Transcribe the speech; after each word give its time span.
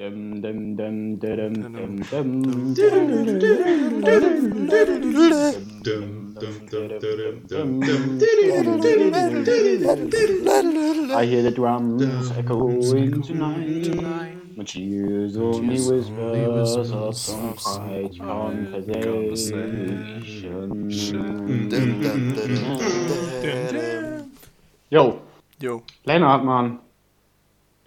I 0.00 0.04
hear 11.26 11.42
the 11.42 11.52
drums 11.54 12.30
echoing 12.30 13.20
tonight. 13.20 13.94
My 14.56 14.64
cheers 14.64 15.36
only 15.36 15.78
whispers 15.78 16.92
of 16.92 17.14
some 17.14 17.52
quiet 17.52 18.18
conversation. 18.18 20.88
Yo. 24.88 25.20
Yo. 25.60 25.82
Leonard, 26.06 26.44
man. 26.46 26.78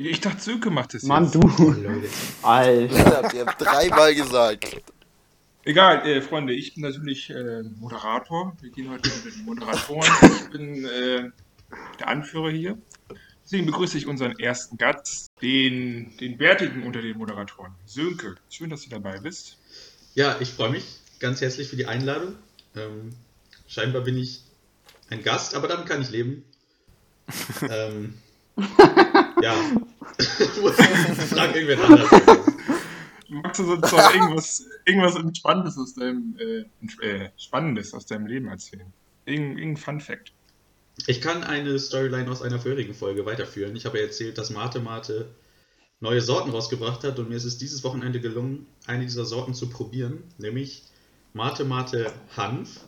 Ich 0.05 0.19
dachte, 0.19 0.41
Sönke 0.41 0.69
macht 0.69 0.93
das 0.93 1.03
Mann, 1.03 1.25
jetzt. 1.25 1.35
du. 1.35 1.71
Leute. 1.71 2.09
Alter. 2.41 2.93
Lennart, 2.93 3.33
ihr 3.33 3.45
habt 3.45 3.61
dreimal 3.61 4.13
gesagt. 4.13 4.81
Egal, 5.63 6.05
äh, 6.05 6.21
Freunde, 6.21 6.53
ich 6.53 6.73
bin 6.73 6.83
natürlich 6.83 7.29
äh, 7.29 7.63
Moderator. 7.79 8.53
Wir 8.59 8.69
gehen 8.69 8.89
heute 8.89 9.09
mit 9.23 9.33
den 9.33 9.45
Moderatoren. 9.45 10.11
Ich 10.23 10.49
bin 10.49 10.83
äh, 10.83 11.29
der 11.99 12.07
Anführer 12.09 12.51
hier. 12.51 12.77
Deswegen 13.45 13.65
begrüße 13.65 13.97
ich 13.97 14.05
unseren 14.05 14.37
ersten 14.39 14.77
Gast, 14.77 15.31
den, 15.41 16.17
den 16.17 16.37
Bärtigen 16.37 16.83
unter 16.83 17.01
den 17.01 17.17
Moderatoren. 17.17 17.73
Sönke, 17.85 18.35
schön, 18.49 18.69
dass 18.69 18.83
du 18.83 18.89
dabei 18.89 19.19
bist. 19.19 19.57
Ja, 20.15 20.35
ich 20.41 20.49
freue 20.49 20.71
mich 20.71 20.99
ganz 21.19 21.39
herzlich 21.39 21.69
für 21.69 21.77
die 21.77 21.85
Einladung. 21.85 22.35
Ähm, 22.75 23.11
scheinbar 23.67 24.01
bin 24.01 24.17
ich 24.17 24.41
ein 25.09 25.23
Gast, 25.23 25.55
aber 25.55 25.69
damit 25.69 25.85
kann 25.85 26.01
ich 26.01 26.09
leben. 26.09 26.43
ähm, 27.69 28.15
ja. 29.41 29.55
Frag 31.29 31.55
irgendwer 31.55 31.83
anders. 31.83 32.09
Magst 33.29 33.59
du 33.59 33.65
sonst 33.65 33.91
noch 33.91 34.13
irgendwas, 34.13 34.65
irgendwas 34.85 35.15
Entspannendes 35.15 35.77
aus 35.77 35.93
deinem, 35.95 36.37
äh, 36.39 37.05
äh, 37.05 37.29
Spannendes 37.37 37.93
aus 37.93 38.05
deinem 38.05 38.27
Leben 38.27 38.47
erzählen? 38.47 38.93
Irgend, 39.25 39.57
irgendein 39.57 39.77
Fun 39.77 40.01
Fact. 40.01 40.33
Ich 41.07 41.21
kann 41.21 41.43
eine 41.43 41.79
Storyline 41.79 42.29
aus 42.29 42.41
einer 42.41 42.59
vorherigen 42.59 42.93
Folge 42.93 43.25
weiterführen. 43.25 43.75
Ich 43.75 43.85
habe 43.85 43.99
erzählt, 43.99 44.37
dass 44.37 44.51
Mate 44.51 44.79
Mate 44.79 45.33
neue 45.99 46.21
Sorten 46.21 46.51
rausgebracht 46.51 47.03
hat 47.03 47.17
und 47.17 47.29
mir 47.29 47.35
ist 47.35 47.45
es 47.45 47.57
dieses 47.57 47.83
Wochenende 47.83 48.19
gelungen, 48.19 48.67
eine 48.85 49.05
dieser 49.05 49.25
Sorten 49.25 49.53
zu 49.53 49.69
probieren, 49.69 50.23
nämlich 50.37 50.83
Mate 51.33 51.63
Mate 51.63 52.11
Hanf. 52.35 52.81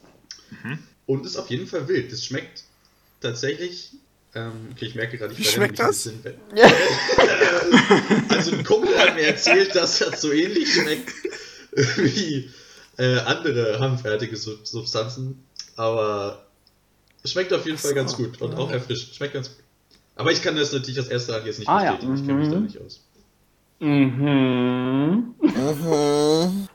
Und 1.08 1.26
ist 1.26 1.38
auf 1.38 1.50
jeden 1.50 1.66
Fall 1.66 1.88
wild. 1.88 2.12
Das 2.12 2.24
schmeckt 2.26 2.66
tatsächlich. 3.22 3.94
Ähm, 4.36 4.52
okay, 4.74 4.86
ich 4.86 4.96
merke 4.96 5.18
gerade, 5.18 5.32
ich 5.34 5.40
Wie 5.40 5.44
schmeckt 5.46 5.72
mich 5.72 5.80
ein 5.82 5.88
das? 5.88 6.04
bisschen. 6.04 6.22
also 8.30 8.52
ein 8.52 8.64
Kumpel 8.66 8.98
hat 9.00 9.16
mir 9.16 9.28
erzählt, 9.28 9.74
dass 9.76 10.00
das 10.00 10.20
so 10.22 10.32
ähnlich 10.34 10.74
schmeckt 10.74 11.14
wie 11.98 12.50
äh, 12.98 13.20
andere 13.20 13.80
hanffertige 13.80 14.36
Sub- 14.36 14.68
Substanzen. 14.68 15.44
Aber 15.78 16.46
es 17.24 17.32
schmeckt 17.32 17.54
auf 17.54 17.66
jeden 17.66 17.78
Fall 17.78 17.90
So, 17.92 17.96
ganz 17.96 18.14
gut 18.16 18.42
und 18.42 18.52
ja. 18.52 18.58
auch 18.58 18.72
erfrischend. 18.72 19.16
Schmeckt 19.16 19.34
ganz 19.34 19.48
gut. 19.50 19.64
Aber 20.18 20.32
ich 20.32 20.42
kann 20.42 20.56
das 20.56 20.72
natürlich 20.72 21.00
aus 21.00 21.08
erster 21.08 21.36
Hand 21.36 21.46
jetzt 21.46 21.60
nicht 21.60 21.68
Ah, 21.68 21.84
ja, 21.84 21.92
bestätigen. 21.94 22.16
Ich 22.16 22.26
kenne 22.26 22.40
mich 22.40 22.50
da 22.50 22.56
mhm. 22.58 22.64
nicht 22.66 22.82
aus. 22.82 23.02
Mhm. 23.80 25.36
Mhm. 25.42 26.68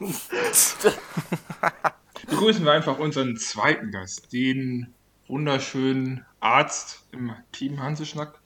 Begrüßen 2.28 2.64
wir 2.64 2.72
einfach 2.72 2.98
unseren 2.98 3.36
zweiten 3.36 3.90
Gast, 3.90 4.32
den 4.32 4.94
wunderschönen 5.28 6.24
Arzt 6.40 7.04
im 7.12 7.32
Team 7.52 7.80
Hanseschnack. 7.82 8.38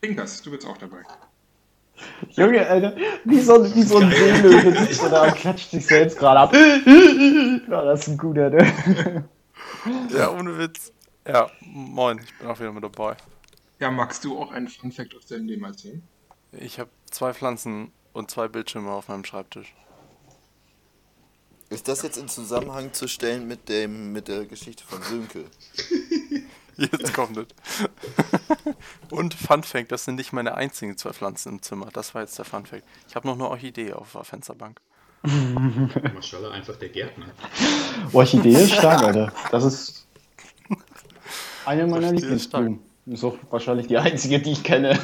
Pinkers, 0.00 0.42
du 0.42 0.50
bist 0.50 0.66
auch 0.66 0.76
dabei. 0.78 1.02
Junge, 2.30 2.66
Alter, 2.66 2.94
wie 3.24 3.40
so, 3.40 3.62
ein- 3.62 3.74
wie 3.74 3.82
so 3.82 3.98
ein 3.98 4.10
Seelöwe 4.12 4.72
sitzt 4.86 5.02
da 5.04 5.24
und 5.24 5.34
klatscht 5.36 5.70
sich 5.70 5.86
selbst 5.86 6.18
gerade 6.18 6.40
ab. 6.40 6.54
Ja, 7.68 7.84
das 7.84 8.00
ist 8.02 8.08
ein 8.08 8.18
guter, 8.18 8.50
ne? 8.50 9.24
Ja, 10.10 10.30
ohne 10.30 10.56
Witz. 10.58 10.92
Ja, 11.26 11.50
moin, 11.62 12.20
ich 12.22 12.34
bin 12.38 12.46
auch 12.48 12.58
wieder 12.60 12.72
mit 12.72 12.84
dabei. 12.84 13.16
Ja, 13.80 13.90
magst 13.90 14.24
du 14.24 14.38
auch 14.38 14.52
einen 14.52 14.68
Fun 14.68 14.92
Fact 14.92 15.14
aus 15.16 15.26
deinem 15.26 15.46
Leben 15.46 15.64
erzählen? 15.64 16.02
Ich 16.52 16.78
habe 16.78 16.90
zwei 17.10 17.32
Pflanzen 17.34 17.92
und 18.12 18.30
zwei 18.30 18.46
Bildschirme 18.48 18.90
auf 18.90 19.08
meinem 19.08 19.24
Schreibtisch. 19.24 19.74
Ist 21.68 21.88
das 21.88 22.02
jetzt 22.02 22.16
in 22.16 22.28
Zusammenhang 22.28 22.92
zu 22.92 23.08
stellen 23.08 23.48
mit 23.48 23.68
dem 23.68 24.12
mit 24.12 24.28
der 24.28 24.44
Geschichte 24.44 24.84
von 24.84 25.02
Sönke? 25.02 25.44
Jetzt 26.76 27.14
kommt 27.14 27.38
es. 27.38 27.46
Und 29.10 29.32
Fun 29.32 29.62
Fact, 29.62 29.90
das 29.92 30.04
sind 30.04 30.16
nicht 30.16 30.34
meine 30.34 30.56
einzigen 30.56 30.98
zwei 30.98 31.12
Pflanzen 31.12 31.52
im 31.52 31.62
Zimmer. 31.62 31.88
Das 31.90 32.14
war 32.14 32.20
jetzt 32.20 32.36
der 32.38 32.44
Fun 32.44 32.66
Fact. 32.66 32.84
Ich 33.08 33.16
habe 33.16 33.26
noch 33.26 33.34
eine 33.34 33.48
Orchidee 33.48 33.94
auf 33.94 34.12
der 34.12 34.24
Fensterbank. 34.24 34.78
Maschallah, 36.14 36.50
einfach 36.50 36.76
der 36.76 36.90
Gärtner. 36.90 37.26
Orchidee 38.12 38.50
ist 38.50 38.74
stark, 38.74 39.02
Alter. 39.02 39.32
Das 39.50 39.64
ist 39.64 40.06
eine 41.64 41.86
meiner 41.86 42.08
Orchidee 42.08 42.16
ist. 42.16 42.22
Lieblingsblumen. 42.22 42.80
Ist 43.06 43.24
auch 43.24 43.38
wahrscheinlich 43.50 43.86
die 43.86 43.96
einzige, 43.96 44.40
die 44.40 44.52
ich 44.52 44.62
kenne. 44.62 44.98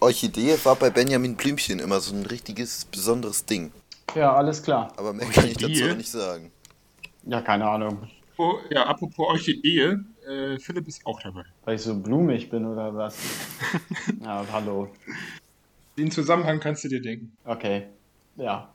Orchidee 0.00 0.56
war 0.64 0.76
bei 0.76 0.90
Benjamin 0.90 1.34
Blümchen 1.36 1.78
immer 1.80 2.00
so 2.00 2.14
ein 2.14 2.24
richtiges, 2.26 2.84
besonderes 2.84 3.44
Ding. 3.44 3.72
Ja, 4.14 4.34
alles 4.34 4.62
klar. 4.62 4.92
Aber 4.96 5.12
mehr 5.12 5.26
kann 5.28 5.46
ich 5.46 5.56
Orchidee? 5.62 5.80
dazu 5.80 5.96
nicht 5.96 6.10
sagen. 6.10 6.52
Ja, 7.24 7.40
keine 7.42 7.68
Ahnung. 7.68 8.08
Oh, 8.36 8.54
ja, 8.70 8.86
apropos 8.86 9.26
Orchidee, 9.28 9.96
äh, 10.26 10.58
Philipp 10.58 10.86
ist 10.86 11.04
auch 11.04 11.20
dabei. 11.20 11.42
Weil 11.64 11.74
ich 11.74 11.82
so 11.82 11.94
blumig 11.98 12.48
bin 12.50 12.64
oder 12.64 12.94
was? 12.94 13.16
Ja, 14.22 14.44
hallo. 14.52 14.88
Den 15.96 16.10
Zusammenhang 16.10 16.60
kannst 16.60 16.84
du 16.84 16.88
dir 16.88 17.02
denken. 17.02 17.36
Okay. 17.44 17.88
Ja. 18.36 18.72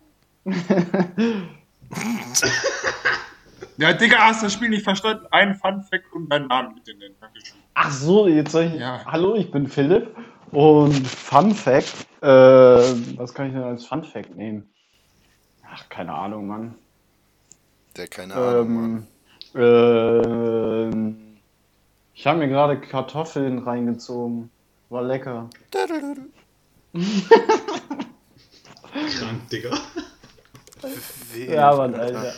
Ja, 3.78 3.94
Digga, 3.94 4.17
hast 4.19 4.44
das 4.44 4.53
Spiel 4.53 4.69
nicht 4.69 4.84
verstanden? 4.84 5.25
Ein 5.31 5.55
Fun 5.55 5.81
Fact 5.84 6.11
und 6.13 6.29
deinen 6.29 6.47
Namen 6.47 6.75
bitte 6.75 6.95
nennen. 6.97 7.16
Dankeschön. 7.19 7.57
Ach 7.73 7.91
so, 7.91 8.28
jetzt 8.28 8.51
soll 8.51 8.66
ich. 8.66 8.73
Ja. 8.75 9.03
Hallo, 9.05 9.35
ich 9.35 9.50
bin 9.51 9.67
Philipp. 9.67 10.16
Und 10.53 11.08
Fun 11.08 11.56
Fact. 11.56 12.08
Äh, 12.22 12.28
was 12.28 13.34
kann 13.34 13.47
ich 13.47 13.53
denn 13.53 13.64
als 13.64 13.86
Fun 13.86 14.03
Fact 14.03 14.36
nehmen? 14.36 14.69
Ach, 15.68 15.90
keine 15.90 16.14
Ahnung, 16.14 16.47
Mann. 16.47 16.75
Der 17.97 18.08
keine 18.08 18.36
Ahnung, 18.36 18.74
Mann. 18.74 19.08
Ähm, 19.56 19.62
ähm, 19.62 21.38
ich 22.14 22.28
habe 22.28 22.40
mir 22.40 22.47
gerade 22.47 22.80
Kartoffeln 22.80 23.59
reingezogen. 23.59 24.52
War 24.90 25.02
lecker. 25.02 25.50
Krank, 28.91 29.50
Digga. 29.52 29.75
Ja, 31.47 31.75
Mann, 31.75 31.96
Alter. 31.96 32.34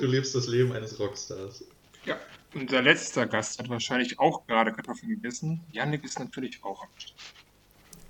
Du 0.00 0.06
lebst 0.06 0.34
das 0.34 0.48
Leben 0.48 0.72
eines 0.72 0.98
Rockstars. 0.98 1.64
Ja, 2.04 2.16
unser 2.54 2.82
letzter 2.82 3.26
Gast 3.26 3.58
hat 3.58 3.68
wahrscheinlich 3.68 4.18
auch 4.18 4.46
gerade 4.46 4.72
Kartoffeln 4.72 5.10
gegessen. 5.10 5.60
Yannick 5.70 6.04
ist 6.04 6.18
natürlich 6.18 6.64
auch 6.64 6.82
am 6.82 6.88
Start. 6.96 7.35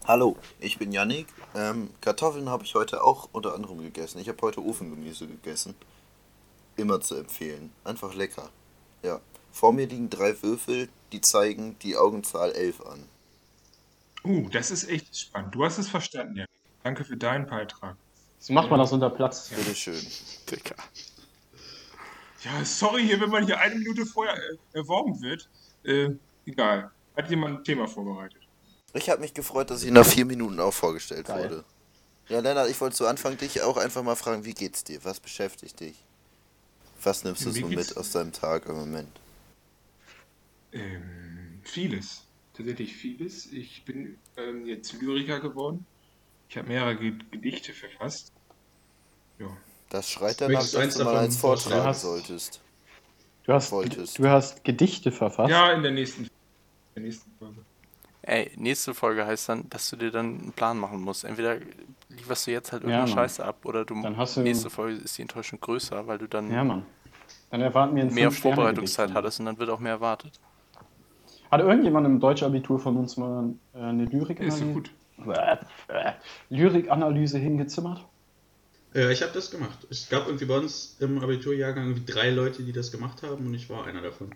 Hallo, 0.07 0.37
ich 0.61 0.79
bin 0.79 0.93
Yannick. 0.93 1.27
Ähm, 1.57 1.91
Kartoffeln 2.01 2.49
habe 2.49 2.63
ich 2.63 2.77
heute 2.77 3.03
auch 3.03 3.29
unter 3.33 3.57
anderem 3.57 3.79
gegessen. 3.79 4.21
Ich 4.21 4.29
habe 4.29 4.41
heute 4.43 4.65
Ofengemüse 4.65 5.27
gegessen. 5.27 5.75
Immer 6.77 7.01
zu 7.01 7.17
empfehlen. 7.17 7.73
Einfach 7.83 8.15
lecker. 8.15 8.51
Ja. 9.03 9.21
Vor 9.51 9.73
mir 9.73 9.89
liegen 9.89 10.09
drei 10.09 10.41
Würfel, 10.41 10.89
die 11.11 11.21
zeigen 11.21 11.77
die 11.83 11.97
Augenzahl 11.97 12.53
11 12.53 12.83
an. 12.83 13.09
Uh, 14.23 14.49
das 14.51 14.71
ist 14.71 14.89
echt 14.89 15.19
spannend. 15.19 15.53
Du 15.57 15.65
hast 15.65 15.79
es 15.79 15.89
verstanden, 15.89 16.37
Yannick. 16.37 16.51
Danke 16.85 17.03
für 17.03 17.17
deinen 17.17 17.49
Beitrag. 17.49 17.97
So 18.39 18.53
macht 18.53 18.71
man 18.71 18.79
das 18.79 18.93
unter 18.93 19.11
Platz. 19.11 19.49
Bitteschön. 19.49 20.07
Digga. 20.49 20.77
Ja, 22.45 22.65
sorry 22.65 23.03
hier, 23.03 23.21
wenn 23.21 23.31
man 23.31 23.45
hier 23.45 23.59
eine 23.59 23.75
Minute 23.75 24.07
vorher 24.07 24.37
äh, 24.37 24.79
erworben 24.79 25.21
wird. 25.21 25.49
Äh, 25.83 26.11
egal. 26.47 26.93
Hat 27.17 27.29
jemand 27.29 27.59
ein 27.59 27.65
Thema 27.65 27.89
vorbereitet? 27.89 28.46
Ich 28.97 29.11
habe 29.11 29.21
mich 29.21 29.35
gefreut, 29.35 29.71
dass 29.71 29.83
ich 29.83 29.91
nach 29.91 30.07
vier 30.07 30.25
Minuten 30.25 30.59
auch 30.61 30.73
vorgestellt 30.73 31.27
Geil. 31.27 31.45
wurde. 31.45 31.65
Ja, 32.29 32.41
Lennart, 32.41 32.69
ich 32.71 32.81
wollte 32.81 32.97
zu 32.97 33.07
Anfang 33.07 33.37
dich 33.37 33.63
auch 33.63 33.77
einfach 33.77 34.03
mal 34.03 34.17
fragen, 34.17 34.45
wie 34.45 34.55
geht's 34.55 34.83
dir? 34.85 35.05
Was 35.05 35.21
beschäftigt 35.21 35.79
dich? 35.81 35.95
Was 37.03 37.23
nimmst 37.25 37.45
du 37.45 37.51
so 37.51 37.67
geht's- 37.69 37.89
mit 37.91 37.97
aus 37.97 38.11
deinem 38.11 38.33
Tag 38.33 38.67
im 38.67 38.77
Moment? 38.77 39.09
Ähm, 40.73 41.61
vieles. 41.63 42.23
Tatsächlich 42.55 42.97
vieles. 42.97 43.47
Ich 43.53 43.85
bin 43.85 44.19
ähm, 44.37 44.67
jetzt 44.67 44.93
Lyriker 44.95 45.41
geworden. 45.41 45.87
Ich 46.49 46.57
habe 46.57 46.69
mehrere 46.69 46.97
Ge 46.97 47.13
Gedichte 47.31 47.73
verfasst. 47.73 48.33
Ja. 49.39 49.49
Das 49.91 50.11
schreit 50.11 50.41
danach, 50.41 50.61
dass 50.61 50.75
eins 50.75 50.97
du 50.97 51.05
mal 51.05 51.17
eins 51.19 51.37
vortragen 51.37 51.85
Hast- 51.85 52.03
solltest. 52.03 52.61
Du 53.45 53.53
hast, 53.53 53.71
Wolltest. 53.71 54.19
du 54.19 54.29
hast 54.29 54.65
Gedichte 54.65 55.13
verfasst. 55.13 55.51
Ja, 55.51 55.71
in 55.73 55.83
der 55.85 55.93
nächsten, 55.93 56.25
in 56.25 56.31
der 56.97 57.03
nächsten 57.05 57.31
Folge. 57.39 57.65
Ey, 58.27 58.51
nächste 58.57 58.93
Folge 58.93 59.25
heißt 59.25 59.49
dann, 59.49 59.69
dass 59.71 59.89
du 59.89 59.97
dir 59.97 60.11
dann 60.11 60.41
einen 60.41 60.53
Plan 60.53 60.77
machen 60.79 61.01
musst. 61.01 61.25
Entweder 61.25 61.59
lieferst 62.09 62.47
du 62.49 62.51
jetzt 62.51 62.73
halt 62.73 62.83
irgendeine 62.83 63.09
Ja. 63.09 63.15
Scheiße 63.15 63.45
ab 63.45 63.65
oder 63.65 63.85
du 63.85 64.03
Dann 64.03 64.17
hast 64.17 64.37
du- 64.37 64.41
nächste 64.41 64.69
Folge 64.69 64.97
ist 64.97 65.17
die 65.17 65.23
Enttäuschung 65.23 65.61
größer, 65.61 66.07
weil 66.09 66.19
du 66.19 66.27
dann 66.27 66.51
Ja, 66.51 66.65
Mann. 66.65 66.85
Dann 67.51 67.61
erwarten 67.61 67.95
wir 67.95 68.05
mehr 68.07 68.33
Vorbereitungszeit 68.33 69.15
hattest 69.15 69.39
und 69.39 69.47
dann 69.47 69.59
wird 69.59 69.71
auch 69.71 69.79
mehr 69.79 69.93
erwartet. 69.93 70.41
Hat 71.53 71.61
irgendjemand 71.61 72.05
im 72.07 72.19
Deutschabitur 72.19 72.81
von 72.81 72.97
uns 72.97 73.17
mal 73.17 73.51
äh, 73.73 73.79
eine 73.79 74.05
Lyrik 74.07 74.41
Ist 74.41 74.59
so 74.59 74.65
gut. 74.67 74.91
Lyrikanalyse 76.51 77.39
hingezimmert? 77.39 78.05
Äh, 78.95 79.13
ich 79.13 79.23
habe 79.23 79.33
das 79.33 79.53
gemacht. 79.53 79.87
Es 79.89 80.09
gab 80.09 80.27
irgendwie 80.27 80.47
bei 80.47 80.59
uns 80.59 80.97
im 80.99 81.21
Abiturjahrgang 81.23 81.85
irgendwie 81.91 82.13
drei 82.13 82.31
Leute, 82.31 82.65
die 82.65 82.73
das 82.73 82.91
gemacht 82.91 83.23
haben 83.23 83.47
und 83.47 83.55
ich 83.55 83.71
war 83.71 83.87
einer 83.87 84.03
davon. 84.03 84.33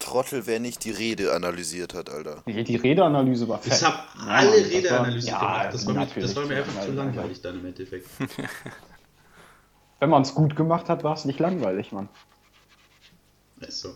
Trottel, 0.00 0.46
wer 0.46 0.58
nicht 0.58 0.84
die 0.84 0.90
Rede 0.90 1.32
analysiert 1.32 1.94
hat, 1.94 2.10
Alter. 2.10 2.42
Die, 2.46 2.64
die 2.64 2.76
Redeanalyse 2.76 3.48
war 3.48 3.60
fett. 3.62 3.74
Ich 3.74 3.82
habe 3.84 3.96
Ja, 4.18 4.26
alle 4.26 4.62
das 4.62 4.70
Redeanalyse 4.72 5.32
war- 5.32 5.40
gemacht. 5.40 5.74
Das 5.74 5.86
war, 5.86 5.94
mir, 5.94 6.06
das 6.22 6.36
war 6.36 6.46
mir 6.46 6.56
einfach 6.56 6.82
zu 6.84 6.92
langweilig. 6.92 7.40
dann 7.42 7.60
im 7.60 7.66
Endeffekt. 7.66 8.08
Wenn 10.00 10.10
man 10.10 10.22
es 10.22 10.34
gut 10.34 10.56
gemacht 10.56 10.88
hat, 10.88 11.04
war 11.04 11.14
es 11.14 11.24
nicht 11.24 11.38
langweilig, 11.38 11.92
Mann. 11.92 12.08
Ist 13.60 13.80
so. 13.80 13.94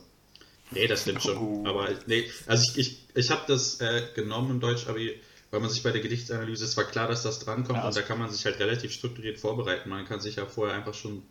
Nee, 0.70 0.86
das 0.86 1.02
stimmt 1.02 1.22
schon. 1.22 1.36
Oh. 1.38 1.64
Aber 1.66 1.88
nee, 2.06 2.30
also 2.46 2.64
ich, 2.76 2.78
ich, 2.78 3.08
ich 3.14 3.30
habe 3.30 3.42
das 3.46 3.80
äh, 3.80 4.02
genommen 4.14 4.50
im 4.50 4.60
Deutsch-Abi, 4.60 5.20
weil 5.50 5.60
man 5.60 5.70
sich 5.70 5.82
bei 5.82 5.92
der 5.92 6.00
Gedichtsanalyse, 6.02 6.64
es 6.64 6.76
war 6.76 6.84
klar, 6.84 7.08
dass 7.08 7.22
das 7.22 7.38
drankommt 7.38 7.76
Ja, 7.76 7.82
und 7.82 7.86
also- 7.86 8.00
da 8.00 8.06
kann 8.06 8.18
man 8.18 8.30
sich 8.30 8.44
halt 8.44 8.58
relativ 8.58 8.92
strukturiert 8.92 9.38
vorbereiten. 9.38 9.88
Man 9.88 10.04
kann 10.04 10.20
sich 10.20 10.36
ja 10.36 10.46
vorher 10.46 10.74
einfach 10.76 10.94
schon 10.94 11.22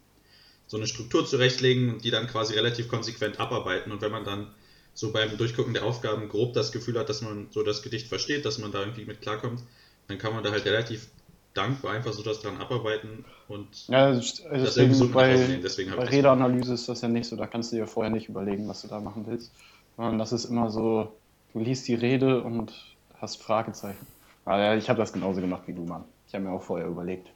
so 0.66 0.78
eine 0.78 0.88
Struktur 0.88 1.26
zurechtlegen 1.28 1.94
und 1.94 2.04
die 2.04 2.10
dann 2.10 2.28
quasi 2.28 2.54
relativ 2.56 2.88
konsequent 2.88 3.40
abarbeiten. 3.40 3.92
Und 3.92 4.02
wenn 4.02 4.12
man 4.12 4.24
dann 4.24 4.48
so 4.94 5.12
beim 5.12 5.38
Durchgucken 5.38 5.74
der 5.74 5.84
Aufgaben 5.84 6.30
grob 6.30 6.54
das 6.54 6.72
Gefühl 6.72 7.00
hat, 7.00 7.10
dass 7.10 7.22
man 7.22 7.48
so 7.52 7.64
das 7.64 7.82
Gedicht 7.82 8.08
versteht, 8.08 8.46
dass 8.46 8.60
man 8.60 8.72
da 8.72 8.82
irgendwie 8.82 9.06
mit 9.06 9.22
klarkommt, 9.22 9.62
dann 10.08 10.18
kann 10.18 10.34
man 10.34 10.44
da 10.44 10.52
halt 10.52 10.66
relativ 10.66 11.08
dankbar 11.54 11.94
einfach 11.94 12.14
so 12.14 12.24
das 12.24 12.42
dran 12.42 12.58
abarbeiten 12.58 13.26
und 13.48 13.88
Ja, 13.88 14.12
das 14.12 14.42
irgendwie 14.78 14.96
so 14.96 15.10
bei. 15.10 15.60
Deswegen 15.62 15.92
habe 15.92 16.02
bei 16.02 16.10
Redeanalyse 16.10 16.74
ist 16.74 16.90
das 16.90 17.02
ja 17.02 17.08
nicht 17.08 17.28
so. 17.28 17.36
Da 17.36 17.48
kannst 17.48 17.72
du 17.72 17.78
dir 17.78 17.88
vorher 17.88 18.12
nicht 18.12 18.30
überlegen, 18.30 18.68
was 18.68 18.82
du 18.82 18.88
da 18.88 19.00
machen 19.00 19.26
willst. 19.28 19.52
Sondern 19.96 20.18
das 20.18 20.34
ist 20.34 20.46
immer 20.46 20.72
so, 20.72 21.14
du 21.54 21.60
liest 21.60 21.88
die 21.88 21.94
Rede 21.94 22.44
und 22.44 22.74
hast 23.20 23.42
Fragezeichen. 23.42 24.08
Aber 24.46 24.60
ja, 24.60 24.76
ich 24.76 24.90
habe 24.90 25.00
das 25.00 25.14
genauso 25.14 25.42
gemacht 25.42 25.64
wie 25.68 25.74
du, 25.74 25.84
Mann. 25.84 26.04
Ich 26.28 26.34
habe 26.34 26.46
mir 26.46 26.52
auch 26.52 26.64
vorher 26.64 26.88
überlegt. 26.88 27.30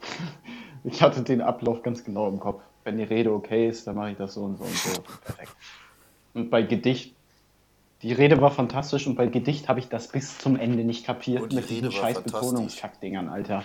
ich 0.84 1.00
hatte 1.00 1.22
den 1.22 1.40
Ablauf 1.40 1.82
ganz 1.82 2.04
genau 2.04 2.28
im 2.28 2.40
Kopf. 2.40 2.62
Wenn 2.82 2.98
die 2.98 3.04
Rede 3.04 3.32
okay 3.32 3.68
ist, 3.68 3.86
dann 3.86 3.96
mache 3.96 4.10
ich 4.10 4.16
das 4.16 4.34
so 4.34 4.42
und 4.42 4.58
so 4.58 4.64
und 4.64 4.76
so. 4.76 5.02
Perfekt. 5.24 5.54
Und 6.34 6.50
bei 6.50 6.62
Gedicht, 6.62 7.14
die 8.02 8.12
Rede 8.12 8.40
war 8.40 8.50
fantastisch 8.50 9.06
und 9.06 9.16
bei 9.16 9.26
Gedicht 9.26 9.68
habe 9.68 9.80
ich 9.80 9.88
das 9.88 10.08
bis 10.08 10.38
zum 10.38 10.56
Ende 10.56 10.84
nicht 10.84 11.04
kapiert 11.04 11.42
Und 11.42 11.52
die 11.52 11.56
mit 11.56 11.68
diesen 11.70 11.88
Rede 11.88 11.96
war 11.96 12.02
scheiß. 12.08 12.22
Betonungskackdingern, 12.22 13.28
Alter. 13.28 13.64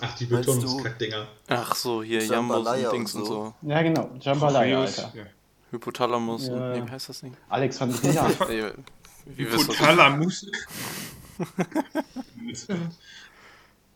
Ach, 0.00 0.16
die 0.16 0.26
Betonungskackdinger. 0.26 1.28
Ach 1.48 1.74
so, 1.76 2.02
hier 2.02 2.24
Jambos 2.24 2.66
und 2.66 2.92
Dings 2.92 3.14
und 3.14 3.20
und 3.20 3.26
so. 3.26 3.54
so. 3.62 3.68
Ja, 3.68 3.82
genau. 3.82 4.10
Jambalaya, 4.20 4.80
Alter. 4.80 5.12
ja. 5.14 5.22
Hypothalamus 5.70 6.48
Ja. 6.48 6.54
und. 6.54 6.72
Nee, 6.72 6.86
wie 6.86 6.90
heißt 6.90 7.08
das 7.08 7.20
Ding? 7.20 7.36
Das? 7.50 8.40
Hypothalamus. 9.36 10.46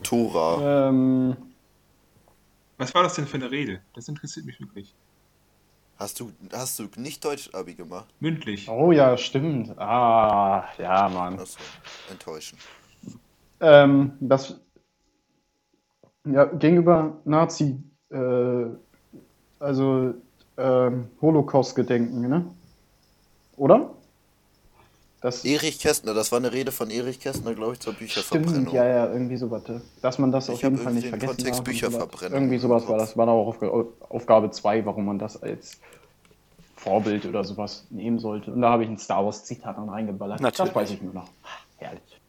Tora. 0.04 0.88
ähm, 0.88 1.36
Was 2.76 2.94
war 2.94 3.02
das 3.02 3.14
denn 3.14 3.26
für 3.26 3.36
eine 3.38 3.50
Rede? 3.50 3.80
Das 3.94 4.06
interessiert 4.08 4.46
mich 4.46 4.60
wirklich. 4.60 4.94
Hast 5.98 6.20
du, 6.20 6.31
hast 6.52 6.78
du 6.78 6.88
nicht 6.96 7.25
Deutsch-Abi 7.25 7.75
gemacht? 7.75 8.06
Mündlich. 8.20 8.69
oh 8.69 8.93
ja, 8.93 9.16
stimmt. 9.16 9.78
Ah, 9.78 10.64
ja, 10.78 11.08
Mann. 11.08 11.38
Achso, 11.38 11.58
enttäuschend. 12.10 12.60
Ähm, 13.60 14.12
das 14.20 14.60
ja, 16.26 16.44
gegenüber 16.44 17.16
Nazi, 17.25 17.82
äh, 18.10 18.66
also 19.58 20.14
ähm, 20.58 21.08
Holocaust-Gedenken, 21.20 22.28
ne? 22.28 22.44
Oder? 23.56 23.95
Das 25.26 25.44
Erich 25.44 25.81
Kästner, 25.81 26.14
das 26.14 26.31
war 26.31 26.38
eine 26.38 26.52
Rede 26.52 26.70
von 26.70 26.88
Erich 26.88 27.19
Kästner, 27.19 27.52
glaube 27.52 27.73
ich, 27.73 27.81
zur 27.81 27.94
Bücherverbrennung. 27.94 28.49
stimmt, 28.49 28.73
ja, 28.73 28.87
ja, 28.87 29.12
irgendwie 29.12 29.37
sowas. 29.37 29.64
Dass 30.00 30.20
man 30.20 30.31
das 30.31 30.49
Ich 30.49 30.55
auf 30.55 30.62
jeden 30.62 30.78
Fall 30.78 30.93
nicht 30.93 31.08
vergessen 31.08 31.34
Kontext 31.34 31.50
darf 31.50 31.58
und 31.58 31.64
Bücherverbrennung. 31.64 32.38
Irgendwie 32.38 32.58
sowas 32.58 32.87
war 32.87 32.96
das. 32.96 33.17
War 33.17 33.26
auch 33.26 33.49
Aufga 33.49 33.87
Aufgabe 34.08 34.52
2, 34.52 34.87
warum 34.87 35.05
man 35.05 35.19
das 35.19 35.43
als 35.43 35.81
Vorbild 36.76 37.26
oder 37.26 37.43
sowas 37.43 37.88
nehmen 37.90 38.20
sollte. 38.20 38.52
Und 38.52 38.62
da 38.62 38.70
habe 38.70 38.84
ich 38.84 38.88
ein 38.88 38.99
Star 38.99 39.25
Wars-Zitat 39.25 39.76
dann 39.76 39.88
reingeballert. 39.88 40.40
Natürlich. 40.40 40.73
Das 40.73 40.76
weiß 40.76 40.93
ich 40.93 41.02
nur 41.02 41.12
noch. 41.12 41.28
Herrlich. 41.78 42.20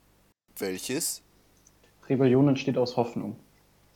Welches? 0.58 1.22
Rebellion 2.10 2.48
entsteht 2.48 2.80
aus 2.80 2.98
Hoffnung. 2.98 3.36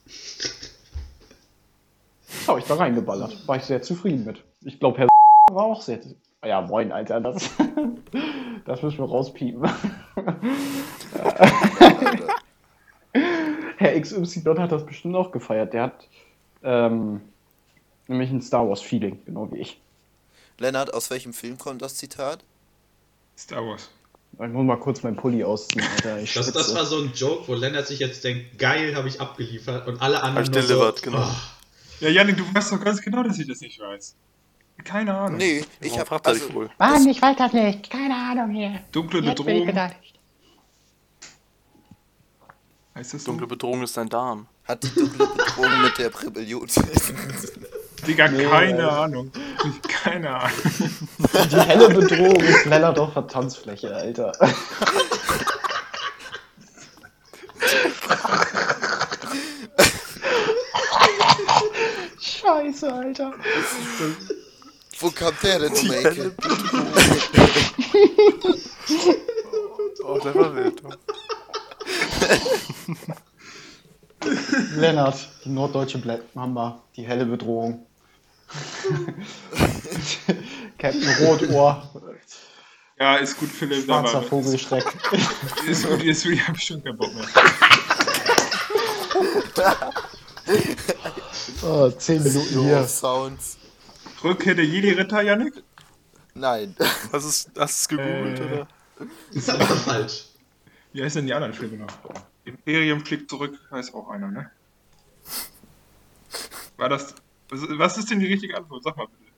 Habe 2.45 2.59
ich 2.59 2.65
da 2.65 2.75
reingeballert. 2.75 3.47
War 3.47 3.55
ich 3.55 3.63
sehr 3.63 3.81
zufrieden 3.81 4.25
mit. 4.25 4.43
Ich 4.61 4.79
glaube, 4.79 4.99
Herr 4.99 5.07
war 5.51 5.63
auch 5.63 5.81
sehr. 5.81 5.99
Ja, 6.43 6.61
moin, 6.61 6.91
Alter. 6.91 7.21
Das, 7.21 7.49
das 8.65 8.81
müssen 8.81 8.97
wir 8.97 9.05
rauspiepen. 9.05 9.69
Herr 13.77 13.99
XY 13.99 14.55
hat 14.57 14.71
das 14.71 14.85
bestimmt 14.85 15.15
auch 15.15 15.31
gefeiert. 15.31 15.73
Der 15.73 15.83
hat 15.83 16.07
ähm, 16.63 17.21
nämlich 18.07 18.31
ein 18.31 18.41
Star 18.41 18.67
Wars-Feeling, 18.67 19.19
genau 19.25 19.51
wie 19.51 19.57
ich. 19.57 19.79
Lennart, 20.57 20.93
aus 20.93 21.09
welchem 21.09 21.33
Film 21.33 21.57
kommt 21.57 21.81
das 21.81 21.95
Zitat? 21.95 22.43
Star 23.37 23.65
Wars. 23.65 23.89
Ich 24.33 24.39
muss 24.39 24.65
mal 24.65 24.77
kurz 24.77 25.03
meinen 25.03 25.17
Pulli 25.17 25.43
ausziehen, 25.43 25.85
Alter. 25.95 26.19
Ich 26.19 26.33
Das, 26.33 26.51
das 26.51 26.73
war 26.73 26.85
so 26.85 27.01
ein 27.01 27.11
Joke, 27.13 27.47
wo 27.47 27.53
Lennart 27.53 27.85
sich 27.87 27.99
jetzt 27.99 28.23
denkt, 28.23 28.57
geil, 28.57 28.95
habe 28.95 29.07
ich 29.07 29.19
abgeliefert 29.19 29.87
und 29.87 30.01
alle 30.01 30.23
anderen 30.23 30.47
Hab 30.47 30.55
ich 30.55 30.61
nur 30.61 30.61
delivered, 30.61 30.99
so, 30.99 31.05
genau. 31.05 31.23
oh, 31.23 31.35
Ja, 31.99 32.09
Janik, 32.09 32.37
du 32.37 32.43
weißt 32.53 32.71
doch 32.71 32.83
ganz 32.83 33.01
genau, 33.01 33.23
dass 33.23 33.37
ich 33.37 33.47
das 33.47 33.61
nicht 33.61 33.79
weiß. 33.79 34.15
Keine 34.83 35.15
Ahnung. 35.15 35.37
Nee, 35.37 35.63
ich 35.79 35.97
habe 35.97 36.09
dich 36.09 36.25
also, 36.25 36.53
wohl? 36.53 36.69
Mann, 36.77 37.07
ich 37.07 37.21
weiß 37.21 37.37
das 37.37 37.53
nicht. 37.53 37.89
Keine 37.89 38.15
Ahnung 38.15 38.49
hier. 38.51 38.81
Dunkle 38.91 39.19
Jetzt 39.21 39.43
bin 39.45 39.55
ich 39.57 39.65
Bedrohung. 39.65 39.91
Heißt 42.95 43.13
das 43.13 43.23
so? 43.23 43.31
Dunkle 43.31 43.47
Bedrohung 43.47 43.83
ist 43.83 43.95
dein 43.97 44.09
Darm. 44.09 44.47
hat 44.65 44.83
die 44.83 44.89
dunkle 44.89 45.27
Bedrohung 45.27 45.81
mit 45.83 45.97
der 45.97 46.23
Rebellion. 46.23 46.67
Digga, 48.07 48.27
Nee, 48.29 48.45
keine 48.45 48.83
Alter. 48.83 49.01
Ahnung. 49.01 49.31
Keine 49.87 50.35
Ahnung. 50.35 50.51
Die 51.51 51.59
helle 51.59 51.89
Bedrohung 51.89 52.35
ist 52.37 52.65
Lennardorfer 52.65 53.27
Tanzfläche, 53.27 53.95
Alter. 53.95 54.31
Scheiße, 62.19 62.91
Alter. 62.93 63.33
Wo 65.01 65.09
kam 65.09 65.33
der 65.43 65.59
denn 65.59 65.73
um 65.73 65.79
die 65.79 65.89
Ecke? 65.93 66.31
Oh, 70.03 70.17
der 70.19 70.33
war 70.35 70.53
wild. 70.55 70.81
Lennart, 74.75 75.29
die 75.45 75.49
norddeutsche 75.49 75.97
Black 75.99 76.21
Mamba, 76.33 76.81
die 76.95 77.03
helle 77.03 77.25
Bedrohung. 77.25 77.85
Captain 80.77 81.09
Rotohr, 81.21 81.89
Ja, 82.99 83.15
ist 83.17 83.37
gut, 83.37 83.49
Philipp. 83.49 83.85
schwarzer 83.85 84.21
Vogelschreck. 84.23 84.83
Ist 85.67 85.87
gut, 85.87 86.03
jetzt 86.03 86.25
will 86.25 86.33
ich 86.33 86.47
hab 86.47 86.57
ich 86.57 86.63
schon 86.63 86.83
keinen 86.83 86.97
Bock 86.97 87.13
mehr. 87.13 87.25
Oh, 91.63 91.89
zehn 91.91 92.23
Minuten 92.23 92.53
So 92.53 92.63
hier. 92.63 92.87
Sounds. 92.87 93.57
Rückkehr 94.23 94.55
der 94.55 94.65
Jedi-Ritter, 94.65 95.21
Janik? 95.21 95.63
Nein. 96.33 96.75
Hast 97.11 97.11
du 97.13 97.17
es 97.17 97.49
hast 97.57 97.89
gegoogelt, 97.89 98.39
Äh. 98.39 98.43
oder? 98.43 98.67
ist 99.31 99.49
aber 99.49 99.65
falsch. 99.65 100.25
Wie 100.93 101.03
heißen 101.03 101.19
denn 101.19 101.27
die 101.27 101.33
anderen 101.33 101.53
Filme 101.53 101.77
noch? 101.77 101.87
Imperium 102.45 103.03
fliegt 103.05 103.29
zurück, 103.29 103.57
heißt 103.71 103.93
auch 103.93 104.09
einer, 104.09 104.29
ne? 104.29 104.51
War 106.77 106.89
das. 106.89 107.15
Was, 107.49 107.97
ist 107.97 108.09
denn 108.09 108.19
die 108.19 108.27
richtige 108.27 108.55
Antwort? 108.57 108.83
Sag 108.83 108.95
mal 108.97 109.07
bitte. 109.07 109.31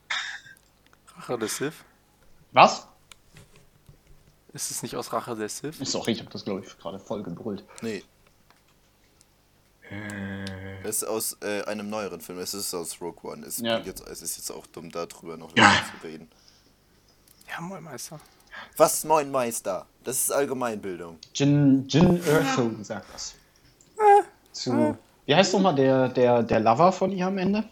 Rache 1.17 1.37
der 1.37 1.47
Sith? 1.47 1.73
Was? 2.51 2.87
Ist 4.53 4.69
es 4.71 4.83
nicht 4.83 4.95
aus 4.95 5.11
Rache 5.13 5.35
der 5.35 5.49
Sith? 5.49 5.77
Sorry, 5.81 6.11
ich 6.11 6.19
habe 6.19 6.29
das, 6.29 6.45
glaube 6.45 6.63
ich, 6.65 6.77
gerade 6.77 6.99
voll 6.99 7.23
gebrüllt. 7.23 7.63
Nee, 7.81 8.03
Äh, 9.89 10.81
es 10.83 10.97
ist 10.97 11.03
aus 11.05 11.37
äh, 11.41 11.63
einem 11.63 11.89
neueren 11.89 12.21
Film. 12.21 12.39
Es 12.39 12.53
ist 12.53 12.73
aus 12.73 12.99
Rogue 13.01 13.31
One. 13.31 13.45
Es, 13.45 13.57
Ja. 13.59 13.79
jetzt, 13.79 14.05
es 14.07 14.21
ist 14.21 14.37
jetzt 14.37 14.51
auch 14.51 14.65
dumm, 14.67 14.91
darüber 14.91 15.37
noch 15.37 15.55
Ja. 15.57 15.71
zu 16.01 16.07
reden. 16.07 16.29
Ja, 17.49 17.61
moin 17.61 17.83
Meister. 17.83 18.19
Was, 18.77 19.03
Moin 19.03 19.31
Meister? 19.31 19.85
Das 20.03 20.17
ist 20.17 20.31
Allgemeinbildung. 20.31 21.17
Jin, 21.33 21.87
Jin 21.87 22.23
Erso 22.23 22.71
sagt 22.83 23.07
das. 23.13 23.33
Zu, 24.51 24.97
wie 25.25 25.35
heißt 25.35 25.53
nochmal 25.53 25.73
der, 25.75 26.09
der, 26.09 26.43
der 26.43 26.59
Lover 26.59 26.91
von 26.91 27.11
ihr 27.11 27.25
am 27.27 27.37
Ende? 27.39 27.63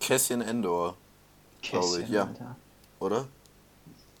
Cassian 0.00 0.40
Endor, 0.40 0.96
Glaube 1.62 2.02
ich, 2.02 2.08
ja. 2.08 2.24
Alter. 2.24 2.56
oder? 3.00 3.26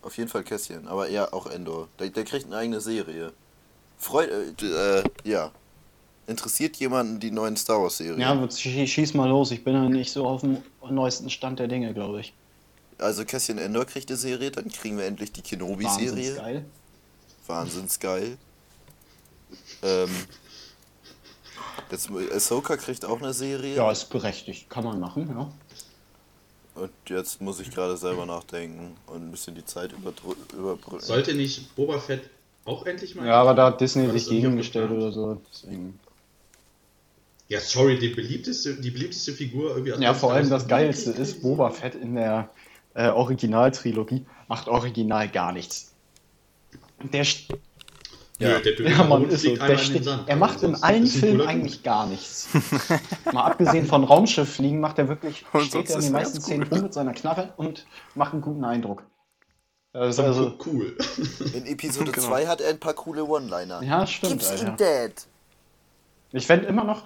Auf 0.02 0.16
jeden 0.16 0.28
Fall 0.28 0.44
Cassian, 0.44 0.86
aber 0.86 1.08
ja, 1.08 1.32
auch 1.32 1.46
Endor. 1.46 1.88
Der, 1.98 2.08
der 2.10 2.24
kriegt 2.24 2.46
eine 2.46 2.56
eigene 2.56 2.80
Serie. 2.80 3.32
Freut, 3.98 4.30
äh, 4.62 4.98
äh, 5.00 5.04
ja. 5.24 5.50
Interessiert 6.28 6.76
jemanden 6.76 7.20
die 7.20 7.30
neuen 7.30 7.56
Star 7.56 7.80
Wars 7.80 7.98
Serien? 7.98 8.20
Ja, 8.20 8.32
schie- 8.48 8.86
schieß 8.86 9.14
mal 9.14 9.28
los. 9.28 9.52
Ich 9.52 9.62
bin 9.62 9.74
ja 9.74 9.88
nicht 9.88 10.10
so 10.10 10.26
auf 10.26 10.40
dem 10.40 10.58
neuesten 10.90 11.30
Stand 11.30 11.60
der 11.60 11.68
Dinge, 11.68 11.94
glaube 11.94 12.20
ich. 12.20 12.32
Also 12.98 13.24
Cassian 13.24 13.58
Endor 13.58 13.84
kriegt 13.84 14.10
eine 14.10 14.16
Serie, 14.16 14.50
dann 14.50 14.68
kriegen 14.68 14.98
wir 14.98 15.04
endlich 15.04 15.30
die 15.32 15.40
Wahnsinns 15.42 15.50
Kenobi-Serie. 15.50 16.34
geil. 16.34 16.64
Wahnsinns 17.46 18.00
geil. 18.00 18.38
Ähm, 19.82 20.10
jetzt 21.90 22.10
Ahsoka 22.34 22.76
kriegt 22.76 23.04
auch 23.04 23.20
eine 23.20 23.32
Serie. 23.32 23.76
Ja, 23.76 23.92
ist 23.92 24.06
berechtigt. 24.10 24.68
Kann 24.68 24.82
man 24.84 24.98
machen, 24.98 25.28
ja. 25.28 25.52
Und 26.74 26.90
jetzt 27.08 27.40
muss 27.40 27.60
ich 27.60 27.70
gerade 27.70 27.96
selber 27.96 28.26
nachdenken 28.26 28.96
und 29.06 29.28
ein 29.28 29.30
bisschen 29.30 29.54
die 29.54 29.64
Zeit 29.64 29.92
überbrücken. 29.92 31.00
Sollte 31.00 31.34
nicht 31.34 31.74
Boba 31.76 31.98
Fett 32.00 32.28
auch 32.66 32.84
endlich 32.86 33.14
mal. 33.14 33.26
Ja, 33.26 33.40
aber 33.40 33.54
da 33.54 33.66
hat 33.66 33.80
Disney 33.80 34.10
sich 34.10 34.28
gegengestellt 34.28 34.90
oder 34.90 35.12
so. 35.12 35.40
Deswegen. 35.52 35.98
Ja, 37.48 37.60
sorry, 37.60 37.98
die 37.98 38.08
beliebteste, 38.08 38.74
die 38.74 38.90
beliebteste 38.90 39.32
Figur 39.32 39.76
irgendwie. 39.76 40.02
Ja, 40.02 40.14
vor 40.14 40.32
allem 40.32 40.50
das 40.50 40.66
Geilste 40.66 41.12
ist, 41.12 41.42
Boba 41.42 41.70
Fett 41.70 41.94
in 41.94 42.16
der 42.16 42.50
äh, 42.94 43.08
Originaltrilogie 43.08 44.26
macht 44.48 44.66
original 44.68 45.28
gar 45.28 45.52
nichts. 45.52 45.94
Der, 47.12 47.24
st- 47.24 47.54
Ja, 48.38 48.58
der 48.58 48.80
ja, 48.80 49.04
man 49.04 49.22
Hund 49.22 49.32
ist 49.32 49.42
so, 49.42 49.54
der 49.54 49.78
Sand. 49.78 50.28
er 50.28 50.36
macht 50.36 50.62
in 50.62 50.74
allen 50.76 51.06
Filmen 51.06 51.46
eigentlich 51.46 51.82
gar 51.84 52.06
nichts. 52.06 52.48
Mal 53.32 53.44
abgesehen 53.44 53.86
von 53.86 54.02
Raumschiff 54.02 54.54
fliegen, 54.54 54.80
macht 54.80 54.98
er 54.98 55.08
wirklich, 55.08 55.44
Und 55.52 55.62
steht 55.66 55.88
er 55.90 55.96
in 55.96 56.02
den 56.02 56.12
meisten 56.12 56.40
Szenen 56.40 56.66
rum 56.66 56.82
mit 56.82 56.94
seiner 56.94 57.12
Knarre 57.12 57.52
und 57.58 57.86
macht 58.14 58.32
einen 58.32 58.42
guten 58.42 58.64
Eindruck. 58.64 59.04
Das 59.98 60.10
ist 60.10 60.18
Dude. 60.18 60.28
also, 60.28 60.58
cool. 60.66 60.96
In 61.54 61.66
Episode 61.66 62.12
Genau. 62.12 62.26
2 62.28 62.46
hat 62.46 62.60
er 62.60 62.70
ein 62.70 62.78
paar 62.80 62.94
coole 62.94 63.24
One-Liner. 63.24 63.82
ja, 63.82 64.06
stimmt, 64.06 64.32
Gib's 64.42 64.50
ihm 64.60 64.68
Alter. 64.70 64.76
Dad. 65.08 65.26
Ich 66.32 66.46
fände 66.46 66.66
immer 66.66 66.84
noch, 66.84 67.02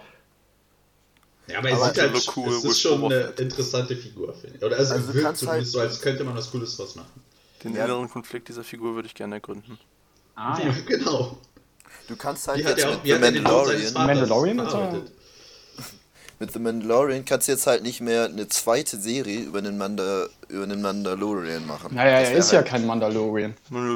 Ja, 1.46 1.58
aber 1.58 1.68
er 1.70 1.76
Aber 1.76 1.86
sieht 1.86 2.00
halt, 2.02 2.16
so 2.16 2.32
cool 2.36 2.48
es 2.54 2.64
ist 2.64 2.80
schon 2.80 3.04
eine 3.04 3.20
interessante 3.38 3.96
Figur, 3.96 4.32
finde 4.34 4.56
ich. 4.58 4.62
Oder 4.64 4.76
also, 4.78 4.94
Also 4.94 5.08
er 5.08 5.14
wirkt 5.14 5.26
kannst 5.26 5.40
zumindest 5.40 5.74
halt- 5.76 5.90
so, 5.90 5.94
als 5.94 6.00
könnte 6.02 6.24
man 6.24 6.36
was 6.36 6.50
Cooles 6.50 6.76
draus 6.76 6.96
machen. 6.96 7.22
Den 7.62 7.74
Ja. 7.76 7.84
inneren 7.84 8.08
Konflikt 8.08 8.48
dieser 8.48 8.64
Figur 8.64 8.94
würde 8.94 9.06
ich 9.06 9.14
gerne 9.14 9.36
ergründen. 9.36 9.78
ah, 10.36 10.58
Ja, 10.58 10.66
ja. 10.66 10.74
genau. 10.86 11.36
Du 12.08 12.16
kannst 12.16 12.48
halt 12.48 12.64
hat 12.64 12.70
jetzt 12.76 12.84
er 12.84 12.90
auch, 12.90 12.94
mit 12.94 13.04
wie 13.04 13.08
The 13.08 13.14
er 13.14 13.20
Mandalorian, 13.20 13.92
Mandalorian 13.94 14.58
ist 14.58 14.70
verarbeitet? 14.70 15.12
Mit 16.40 16.52
The 16.52 16.58
Mandalorian 16.58 17.24
kannst 17.26 17.48
du 17.48 17.52
jetzt 17.52 17.66
halt 17.66 17.82
nicht 17.82 18.00
mehr 18.00 18.24
eine 18.24 18.48
zweite 18.48 18.96
Serie 18.96 19.40
über 19.40 19.60
den, 19.60 19.76
Manda, 19.76 20.26
über 20.48 20.66
den 20.66 20.80
Mandalorian 20.80 21.66
machen. 21.66 21.94
Naja, 21.94 22.20
Das 22.20 22.30
er 22.30 22.36
ist 22.38 22.52
ja 22.52 22.58
halt, 22.60 22.68
kein 22.68 22.86
Mandalorian. 22.86 23.54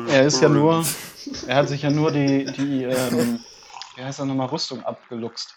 Er 0.09 0.27
ist 0.27 0.43
ja 0.43 0.51
nur, 0.51 0.85
er 1.47 1.57
hat 1.57 1.69
sich 1.69 1.83
ja 1.83 1.91
nur 1.91 2.13
die, 2.13 2.45
die, 2.45 2.85
ähm, 2.85 3.41
wie 3.97 4.03
heißt 4.05 4.19
er 4.19 4.27
nochmal, 4.27 4.49
Rüstung 4.49 4.85
abgeluchst. 4.85 5.55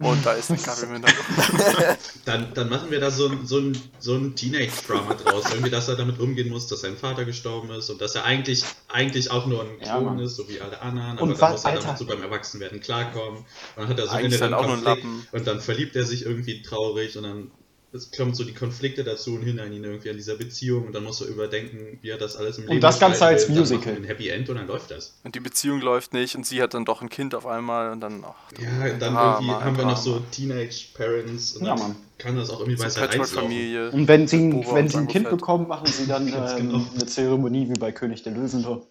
Und 0.00 0.26
da 0.26 0.32
ist 0.32 0.50
ein 0.50 0.60
Kabel 0.60 0.84
im 0.84 0.92
Hintergrund. 0.94 1.98
Dann, 2.24 2.52
dann 2.54 2.68
machen 2.68 2.90
wir 2.90 2.98
da 3.00 3.10
so 3.12 3.28
ein, 3.28 3.46
so 3.46 3.58
ein, 3.58 3.78
so 4.00 4.14
ein 4.16 4.34
Teenage-Drama 4.34 5.14
draus. 5.14 5.44
Irgendwie, 5.50 5.70
dass 5.70 5.88
er 5.88 5.94
damit 5.96 6.18
umgehen 6.18 6.48
muss, 6.50 6.66
dass 6.66 6.80
sein 6.80 6.96
Vater 6.96 7.24
gestorben 7.24 7.70
ist 7.70 7.90
und 7.90 8.00
dass 8.00 8.14
er 8.16 8.24
eigentlich, 8.24 8.64
eigentlich 8.88 9.30
auch 9.30 9.46
nur 9.46 9.62
ein 9.62 9.68
Ja, 9.80 9.92
Klon 9.92 10.04
Mann. 10.06 10.18
ist, 10.18 10.34
so 10.36 10.48
wie 10.48 10.60
alle 10.60 10.80
anderen. 10.82 11.18
Und 11.18 11.30
Aber 11.30 11.38
dann 11.38 11.52
muss 11.52 11.64
er 11.64 11.70
Alter. 11.70 11.82
damit 11.82 11.98
so 11.98 12.06
beim 12.06 12.22
Erwachsenwerden 12.22 12.80
klarkommen. 12.80 13.38
Und 13.40 13.46
dann 13.76 13.88
hat 13.88 13.98
er 13.98 14.06
so 14.06 14.12
Eigentlich 14.12 14.32
ist 14.32 14.40
inneren 14.40 14.52
er 14.54 14.58
auch 14.58 14.66
nur 14.66 14.76
ein 14.78 14.84
Konflikt 14.84 15.04
Lappen. 15.04 15.28
Und 15.30 15.46
dann 15.46 15.60
verliebt 15.60 15.94
er 15.96 16.04
sich 16.04 16.24
irgendwie 16.26 16.62
traurig 16.62 17.16
und 17.16 17.22
dann 17.22 17.50
es 17.94 18.10
kommen 18.10 18.34
so 18.34 18.42
die 18.42 18.54
Konflikte 18.54 19.04
dazu 19.04 19.36
und 19.36 19.42
hindern 19.42 19.72
ihn 19.72 19.84
irgendwie 19.84 20.10
an 20.10 20.16
dieser 20.16 20.34
Beziehung 20.36 20.86
und 20.86 20.92
dann 20.94 21.04
muss 21.04 21.20
er 21.20 21.28
überdenken, 21.28 21.98
wie 22.02 22.08
er 22.10 22.18
das 22.18 22.34
alles 22.36 22.58
im 22.58 22.64
Und 22.64 22.70
Leben 22.70 22.80
das 22.80 22.98
Ganze 22.98 23.24
als 23.24 23.42
will. 23.48 23.54
Dann 23.54 23.60
Musical. 23.60 23.94
Ein 23.94 24.02
Happy 24.04 24.28
End 24.30 24.48
und 24.50 24.56
dann 24.56 24.66
läuft 24.66 24.90
das. 24.90 25.16
Und 25.22 25.36
die 25.36 25.40
Beziehung 25.40 25.80
läuft 25.80 26.12
nicht 26.12 26.34
und 26.34 26.44
sie 26.44 26.60
hat 26.60 26.74
dann 26.74 26.84
doch 26.84 27.02
ein 27.02 27.08
Kind 27.08 27.36
auf 27.36 27.46
einmal 27.46 27.92
und 27.92 28.00
dann. 28.00 28.24
Ach, 28.26 28.34
du 28.52 28.62
Ja, 28.62 28.88
dann 28.98 29.14
Drama, 29.14 29.34
irgendwie 29.38 29.64
haben 29.64 29.76
wir 29.78 29.84
noch 29.84 29.96
so. 29.96 30.20
Teenage 30.32 30.88
Parents 30.94 31.52
und 31.56 31.66
Ja, 31.66 31.76
dann 31.76 31.88
Mann. 31.88 31.96
kann 32.18 32.36
das 32.36 32.50
auch 32.50 32.58
irgendwie 32.60 32.78
So 32.78 32.82
bei 32.82 32.90
seiner. 32.90 33.06
Patchwork-Familie. 33.06 33.90
Und 33.92 34.08
wenn 34.08 34.26
sie, 34.26 34.48
Boba 34.50 34.74
wenn 34.74 34.84
und 34.86 34.90
sie 34.90 34.98
ein 34.98 35.06
Kind 35.06 35.28
Fett. 35.28 35.38
bekommen, 35.38 35.68
machen 35.68 35.86
sie 35.86 36.06
dann 36.08 36.26
ähm, 36.28 36.34
genau. 36.56 36.84
eine 36.94 37.06
Zeremonie 37.06 37.68
wie 37.68 37.78
bei 37.78 37.92
König 37.92 38.24
der 38.24 38.32
Löwen. 38.32 38.48
So. 38.60 38.88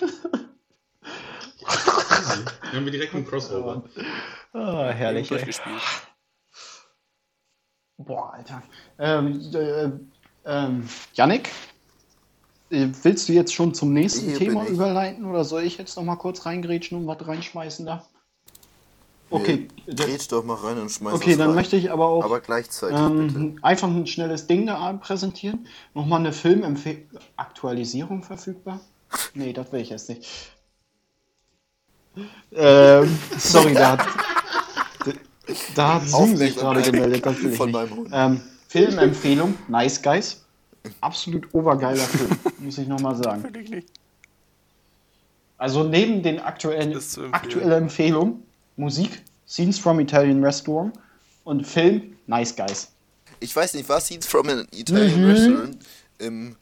Dann 0.00 0.10
haben 2.72 2.84
wir 2.86 2.92
direkt 2.92 3.14
einen 3.14 3.26
Crossover. 3.26 3.84
Ah, 4.56 4.90
herrlich. 4.90 5.26
Durchgespielt. 5.28 5.80
Boah, 7.98 8.32
Alter. 8.34 8.62
Ähm, 8.98 9.40
äh, 9.54 9.90
ähm, 10.46 10.88
Yannick, 11.14 11.50
äh, 12.70 12.88
willst 13.02 13.28
du 13.28 13.32
jetzt 13.32 13.54
schon 13.54 13.74
zum 13.74 13.92
nächsten 13.92 14.26
Hier 14.26 14.38
Thema 14.38 14.66
überleiten 14.66 15.24
oder 15.24 15.44
soll 15.44 15.62
ich 15.62 15.78
jetzt 15.78 15.96
noch 15.96 16.04
mal 16.04 16.16
kurz 16.16 16.44
reingrätschen 16.44 16.98
und 16.98 17.06
was 17.06 17.26
reinschmeißen 17.26 17.86
da? 17.86 18.04
Okay, 19.30 19.68
Nee, 19.86 19.94
Grätsch 19.94 20.30
doch 20.30 20.44
mal 20.44 20.54
rein 20.54 20.78
und 20.78 20.90
schmeiß 20.90 21.14
okay 21.14 21.34
dann 21.36 21.48
rein. 21.48 21.56
möchte 21.56 21.76
ich 21.76 21.90
aber 21.90 22.06
auch 22.06 22.24
Aber 22.24 22.40
gleichzeitig 22.40 22.98
ähm, 22.98 23.58
einfach 23.62 23.88
ein 23.88 24.06
schnelles 24.06 24.46
Ding 24.46 24.66
da 24.66 24.92
präsentieren. 24.92 25.66
Nochmal 25.94 26.20
eine 26.20 26.32
Filmempfehlung. 26.32 27.08
Aktualisierung 27.36 28.22
verfügbar? 28.22 28.80
Nee, 29.34 29.52
das 29.52 29.72
will 29.72 29.80
ich 29.80 29.90
jetzt 29.90 30.08
nicht. 30.08 30.28
Ähm, 32.52 33.18
sorry, 33.36 33.74
da 33.74 33.98
hat, 33.98 34.06
da 35.74 35.94
hat 35.94 36.08
Zoom 36.08 36.36
sich 36.36 36.56
gerade 36.56 36.82
gemeldet. 36.82 37.24
Das 37.26 37.42
will 37.42 37.50
ich 37.52 37.56
Von 37.56 37.70
meinem 37.70 37.90
Hund. 37.96 38.10
Ähm, 38.12 38.40
Filmempfehlung, 38.68 39.56
Nice 39.68 40.02
Guys. 40.02 40.42
Absolut 41.00 41.48
obergeiler 41.52 42.02
Film, 42.04 42.30
muss 42.58 42.78
ich 42.78 42.86
nochmal 42.86 43.16
sagen. 43.16 43.42
Völlig 43.42 43.70
nicht. 43.70 43.88
Also 45.56 45.84
neben 45.84 46.22
den 46.22 46.40
aktuellen 46.40 46.98
aktuelle 47.32 47.76
Empfehlung, 47.76 48.42
Musik, 48.76 49.22
Scenes 49.46 49.78
from 49.78 50.00
Italian 50.00 50.44
Restaurant 50.44 50.92
und 51.44 51.66
Film, 51.66 52.16
Nice 52.26 52.54
Guys. 52.54 52.88
Ich 53.40 53.54
weiß 53.54 53.74
nicht, 53.74 53.88
was 53.88 54.06
Scenes 54.06 54.26
from 54.26 54.48
an 54.48 54.66
Italian 54.72 55.20
Mhm. 55.22 55.30
Restaurant 55.30 55.78
im. 56.18 56.56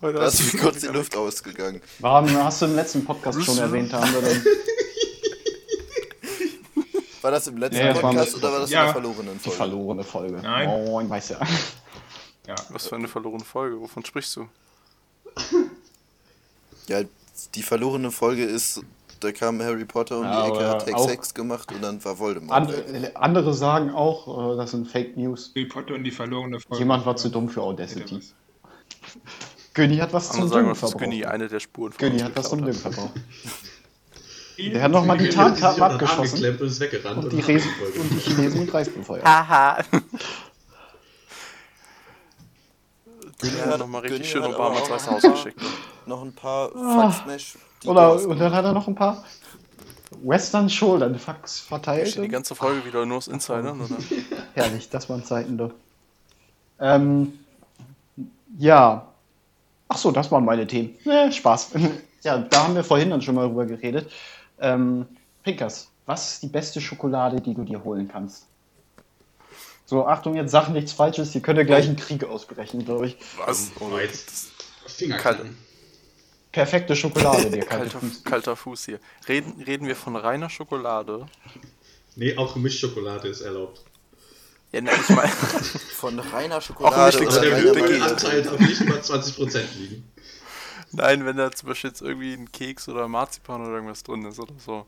Heute 0.00 0.18
Da 0.18 0.22
hast 0.22 0.40
ist 0.40 0.52
du 0.52 0.56
mir 0.56 0.62
kurz 0.62 0.80
die 0.80 0.86
Luft 0.88 1.16
ausgegangen. 1.16 1.80
War, 1.98 2.44
hast 2.44 2.62
du 2.62 2.66
im 2.66 2.76
letzten 2.76 3.04
Podcast 3.04 3.42
schon 3.42 3.58
erwähnt, 3.58 3.92
haben 3.92 4.12
wir 4.12 4.20
dann. 4.20 4.42
War 7.24 7.30
das 7.30 7.46
im 7.46 7.56
letzten 7.56 7.78
Ja, 7.86 7.94
Podcast 7.94 8.34
oder 8.36 8.52
war 8.52 8.60
das 8.60 8.70
Ja. 8.70 8.80
in 8.80 8.84
der 8.84 8.92
verlorenen 8.92 9.34
Die 9.34 9.38
Folge? 9.40 9.56
verlorene 9.56 10.04
Folge. 10.04 10.36
Nein. 10.42 10.68
Oh, 10.68 11.00
ich 11.00 11.08
weiß 11.08 11.30
ja. 11.30 11.40
Ja. 12.46 12.54
Was 12.68 12.86
für 12.88 12.96
eine 12.96 13.08
verlorene 13.08 13.42
Folge. 13.44 13.80
Wovon 13.80 14.04
sprichst 14.04 14.36
du? 14.36 14.46
Ja, 16.86 17.00
die 17.54 17.62
verlorene 17.62 18.10
Folge 18.10 18.44
ist, 18.44 18.82
da 19.20 19.32
kam 19.32 19.62
Harry 19.62 19.86
Potter 19.86 20.18
um 20.18 20.24
Ja, 20.24 20.44
die 20.44 20.50
Ecke, 20.52 20.68
hat 20.68 20.86
Hex 20.86 21.06
Hex 21.08 21.32
gemacht 21.32 21.72
und 21.72 21.80
dann 21.80 22.04
war 22.04 22.18
Voldemort. 22.18 22.52
And, 22.74 23.16
andere 23.16 23.54
sagen 23.54 23.88
auch, 23.90 24.52
äh, 24.52 24.56
das 24.58 24.72
sind 24.72 24.86
Fake 24.86 25.16
News. 25.16 25.50
Harry 25.56 25.64
Potter 25.64 25.94
und 25.94 26.04
die 26.04 26.10
verlorene 26.10 26.60
Folge. 26.60 26.82
Jemand 26.82 27.06
war 27.06 27.16
zu 27.16 27.30
dumm 27.30 27.48
für 27.48 27.62
Audacity. 27.62 28.20
Günni 29.72 29.96
hat 29.96 30.12
was 30.12 30.28
zum 30.30 30.50
Dünn 30.50 30.68
dass 30.68 30.92
Günni 30.98 31.20
verbraucht. 31.20 31.34
eine 31.34 31.48
der 31.48 31.60
Spuren 31.60 31.92
von 31.92 31.98
Günni 31.98 32.18
hat 32.20 32.36
was 32.36 32.50
zum 32.50 32.62
Dünn 32.62 32.74
geklaut 32.74 32.94
verbraucht. 32.94 33.14
Der 34.58 34.82
hat 34.82 34.90
nochmal 34.92 35.18
die 35.18 35.28
Tarnkarten 35.28 35.82
abgeschossen 35.82 36.44
und 36.44 36.60
ist 36.60 36.80
weggerannt. 36.80 37.24
und 37.24 37.32
Res 37.48 37.62
die 37.64 37.68
Folge 37.68 38.00
und 38.00 38.10
die. 38.10 38.18
Chinesen 38.20 38.60
mit 38.60 38.72
Reis 38.74 38.88
befeuert. 38.88 39.24
Haha. 39.24 39.78
Günni 43.40 43.56
Er 43.58 43.66
hat 43.72 43.78
nochmal 43.80 44.02
richtig 44.02 44.30
schön 44.30 44.44
Obama 44.44 44.78
ins 44.78 44.90
Weiße 44.90 45.10
Haus 45.10 45.22
noch- 45.22 45.32
geschickt. 45.32 45.60
Noch 46.06 46.22
ein 46.22 46.32
paar 46.34 46.70
Ah. 46.76 47.10
Fuck-Smash. 47.10 47.54
die 47.82 47.88
Oder, 47.88 48.12
und 48.28 48.38
dann 48.38 48.52
hat 48.52 48.62
er 48.66 48.74
noch 48.74 48.86
ein 48.88 48.94
paar 48.94 49.24
Western 50.22 50.68
Shoulder 50.68 51.14
Fax 51.14 51.60
verteilt. 51.60 52.08
Steht 52.08 52.24
die 52.24 52.28
ganze 52.28 52.54
Folge 52.54 52.84
wieder 52.84 53.06
nur 53.06 53.16
aus 53.16 53.26
Insidern, 53.28 53.80
oder? 53.80 53.96
Herrlich, 54.54 54.90
das 54.90 55.08
waren 55.08 55.24
Zeiten 55.24 55.56
doch. 55.56 55.70
Ähm, 56.78 57.38
ja. 58.58 59.08
Ach 59.88 59.96
so, 59.96 60.10
das 60.10 60.30
waren 60.30 60.44
meine 60.44 60.66
Themen. 60.66 60.94
Ne, 61.06 61.32
Spaß. 61.32 61.70
ja, 62.22 62.36
da 62.36 62.64
haben 62.64 62.74
wir 62.74 62.84
vorhin 62.84 63.08
dann 63.08 63.22
schon 63.22 63.34
mal 63.34 63.46
drüber 63.46 63.64
geredet. 63.64 64.10
Ähm, 64.58 65.06
Pinkers, 65.42 65.90
was 66.06 66.32
ist 66.34 66.42
die 66.42 66.48
beste 66.48 66.80
Schokolade, 66.80 67.40
die 67.40 67.54
du 67.54 67.64
dir 67.64 67.82
holen 67.84 68.08
kannst? 68.08 68.46
So, 69.86 70.06
Achtung, 70.06 70.34
jetzt 70.34 70.50
sag 70.50 70.68
nichts 70.70 70.92
Falsches, 70.92 71.32
hier 71.32 71.42
könnte 71.42 71.64
gleich 71.66 71.86
ein 71.88 71.96
Krieg 71.96 72.24
ausbrechen, 72.24 72.84
glaube 72.84 73.08
ich. 73.08 73.16
Was? 73.36 73.70
Oh, 73.80 73.98
jetzt 73.98 74.52
Finger 74.86 75.18
Kalt. 75.18 75.36
knacken. 75.38 75.58
Perfekte 76.52 76.94
Schokolade, 76.94 77.50
dir 77.50 77.64
kalte 77.64 77.90
Kalter, 77.90 78.00
Fuß. 78.00 78.24
kalter 78.24 78.56
Fuß 78.56 78.84
hier. 78.84 79.00
Reden, 79.28 79.60
reden 79.62 79.86
wir 79.88 79.96
von 79.96 80.14
reiner 80.16 80.48
Schokolade? 80.48 81.26
Nee, 82.16 82.36
auch 82.36 82.54
Mischschokolade 82.54 83.28
ist 83.28 83.40
erlaubt. 83.40 83.82
Ja, 84.72 84.80
ne, 84.80 84.90
ich 84.92 85.08
meine, 85.08 85.30
Von 85.94 86.18
reiner 86.18 86.56
Auch 86.56 86.62
Schokolade 86.62 87.18
nicht 87.18 87.28
Aber 87.28 87.38
oder 87.38 87.40
der 87.40 87.50
Dicke 87.50 87.56
reiner 87.56 87.64
würde 87.64 87.80
geht. 87.82 87.98
mein 87.98 88.00
Vanille. 88.00 88.04
Anteil 88.04 88.42
darf 88.42 88.58
nicht 88.60 88.80
über 88.80 88.94
20% 88.96 89.62
liegen. 89.76 90.12
Nein, 90.96 91.24
wenn 91.26 91.36
da 91.36 91.50
zum 91.50 91.68
Beispiel 91.68 91.90
jetzt 91.90 92.02
irgendwie 92.02 92.32
ein 92.34 92.50
Keks 92.52 92.88
oder 92.88 93.08
Marzipan 93.08 93.60
oder 93.62 93.72
irgendwas 93.74 94.02
drin 94.02 94.24
ist 94.24 94.38
oder 94.40 94.54
so. 94.58 94.86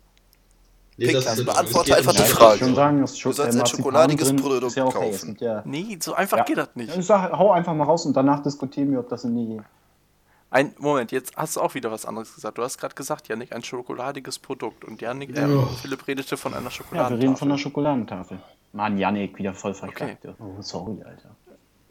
Nee, 0.98 1.06
Pinkers, 1.06 1.25
in 1.25 1.30
Ordnung. 1.30 1.46
beantworte 1.46 1.86
geht 1.90 1.98
einfach 1.98 2.12
die 2.12 2.18
Ja, 2.18 2.25
ich 2.25 2.30
Frage. 2.32 2.58
schon 2.58 2.75
sagen, 2.75 3.00
das 3.02 3.12
Du 3.14 3.32
sollst 3.32 3.40
ein 3.52 3.58
Marzipan 3.58 3.76
schokoladiges 3.84 4.28
drin 4.28 4.36
Produkt 4.36 4.64
ist 4.64 4.76
ja 4.76 4.84
okay. 4.86 4.98
Kaufen. 5.10 5.28
gibt 5.28 5.40
ja, 5.42 5.62
Nee, 5.66 5.98
so 6.00 6.14
einfach 6.14 6.38
Ja. 6.38 6.44
geht 6.44 6.56
das 6.58 6.68
nicht. 6.75 6.96
Ich 6.96 7.04
sag, 7.06 7.32
hau 7.32 7.50
einfach 7.52 7.75
mal 7.75 7.84
raus 7.84 8.06
und 8.06 8.16
danach 8.16 8.42
diskutieren 8.42 8.90
wir, 8.92 9.00
ob 9.00 9.08
das 9.10 9.25
in 9.25 9.36
die 9.36 9.60
Ein 10.48 10.75
Moment, 10.78 11.12
jetzt 11.12 11.36
hast 11.36 11.56
du 11.56 11.60
auch 11.60 11.75
wieder 11.75 11.90
was 11.90 12.06
anderes 12.06 12.34
gesagt. 12.34 12.56
Du 12.56 12.62
hast 12.62 12.78
gerade 12.78 12.94
gesagt, 12.94 13.28
Janik, 13.28 13.52
ein 13.52 13.62
schokoladiges 13.62 14.38
Produkt. 14.38 14.84
Und 14.84 15.02
Janik, 15.02 15.36
äh, 15.36 15.44
Oh. 15.44 15.66
Philipp 15.82 16.06
redete 16.06 16.36
von 16.38 16.54
einer 16.54 16.64
Ja, 16.64 16.70
Schokoladentafel. 16.70 17.18
wir 17.18 17.22
reden 17.25 17.36
von 17.36 17.48
der 17.50 17.58
Schokoladentafel. 17.58 18.38
Mann, 18.72 18.96
Yannick, 18.96 19.36
wieder 19.38 19.52
voll 19.54 19.75
verkackt. 19.75 20.25
ja. 20.25 20.34
Oh, 20.38 20.60
sorry, 20.62 21.02
Alter. 21.04 21.30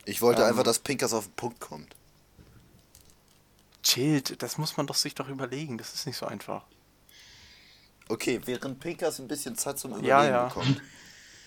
Ich 0.06 0.22
wollte 0.22 0.42
Ähm. 0.44 0.50
einfach, 0.50 0.64
dass 0.64 0.80
Pinkers 0.80 1.14
auf 1.14 1.26
den 1.28 1.34
Punkt 1.36 1.60
kommt. 1.60 1.96
Chillt, 3.86 4.42
das 4.42 4.58
muss 4.58 4.76
man 4.78 4.88
doch 4.88 4.96
sich 4.96 5.14
doch 5.16 5.30
überlegen. 5.30 5.78
Das 5.78 5.94
ist 5.94 6.08
nicht 6.08 6.18
so 6.18 6.26
einfach. 6.26 6.64
Okay, 8.10 8.42
während 8.46 8.80
Pinkers 8.80 9.20
ein 9.20 9.28
bisschen 9.28 9.56
Zeit 9.56 9.78
zum 9.80 9.92
Überlegen 9.92 10.08
Ja, 10.10 10.26
ja. 10.26 10.48
bekommt. 10.48 10.82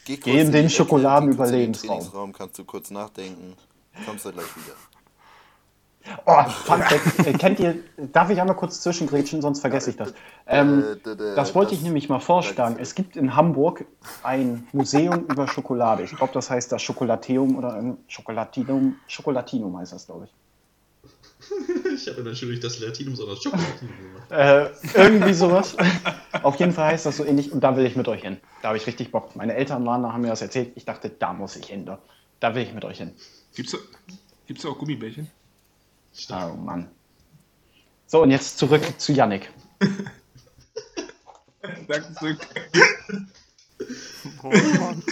Geh, 0.04 0.16
kurz 0.16 0.25
Geh 0.25 0.40
in 0.40 0.52
den 0.52 0.71
Schokoladen-Überlebensraum. 0.71 2.33
kannst 2.33 2.59
du 2.59 2.64
kurz 2.64 2.90
nachdenken. 2.90 3.57
Kommst 4.07 4.25
du 4.25 4.33
gleich 4.33 4.47
wieder. 4.57 4.75
Oh, 6.25 6.42
Fun 6.45 6.80
Fact, 6.80 7.26
äh, 7.26 7.33
kennt 7.35 7.59
ihr, 7.61 7.80
darf 8.12 8.30
ich 8.30 8.40
einmal 8.40 8.57
kurz 8.57 8.80
zwischengrätschen, 8.80 9.42
sonst 9.42 9.61
vergesse 9.61 9.90
ich 9.90 9.97
das. 9.97 10.14
Ähm, 10.47 10.97
Äh, 11.04 11.16
das 11.35 11.54
wollte 11.54 11.75
ich 11.75 11.83
nämlich 11.83 12.09
mal 12.09 12.21
vorschlagen. 12.21 12.76
Es 12.78 12.95
gibt 12.95 13.16
in 13.16 13.35
Hamburg 13.37 13.85
ein 14.23 14.66
Museum 14.73 15.26
über 15.26 15.47
Schokolade. 15.49 16.04
Ich 16.04 16.16
glaube, 16.16 16.33
das 16.33 16.49
heißt 16.50 16.73
das 16.73 16.80
Schokolateum 16.83 17.57
oder 17.57 17.75
ein 17.75 17.99
Schokolatinum. 18.07 18.97
Schokolatinum 19.07 19.76
heißt 19.76 19.92
das, 19.92 20.07
glaube 20.07 20.26
ich. 20.26 20.35
Ich 21.95 22.07
habe 22.09 22.23
natürlich 22.23 22.61
das 22.61 22.78
Latinum, 22.78 23.17
sondern 23.17 23.35
das 23.35 23.43
Schokolatinum 23.43 23.95
gemacht. 23.97 24.31
Äh, 24.31 24.71
irgendwie 24.95 25.35
sowas. 25.35 25.76
Auf 26.43 26.57
jeden 26.57 26.73
Fall 26.73 26.93
heißt 26.93 27.07
das 27.07 27.17
so 27.17 27.25
ähnlich 27.25 27.50
und 27.50 27.61
da 27.61 27.76
will 27.76 27.85
ich 27.87 27.97
mit 27.97 28.07
euch 28.09 28.23
hin. 28.23 28.38
Da 28.62 28.69
habe 28.69 28.78
ich 28.78 28.87
richtig 28.87 29.11
Bock. 29.11 29.35
Meine 29.37 29.55
Eltern 29.55 29.85
waren 29.85 30.02
da, 30.02 30.12
haben 30.12 30.21
mir 30.23 30.28
das 30.28 30.43
erzählt. 30.43 30.73
Ich 30.76 30.85
dachte, 30.85 31.11
da 31.11 31.33
muss 31.33 31.57
ich 31.57 31.67
hin. 31.67 31.87
Da, 31.87 31.99
da 32.40 32.55
will 32.55 32.62
ich 32.62 32.73
mit 32.73 32.85
euch 32.85 32.99
hin. 32.99 33.12
Gibt's, 33.55 33.76
gibt's 34.47 34.64
auch 34.64 34.78
Gummibärchen? 34.78 35.28
Oh 36.31 36.55
Mann. 36.55 36.88
So, 38.07 38.23
und 38.23 38.31
jetzt 38.31 38.59
zurück 38.59 38.83
zu 38.99 39.12
Yannick. 39.12 39.50
Danke 41.88 42.12
zurück. 42.14 42.38
Oh 44.43 44.50
Mann. 44.50 45.02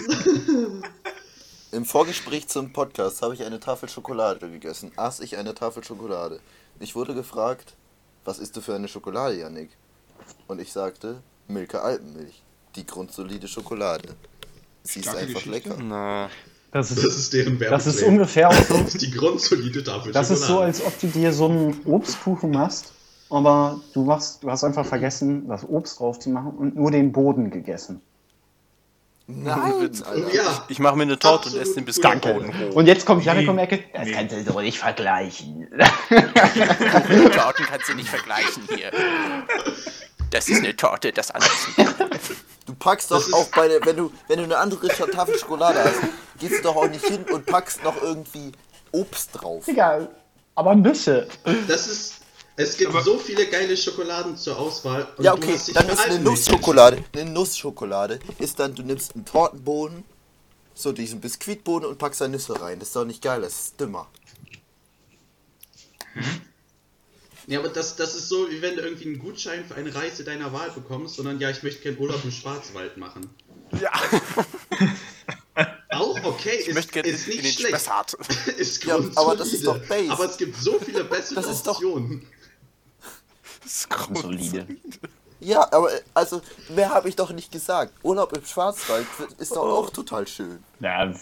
Im 1.77 1.85
Vorgespräch 1.85 2.47
zum 2.47 2.73
Podcast 2.73 3.21
habe 3.21 3.35
ich 3.35 3.43
eine 3.45 3.59
Tafel 3.59 3.87
Schokolade 3.87 4.49
gegessen. 4.49 4.91
Aß 4.95 5.19
ich 5.19 5.37
eine 5.37 5.53
Tafel 5.53 5.83
Schokolade. 5.83 6.39
Ich 6.79 6.95
wurde 6.95 7.13
gefragt, 7.13 7.75
was 8.25 8.39
isst 8.39 8.57
du 8.57 8.61
für 8.61 8.73
eine 8.73 8.87
Schokolade, 8.87 9.37
Yannick? 9.37 9.69
Und 10.47 10.59
ich 10.59 10.73
sagte, 10.73 11.21
Milka 11.47 11.77
Alpenmilch. 11.77 12.41
Die 12.75 12.83
grundsolide 12.83 13.47
Schokolade. 13.47 14.15
Sie 14.81 15.01
ist 15.01 15.05
Starke 15.05 15.19
einfach 15.27 15.43
Geschichte. 15.43 15.69
lecker. 15.69 15.83
Na, 15.83 16.31
Das 16.71 16.95
Das 16.95 17.15
ist 17.15 17.33
deren 17.33 17.59
Das 17.59 17.85
ist 17.85 18.01
ungefähr 18.01 18.49
auch 18.49 18.53
so. 18.67 18.77
Das 18.79 18.95
ist 18.95 19.01
die 19.03 19.11
grundsolide 19.11 19.83
Tafel 19.83 20.11
Das 20.11 20.31
ist 20.31 20.47
so, 20.47 20.61
als 20.61 20.83
ob 20.83 20.99
du 20.99 21.05
dir 21.05 21.31
so 21.31 21.45
einen 21.45 21.79
Obstkuchen 21.85 22.49
machst, 22.49 22.91
aber 23.29 23.79
du 23.93 24.03
machst, 24.03 24.41
du 24.41 24.49
hast 24.49 24.63
einfach 24.63 24.87
vergessen, 24.87 25.47
das 25.47 25.63
Obst 25.63 25.99
drauf 25.99 26.17
zu 26.17 26.31
machen 26.31 26.53
und 26.57 26.75
nur 26.75 26.89
den 26.89 27.11
Boden 27.11 27.51
gegessen. 27.51 28.01
Nein. 29.29 29.59
Alter. 30.05 30.33
Ja, 30.33 30.65
ich 30.69 30.79
mache 30.79 30.95
mir 30.95 31.03
eine 31.03 31.19
Torte 31.19 31.49
und 31.49 31.57
esse 31.57 31.75
den 31.75 31.83
bis 31.85 31.97
guter 31.97 32.15
Boden 32.15 32.51
Call. 32.51 32.69
hoch. 32.69 32.75
Und 32.75 32.85
jetzt 32.87 33.05
kommt 33.05 33.25
Janik 33.25 33.43
Nee. 33.43 33.49
um 33.49 33.57
die 33.57 33.63
Ecke. 33.63 33.83
Das 33.93 34.05
Nee. 34.05 34.11
kannst 34.13 34.35
du 34.35 34.43
so 34.53 34.61
nicht 34.61 34.79
vergleichen. 34.79 35.67
Torten 37.35 37.65
kannst 37.65 37.89
du 37.89 37.93
nicht 37.95 38.09
vergleichen 38.09 38.63
hier. 38.73 38.91
Das 40.29 40.47
ist 40.49 40.59
eine 40.59 40.75
Torte, 40.75 41.11
das 41.11 41.31
andere 41.31 41.51
ist 41.51 42.31
Du 42.65 42.73
packst 42.75 43.11
doch 43.11 43.31
auch 43.33 43.47
bei 43.55 43.67
der, 43.69 43.85
wenn 43.85 43.95
du, 43.95 44.11
wenn 44.27 44.39
du 44.39 44.43
eine 44.45 44.57
andere 44.57 44.87
Tafel 44.89 45.37
Schokolade 45.37 45.79
hast, 45.83 45.99
gehst 46.39 46.59
du 46.59 46.63
doch 46.63 46.75
auch 46.75 46.89
nicht 46.89 47.05
hin 47.05 47.23
und 47.31 47.45
packst 47.45 47.81
noch 47.83 48.01
irgendwie 48.01 48.51
Obst 48.91 49.29
drauf. 49.33 49.65
Egal. 49.67 50.09
Aber 50.55 50.71
ein 50.71 50.83
bisschen. 50.83 51.27
das 51.67 51.87
ist. 51.87 52.13
Es 52.59 52.75
gibt 52.75 52.89
Aber- 52.89 53.03
so 53.03 53.17
viele 53.19 53.45
geile 53.47 53.77
Schokoladen 53.77 54.35
zur 54.35 54.57
Auswahl. 54.57 55.07
und 55.17 55.23
Ja, 55.23 55.35
du 55.35 55.43
okay, 55.43 55.53
hast 55.53 55.67
dich 55.67 55.75
dann 55.75 55.85
für 55.85 55.93
ist 55.93 55.99
eine 56.01 56.19
Nussschokolade. 56.19 57.03
Eine 57.13 57.29
Nussschokolade 57.29 58.19
ist 58.39 58.59
dann, 58.59 58.73
du 58.73 58.81
nimmst 58.81 59.13
einen 59.15 59.25
Tortenboden, 59.25 60.03
so 60.73 60.91
diesen 60.91 61.21
Biskuitboden 61.21 61.87
und 61.87 61.97
packst 61.99 62.19
da 62.19 62.27
Nüsse 62.27 62.59
rein. 62.59 62.79
Das 62.79 62.89
ist 62.89 62.95
doch 62.95 63.05
nicht 63.05 63.21
geil, 63.21 63.41
das 63.41 63.53
ist 63.53 63.79
dümmer. 63.79 64.07
Ja, 67.45 67.59
aber 67.59 67.69
das, 67.69 67.95
das 67.95 68.15
ist 68.15 68.27
so, 68.27 68.49
wie 68.49 68.61
wenn 68.61 68.75
du 68.75 68.81
irgendwie 68.81 69.05
einen 69.05 69.19
Gutschein 69.19 69.63
für 69.65 69.75
eine 69.75 69.93
Reise 69.93 70.23
deiner 70.23 70.51
Wahl 70.51 70.69
bekommst, 70.71 71.15
sondern 71.15 71.39
ja, 71.39 71.49
ich 71.49 71.63
möchte 71.63 71.81
keinen 71.83 71.97
Urlaub 71.99 72.23
im 72.23 72.31
Schwarzwald 72.31 72.97
machen. 72.97 73.29
Ja, 73.79 73.91
Auch 75.89 76.21
okay, 76.23 76.57
ich 76.61 76.67
ist, 76.67 76.75
möchte 76.75 76.91
gerne 76.91 77.07
ist 77.07 77.27
in 77.27 77.35
nicht 77.37 77.45
den 77.45 77.51
schlecht. 77.53 77.69
Spessart. 77.69 78.13
Ist 78.57 78.83
Ja, 78.83 78.99
aber 79.15 79.35
das 79.35 79.53
ist 79.53 79.65
doch 79.65 79.77
Base. 79.87 80.11
Aber 80.11 80.25
es 80.29 80.37
gibt 80.37 80.55
so 80.61 80.77
viele 80.79 81.03
bessere 81.05 81.41
Das 81.41 81.47
ist 81.49 81.65
doch- 81.65 81.75
Optionen. 81.75 82.27
Ist 83.67 83.89
groß. 83.89 84.21
Solide. 84.21 84.67
Ja, 85.39 85.71
aber 85.71 85.89
also, 86.13 86.41
mehr 86.69 86.89
habe 86.89 87.09
ich 87.09 87.15
doch 87.15 87.31
nicht 87.31 87.51
gesagt. 87.51 87.93
Urlaub 88.03 88.35
im 88.35 88.43
Schwarzwald 88.43 89.05
ist 89.37 89.51
doch 89.55 89.63
auch 89.69 89.89
total 89.91 90.27
schön. 90.27 90.63
Ja, 90.79 91.13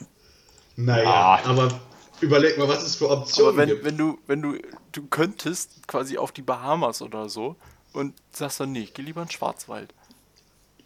Naja, 0.77 1.09
Ah. 1.09 1.39
aber 1.45 1.79
überleg 2.21 2.57
mal, 2.57 2.67
was 2.67 2.83
es 2.83 2.95
für 2.95 3.09
Optionen 3.09 3.49
Aber 3.49 3.57
wenn, 3.57 3.69
gibt. 3.69 3.83
wenn 3.85 3.97
du, 3.97 4.19
wenn 4.27 4.41
du, 4.41 4.57
du 4.93 5.05
könntest 5.07 5.87
quasi 5.87 6.17
auf 6.17 6.31
die 6.31 6.41
Bahamas 6.41 7.01
oder 7.01 7.27
so 7.29 7.55
und 7.93 8.13
sagst 8.31 8.59
dann, 8.59 8.71
nee, 8.71 8.81
ich 8.83 8.93
gehe 8.93 9.03
lieber 9.05 9.21
in 9.21 9.27
den 9.27 9.31
Schwarzwald. 9.31 9.93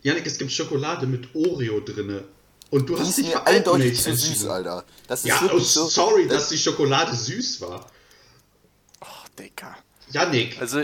Janik, 0.02 0.26
es 0.26 0.38
gibt 0.38 0.52
Schokolade 0.52 1.06
mit 1.08 1.34
Oreo 1.36 1.80
drinne. 1.82 2.24
Und 2.72 2.88
du 2.88 2.94
Die 2.96 3.02
hast 3.02 3.10
ist 3.10 3.18
dich 3.18 3.30
für 3.32 3.46
eindeutig 3.48 3.96
zu 4.02 4.16
süß, 4.16 4.28
entschieden. 4.28 4.52
Alter. 4.52 4.86
Das 5.08 5.22
ist 5.22 5.26
Ja, 5.28 5.40
oh, 5.52 5.58
so. 5.60 5.88
sorry, 5.88 6.28
das- 6.28 6.38
dass 6.38 6.50
die 6.50 6.58
Schokolade 6.58 7.16
süß 7.16 7.62
war. 7.62 7.86
Ach, 9.02 9.28
Dicker. 9.30 9.76
Janik, 10.12 10.60
Also, 10.62 10.84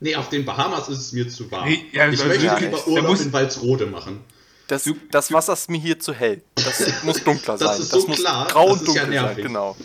nee, 0.00 0.14
auf 0.16 0.28
den 0.28 0.44
Bahamas 0.44 0.88
ist 0.88 0.98
es 0.98 1.12
mir 1.12 1.28
zu 1.28 1.50
warm. 1.50 1.68
Nee, 1.68 1.84
ja, 1.92 2.08
ich 2.08 2.24
möchte 2.24 2.44
ja, 2.44 2.56
lieber. 2.58 2.86
Urlaub 2.88 3.20
in 3.20 3.32
Walsrode 3.32 3.86
machen. 3.86 4.20
das, 4.66 4.84
Du- 4.84 4.96
das 5.10 5.32
Wasser 5.32 5.52
ist 5.54 5.70
mir 5.70 5.78
hier 5.80 5.98
zu 6.00 6.12
hell. 6.12 6.42
Das 6.56 6.82
muss 7.04 7.22
dunkler 7.24 7.56
Das 7.56 7.72
sein. 7.72 7.80
ist 7.80 7.90
so 7.90 7.96
das 7.98 8.06
muss 8.08 8.18
klar, 8.20 8.46
grau 8.48 8.70
das 8.70 8.80
und 8.82 8.88
ist 8.88 8.94
ja 8.96 9.02
dunkel 9.04 9.20
sein, 9.20 9.36
genau. 9.36 9.76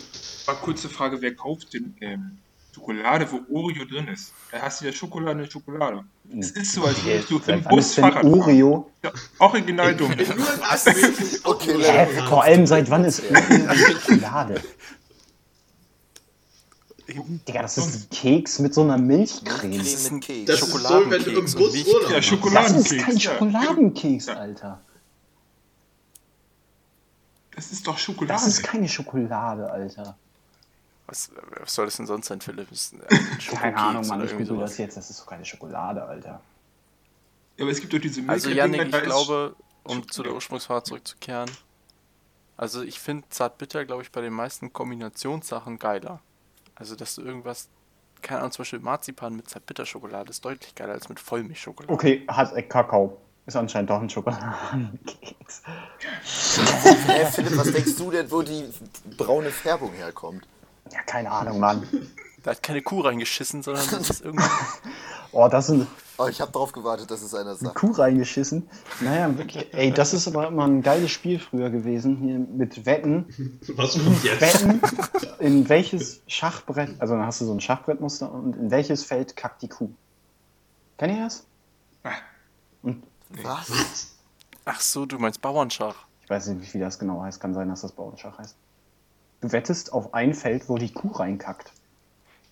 Mal 0.46 0.54
kurze 0.54 0.88
Frage, 0.88 1.20
wer 1.20 1.34
kauft 1.34 1.74
denn 1.74 1.94
ähm, 2.00 2.38
Schokolade, 2.74 3.26
wo 3.32 3.40
Oreo 3.58 3.84
drin 3.86 4.06
ist? 4.08 4.32
Da 4.52 4.60
hast 4.60 4.80
du 4.80 4.84
ja 4.84 4.92
Schokolade 4.92 5.42
in 5.42 5.50
Schokolade. 5.50 6.04
Es 6.38 6.50
ist 6.52 6.72
so, 6.74 6.84
als 6.84 7.02
würdest 7.04 7.30
du 7.30 7.40
im 7.46 7.62
Bus 7.64 7.94
Fahrrad. 7.94 8.22
Oreo? 8.24 8.90
Ja, 9.02 9.12
original 9.38 9.96
dumm. 9.96 10.12
Auch 11.42 11.54
Okay, 11.54 11.72
in 11.72 12.24
vor 12.28 12.42
allem 12.44 12.66
seit 12.66 12.88
wann 12.90 13.04
ist 13.04 13.22
Oreo 13.30 13.74
Schokolade? 14.02 14.60
Digga, 17.08 17.62
das 17.62 17.78
ist 17.78 17.94
ein 17.94 18.10
Keks 18.10 18.58
mit 18.58 18.74
so 18.74 18.82
einer 18.82 18.98
Milchcreme. 18.98 19.78
Creme 19.80 20.12
mit 20.14 20.24
Keks. 20.24 20.44
Das 20.50 20.62
ist 20.62 20.72
so, 20.72 21.10
wenn 21.10 21.22
du 21.24 21.30
im 21.30 21.46
Schokoladenkeks 21.46 21.54
Bus 21.54 21.86
Urlaub 21.86 22.10
Ja, 22.10 22.16
machst. 22.16 22.16
Das 22.16 22.18
ist 22.18 22.26
Schokoladenkeks. 22.26 23.04
kein 23.04 23.16
ja. 23.16 23.20
Schokoladenkeks, 23.20 24.28
Alter. 24.28 24.80
Das 27.54 27.72
ist 27.72 27.86
doch 27.86 27.94
Das 27.94 28.02
Schokolade. 28.02 28.46
ist 28.46 28.62
keine 28.62 28.88
Schokolade, 28.88 29.70
Alter. 29.70 30.16
Was, 31.06 31.30
was 31.60 31.72
soll 31.74 31.84
das 31.86 31.96
denn 31.96 32.06
sonst 32.06 32.26
sein, 32.26 32.40
Philipp? 32.40 32.70
Ist 32.72 32.92
ein, 32.92 33.00
äh, 33.02 33.06
ein 33.14 33.38
Keine 33.56 33.76
Ahnung, 33.76 34.06
Mann, 34.06 34.20
ich 34.24 34.30
irgendwie 34.32 34.44
google 34.48 34.58
sowas. 34.58 34.70
das 34.72 34.78
jetzt. 34.78 34.96
Das 34.96 35.10
ist 35.10 35.20
doch 35.20 35.26
keine 35.26 35.44
Schokolade, 35.44 36.02
Alter. 36.04 36.40
Ja, 37.56 37.62
aber 37.64 37.70
es 37.70 37.80
gibt 37.80 37.92
doch 37.94 38.00
diese 38.00 38.22
Also 38.26 38.48
Milka-Dinger, 38.48 38.76
Janik, 38.78 38.94
ich 38.94 39.00
ist- 39.00 39.04
glaube, 39.04 39.56
um 39.84 39.90
Schokolade. 39.92 40.06
zu 40.12 40.22
der 40.24 40.34
Ursprungsfrage 40.34 40.82
zurückzukehren, 40.82 41.50
also 42.56 42.82
ich 42.82 42.98
finde 42.98 43.26
Zartbitter, 43.30 43.84
glaube 43.84 44.02
ich, 44.02 44.10
bei 44.10 44.20
den 44.20 44.32
meisten 44.32 44.72
Kombinationssachen 44.72 45.78
geiler. 45.78 46.20
Also 46.76 46.94
dass 46.94 47.16
du 47.16 47.22
irgendwas, 47.22 47.68
keine 48.22 48.40
Ahnung, 48.40 48.52
zum 48.52 48.62
Beispiel 48.62 48.78
Marzipan 48.78 49.34
mit 49.34 49.48
Zartbitterschokolade 49.50 50.30
ist 50.30 50.44
deutlich 50.44 50.74
geiler 50.74 50.92
als 50.92 51.08
mit 51.08 51.18
Vollmilchschokolade. 51.18 51.92
Okay, 51.92 52.24
hat 52.28 52.54
äh, 52.54 52.62
Kakao. 52.62 53.18
Ist 53.46 53.54
anscheinend 53.56 53.90
doch 53.90 54.00
ein 54.00 54.10
Schokoladenkeks. 54.10 55.62
Hä, 57.06 57.26
Philipp, 57.30 57.56
was 57.56 57.72
denkst 57.72 57.96
du 57.96 58.10
denn, 58.10 58.28
wo 58.30 58.42
die 58.42 58.68
braune 59.16 59.50
Färbung 59.50 59.92
herkommt? 59.92 60.48
Ja, 60.92 61.00
keine 61.02 61.30
Ahnung, 61.30 61.60
Mann. 61.60 61.86
Da 62.42 62.50
hat 62.50 62.62
keine 62.62 62.82
Kuh 62.82 63.02
reingeschissen, 63.02 63.62
sondern 63.62 63.88
das 63.90 64.10
ist 64.10 64.24
irgendwie. 64.24 64.44
Oh, 65.32 65.48
das 65.48 65.68
ist 65.68 65.74
eine 65.74 65.86
Oh, 66.18 66.26
ich 66.28 66.40
habe 66.40 66.50
darauf 66.50 66.72
gewartet, 66.72 67.10
dass 67.10 67.22
es 67.22 67.34
einer 67.34 67.54
sagt. 67.56 67.74
Kuh 67.74 67.90
reingeschissen. 67.90 68.68
Naja, 69.00 69.36
wirklich. 69.36 69.72
Ey, 69.74 69.92
das 69.92 70.14
ist 70.14 70.26
aber 70.26 70.48
immer 70.48 70.66
ein 70.66 70.82
geiles 70.82 71.10
Spiel 71.10 71.38
früher 71.38 71.68
gewesen. 71.68 72.16
Hier 72.16 72.38
mit 72.38 72.86
Wetten. 72.86 73.58
Was 73.74 73.92
kommt 74.02 74.24
jetzt? 74.24 74.40
Wetten, 74.40 74.80
in 75.40 75.68
welches 75.68 76.22
Schachbrett, 76.26 77.00
also 77.00 77.14
dann 77.14 77.26
hast 77.26 77.42
du 77.42 77.44
so 77.44 77.52
ein 77.52 77.60
Schachbrettmuster 77.60 78.32
und 78.32 78.56
in 78.56 78.70
welches 78.70 79.04
Feld 79.04 79.36
kackt 79.36 79.60
die 79.60 79.68
Kuh. 79.68 79.90
Kennt 80.96 81.12
ihr 81.12 81.24
das? 81.24 81.44
Was? 83.42 84.14
Ach 84.64 84.80
so, 84.80 85.04
du 85.04 85.18
meinst 85.18 85.42
Bauernschach. 85.42 86.06
Ich 86.22 86.30
weiß 86.30 86.46
nicht, 86.48 86.72
wie 86.72 86.78
das 86.80 86.98
genau 86.98 87.20
heißt. 87.20 87.40
Kann 87.40 87.52
sein, 87.52 87.68
dass 87.68 87.82
das 87.82 87.92
Bauernschach 87.92 88.38
heißt. 88.38 88.56
Du 89.42 89.52
wettest 89.52 89.92
auf 89.92 90.14
ein 90.14 90.32
Feld, 90.32 90.68
wo 90.68 90.78
die 90.78 90.92
Kuh 90.92 91.12
reinkackt. 91.12 91.72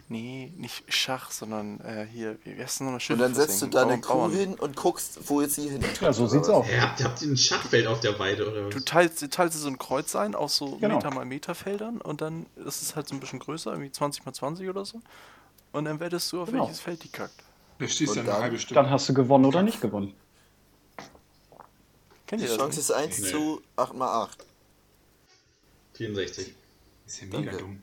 Nee, 0.09 0.53
nicht 0.59 0.85
Schach, 0.93 1.31
sondern 1.31 1.81
äh, 1.81 2.07
hier, 2.07 2.37
wie 2.45 2.63
heißt 2.63 2.81
denn 2.81 2.87
nochmal 2.87 3.01
schön? 3.01 3.15
Und 3.17 3.23
dann 3.23 3.35
setzt 3.35 3.63
du 3.63 3.67
da 3.69 3.83
eine 3.83 4.01
Kuh 4.03 4.29
hin 4.31 4.55
und 4.55 4.77
guckst, 4.77 5.19
wo 5.31 5.41
jetzt 5.41 5.55
sie 5.55 5.71
hin. 5.71 5.83
Ja, 6.01 6.13
so 6.13 6.27
sieht's 6.27 6.49
aus. 6.51 6.67
Hä, 6.67 6.79
habt, 6.79 7.03
habt 7.03 7.23
ihr 7.23 7.29
ein 7.29 7.37
Schachfeld 7.39 7.87
auf 7.87 8.01
der 8.01 8.19
Weide 8.19 8.47
oder 8.51 8.69
Du 8.69 8.77
was? 8.77 8.85
teilst, 8.85 9.23
du 9.23 9.31
teilst 9.31 9.59
so 9.59 9.67
ein 9.67 9.79
Kreuz 9.79 10.15
ein 10.15 10.35
aus 10.35 10.57
so 10.59 10.77
Genau. 10.77 10.97
Meter 10.97 11.11
mal 11.11 11.25
Meter 11.25 11.55
Feldern 11.55 12.03
und 12.03 12.21
dann 12.21 12.45
ist 12.57 12.83
es 12.83 12.97
halt 12.97 13.09
so 13.09 13.15
ein 13.15 13.21
bisschen 13.21 13.39
größer, 13.39 13.71
irgendwie 13.71 13.91
20 13.93 14.27
mal 14.27 14.35
20 14.35 14.69
oder 14.69 14.85
so. 14.85 15.01
Und 15.73 15.87
dann 15.87 15.99
wettest 16.01 16.31
du, 16.33 16.43
auf 16.43 16.51
Genau. 16.51 16.65
welches 16.65 16.81
Feld 16.81 17.03
die 17.03 17.09
kackt. 17.09 17.35
Da 17.79 17.89
stehst 17.89 18.15
dann- 18.15 18.59
Stunde. 18.59 18.75
Dann 18.75 18.91
hast 18.91 19.09
du 19.09 19.15
gewonnen 19.15 19.47
oder 19.47 19.63
nicht 19.63 19.81
gewonnen. 19.81 20.13
Kennt 22.27 22.43
Die 22.43 22.47
ihr 22.47 22.51
das 22.51 22.59
Chance 22.59 22.79
nicht? 22.79 22.91
ist 22.91 22.91
1 22.91 23.19
Nee. 23.21 23.31
zu 23.31 23.63
8 23.77 23.95
mal 23.95 24.23
8. 24.25 24.45
64. 25.95 26.55
ist 27.07 27.21
ja 27.23 27.27
mega 27.27 27.39
Danke. 27.53 27.57
dumm. 27.59 27.83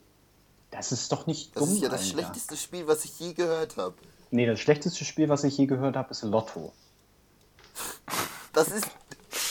Das 0.72 0.92
ist 0.92 1.12
doch 1.12 1.28
nicht 1.28 1.56
Das 1.56 1.64
dumm. 1.66 1.74
ist 1.76 1.82
ja 1.84 1.90
das 1.90 2.02
Alter. 2.02 2.12
schlechteste 2.14 2.58
Spiel, 2.58 2.88
was 2.88 3.06
ich 3.06 3.20
je 3.20 3.34
gehört 3.34 3.78
habe. 3.78 3.94
Nee, 4.32 4.46
das 4.46 4.60
schlechteste 4.60 5.04
Spiel, 5.06 5.28
was 5.30 5.44
ich 5.44 5.58
je 5.58 5.66
gehört 5.66 5.96
habe, 5.96 6.10
ist 6.12 6.24
Lotto. 6.24 6.72
Das 8.54 8.70
ist, 8.70 8.88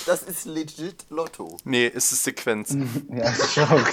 das 0.06 0.22
ist 0.22 0.46
legit 0.46 1.04
Lotto. 1.11 1.56
Nee, 1.64 1.90
es 1.94 2.11
ist 2.12 2.24
Sequenz. 2.24 2.74
Ja, 3.11 3.20
das 3.24 3.38
ist 3.38 3.52
schon. 3.54 3.85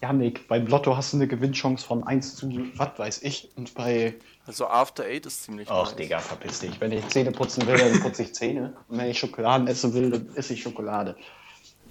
Janik, 0.00 0.46
beim 0.46 0.66
Lotto 0.66 0.96
hast 0.96 1.12
du 1.12 1.16
eine 1.16 1.26
Gewinnchance 1.26 1.84
von 1.84 2.04
1 2.04 2.36
zu 2.36 2.48
was 2.76 2.98
weiß 2.98 3.22
ich. 3.22 3.50
Und 3.56 3.74
bei. 3.74 4.14
Also 4.46 4.66
After 4.68 5.04
Eight 5.04 5.26
ist 5.26 5.42
ziemlich 5.42 5.68
Ach, 5.70 5.86
nice. 5.88 5.96
Digga, 5.96 6.20
verpiss 6.20 6.60
dich. 6.60 6.80
Wenn 6.80 6.92
ich 6.92 7.06
Zähne 7.08 7.32
putzen 7.32 7.66
will, 7.66 7.76
dann 7.76 8.00
putze 8.00 8.22
ich 8.22 8.34
Zähne. 8.34 8.76
Und 8.88 8.98
wenn 8.98 9.10
ich 9.10 9.18
Schokoladen 9.18 9.66
essen 9.66 9.92
will, 9.94 10.10
dann 10.10 10.34
esse 10.36 10.54
ich 10.54 10.62
Schokolade. 10.62 11.16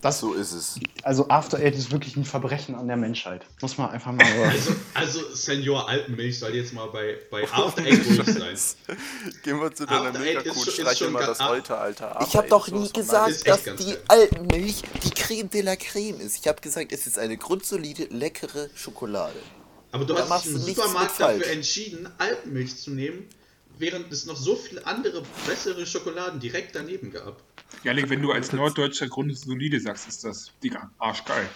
Das, 0.01 0.19
So 0.19 0.33
ist 0.33 0.51
es. 0.51 0.79
also 1.03 1.27
After 1.29 1.57
Eight 1.57 1.75
ist 1.75 1.91
wirklich 1.91 2.15
ein 2.17 2.23
Verbrechen 2.25 2.75
an 2.75 2.87
der 2.87 2.97
Menschheit. 2.97 3.43
Muss 3.61 3.77
man 3.77 3.89
einfach 3.89 4.11
mal. 4.11 4.25
Also, 4.43 4.75
also 4.93 5.35
Senior 5.35 5.89
Alpenmilch 5.89 6.37
soll 6.39 6.53
jetzt 6.55 6.73
mal 6.73 6.85
bei, 6.87 7.17
bei 7.31 7.43
After 7.51 7.81
Eight 7.83 8.05
ruhig 8.05 8.23
sein. 8.25 8.57
Gehen 9.43 9.59
wir 9.59 9.73
zu 9.73 9.85
deiner 9.85 10.07
After 10.09 10.19
Eight 10.19 10.25
Mega 10.25 10.39
ist 10.41 10.49
Kuh 10.53 10.59
schon- 10.63 10.67
ist 10.67 10.79
streich 10.81 11.01
immer 11.01 11.19
das 11.25 11.39
alte 11.39 11.75
Alter. 11.77 12.11
Ich 12.19 12.25
After 12.27 12.37
habe 12.37 12.47
doch 12.49 12.67
nie 12.69 12.91
gesagt, 12.91 13.47
dass 13.47 13.63
die 13.63 13.69
geil. 13.85 13.97
Alpenmilch 14.07 14.83
die 15.03 15.09
Creme 15.11 15.49
de 15.49 15.61
la 15.61 15.75
Creme 15.75 16.19
ist. 16.19 16.37
Ich 16.37 16.47
habe 16.47 16.61
gesagt, 16.61 16.91
es 16.91 17.07
ist 17.07 17.17
eine 17.17 17.35
grundsolide, 17.37 18.05
leckere 18.11 18.69
Schokolade. 18.75 19.39
Aber 19.91 20.05
du 20.05 20.13
Da 20.13 20.29
hast 20.29 20.45
dich 20.45 20.51
im 20.53 20.59
Supermarkt 20.61 21.01
mit 21.01 21.11
falsch. 21.11 21.39
dafür 21.39 21.53
entschieden, 21.53 22.09
Alpenmilch 22.19 22.77
zu 22.77 22.91
nehmen, 22.91 23.25
während 23.79 24.11
es 24.11 24.25
noch 24.25 24.35
so 24.37 24.55
viele 24.55 24.85
andere 24.85 25.23
bessere 25.47 25.85
Schokoladen 25.87 26.39
direkt 26.39 26.75
daneben 26.75 27.11
gab. 27.11 27.41
Janik, 27.83 28.09
wenn 28.09 28.21
du 28.21 28.31
als 28.31 28.51
Norddeutscher 28.53 29.07
grundsolide 29.07 29.79
sagst, 29.79 30.07
ist 30.07 30.23
das, 30.23 30.51
Digga, 30.63 30.89
arschgeil. 30.99 31.47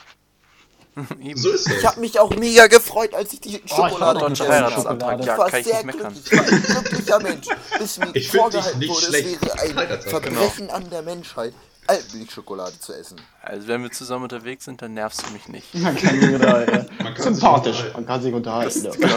Eben. 1.21 1.39
So 1.39 1.50
ist 1.52 1.67
Ich 1.69 1.78
es. 1.78 1.86
habe 1.86 2.02
mich 2.02 2.19
auch 2.19 2.30
mega 2.36 2.67
gefreut, 2.67 3.13
als 3.13 3.32
ich 3.34 3.39
die 3.39 3.56
Oh, 3.58 3.62
ich 3.63 3.71
Schokolade 3.74 4.30
nicht 4.30 4.41
habe. 4.41 4.52
Heiratsantrag, 4.54 5.24
ja, 5.26 5.34
Ich 5.34 5.39
war 5.39 5.50
kann 5.50 5.60
ich 5.62 5.65
sehr 5.65 5.84
glücklich. 5.84 6.21
Ich 6.26 6.38
war 6.38 6.45
ein 6.47 6.63
glücklicher 6.63 7.19
Mensch. 7.21 7.47
Bis 7.80 7.97
mir 7.97 8.12
Ich 8.15 8.30
vorgehalten 8.30 8.82
wurde, 8.88 9.02
schlecht. 9.06 9.39
es 9.41 9.41
wäre 9.76 9.88
ein. 9.89 10.02
Verbrechen 10.02 10.69
an 10.69 10.89
der 10.89 11.02
Menschheit, 11.02 11.54
Alpenmilchschokolade 11.88 12.78
zu 12.80 12.93
essen. 12.93 13.21
Also 13.41 13.67
wenn 13.69 13.82
wir 13.84 13.91
zusammen 13.91 14.24
unterwegs 14.24 14.65
sind, 14.65 14.82
dann 14.82 14.93
nervst 14.93 15.24
du 15.26 15.32
mich 15.32 15.47
nicht. 15.47 15.74
Man 15.76 15.95
kann 15.95 16.19
sich 16.19 16.39
da, 16.39 16.62
äh, 16.63 16.86
Man 17.02 17.13
kann 17.13 17.24
sympathisch. 17.36 17.78
unterhalten. 17.78 17.93
Man 17.95 18.06
kann 18.06 18.21
sich 18.21 18.34
unterhalten. 18.34 18.84
ja. 18.84 18.91
Genau. 18.91 19.15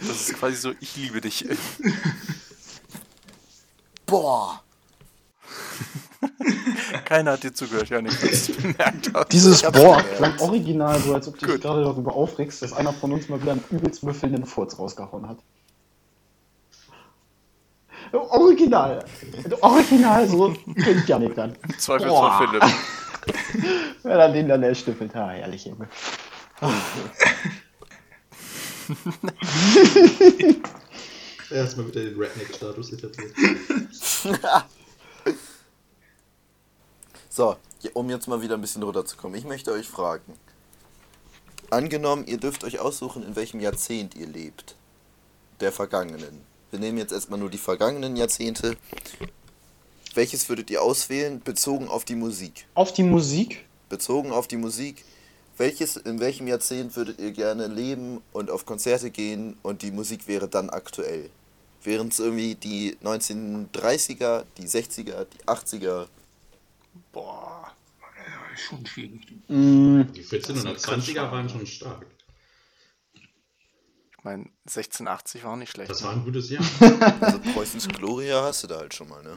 Das 0.00 0.08
ist 0.20 0.34
quasi 0.34 0.56
so, 0.56 0.72
ich 0.80 0.96
liebe 0.96 1.20
dich. 1.20 1.46
Boah. 4.06 4.60
Keiner 7.14 7.32
hat 7.34 7.44
dir 7.44 7.54
zugehört, 7.54 7.90
ja 7.90 8.02
nicht, 8.02 8.20
dass 8.20 8.46
du 8.46 8.54
bemerkt 8.60 9.12
hast. 9.14 9.32
Dieses 9.32 9.62
Ich 9.62 9.68
Boah 9.70 10.02
klang 10.16 10.36
original, 10.40 10.98
so 10.98 11.14
als 11.14 11.28
ob 11.28 11.38
du 11.38 11.46
dich 11.46 11.60
gerade 11.60 11.84
darüber 11.84 12.12
aufregst, 12.12 12.60
dass 12.60 12.72
einer 12.72 12.92
von 12.92 13.12
uns 13.12 13.28
mal 13.28 13.40
wieder 13.40 13.52
einen 13.52 13.62
übelst 13.70 14.02
müffelnden 14.02 14.44
Furz 14.44 14.76
rausgehauen 14.76 15.28
hat. 15.28 15.38
Original. 18.12 19.04
Original, 19.60 20.26
so 20.28 20.56
klingt 20.74 21.06
Janik 21.08 21.34
dann. 21.36 21.54
Im 21.68 21.78
Zweifel 21.78 22.08
von 22.08 22.48
Philipp. 22.48 22.64
Wenn 24.02 24.18
er 24.18 24.32
den 24.32 24.48
dann 24.48 24.64
erstiffelt. 24.64 25.14
Ah, 25.14 25.28
herrlich, 25.28 25.66
Junge. 25.66 25.88
Erstmal 31.50 31.86
wieder 31.86 32.00
den 32.00 32.18
Redneck-Status 32.18 32.92
etabliert. 32.92 33.32
So, 37.36 37.56
um 37.94 38.08
jetzt 38.10 38.28
mal 38.28 38.42
wieder 38.42 38.54
ein 38.54 38.60
bisschen 38.60 38.84
runterzukommen. 38.84 39.36
Ich 39.36 39.44
möchte 39.44 39.72
euch 39.72 39.88
fragen. 39.88 40.38
Angenommen, 41.68 42.28
ihr 42.28 42.38
dürft 42.38 42.62
euch 42.62 42.78
aussuchen, 42.78 43.24
in 43.24 43.34
welchem 43.34 43.58
Jahrzehnt 43.58 44.14
ihr 44.14 44.28
lebt. 44.28 44.76
Der 45.58 45.72
vergangenen. 45.72 46.42
Wir 46.70 46.78
nehmen 46.78 46.96
jetzt 46.96 47.10
erstmal 47.10 47.40
nur 47.40 47.50
die 47.50 47.58
vergangenen 47.58 48.14
Jahrzehnte. 48.14 48.76
Welches 50.14 50.48
würdet 50.48 50.70
ihr 50.70 50.80
auswählen, 50.80 51.40
bezogen 51.40 51.88
auf 51.88 52.04
die 52.04 52.14
Musik? 52.14 52.68
Auf 52.74 52.92
die 52.92 53.02
Musik. 53.02 53.64
Bezogen 53.88 54.30
auf 54.30 54.46
die 54.46 54.56
Musik, 54.56 55.04
welches, 55.56 55.96
in 55.96 56.20
welchem 56.20 56.46
Jahrzehnt 56.46 56.94
würdet 56.94 57.18
ihr 57.18 57.32
gerne 57.32 57.66
leben 57.66 58.20
und 58.32 58.48
auf 58.48 58.64
Konzerte 58.64 59.10
gehen 59.10 59.58
und 59.64 59.82
die 59.82 59.90
Musik 59.90 60.28
wäre 60.28 60.46
dann 60.46 60.70
aktuell? 60.70 61.30
Wären 61.82 62.08
es 62.08 62.20
irgendwie 62.20 62.54
die 62.54 62.96
1930er, 63.02 64.44
die 64.56 64.68
60er, 64.68 65.24
die 65.24 65.44
80er? 65.48 66.06
Boah. 67.12 67.72
Ja, 68.00 68.54
ist 68.54 68.62
schon 68.62 68.86
schwierig. 68.86 69.20
Mm, 69.48 70.02
Die 70.14 70.22
1420er 70.24 71.30
waren 71.30 71.48
schon 71.48 71.66
stark. 71.66 72.06
Ich 73.14 74.24
meine, 74.24 74.44
1680 74.66 75.44
war 75.44 75.52
auch 75.52 75.56
nicht 75.56 75.72
schlecht. 75.72 75.90
Das 75.90 76.02
war 76.02 76.12
ein 76.12 76.24
gutes 76.24 76.48
Jahr. 76.50 76.64
Also 77.20 77.38
Preußens 77.52 77.88
Gloria 77.88 78.42
hast 78.42 78.62
du 78.62 78.66
da 78.68 78.78
halt 78.78 78.94
schon 78.94 79.08
mal, 79.08 79.22
ne? 79.22 79.36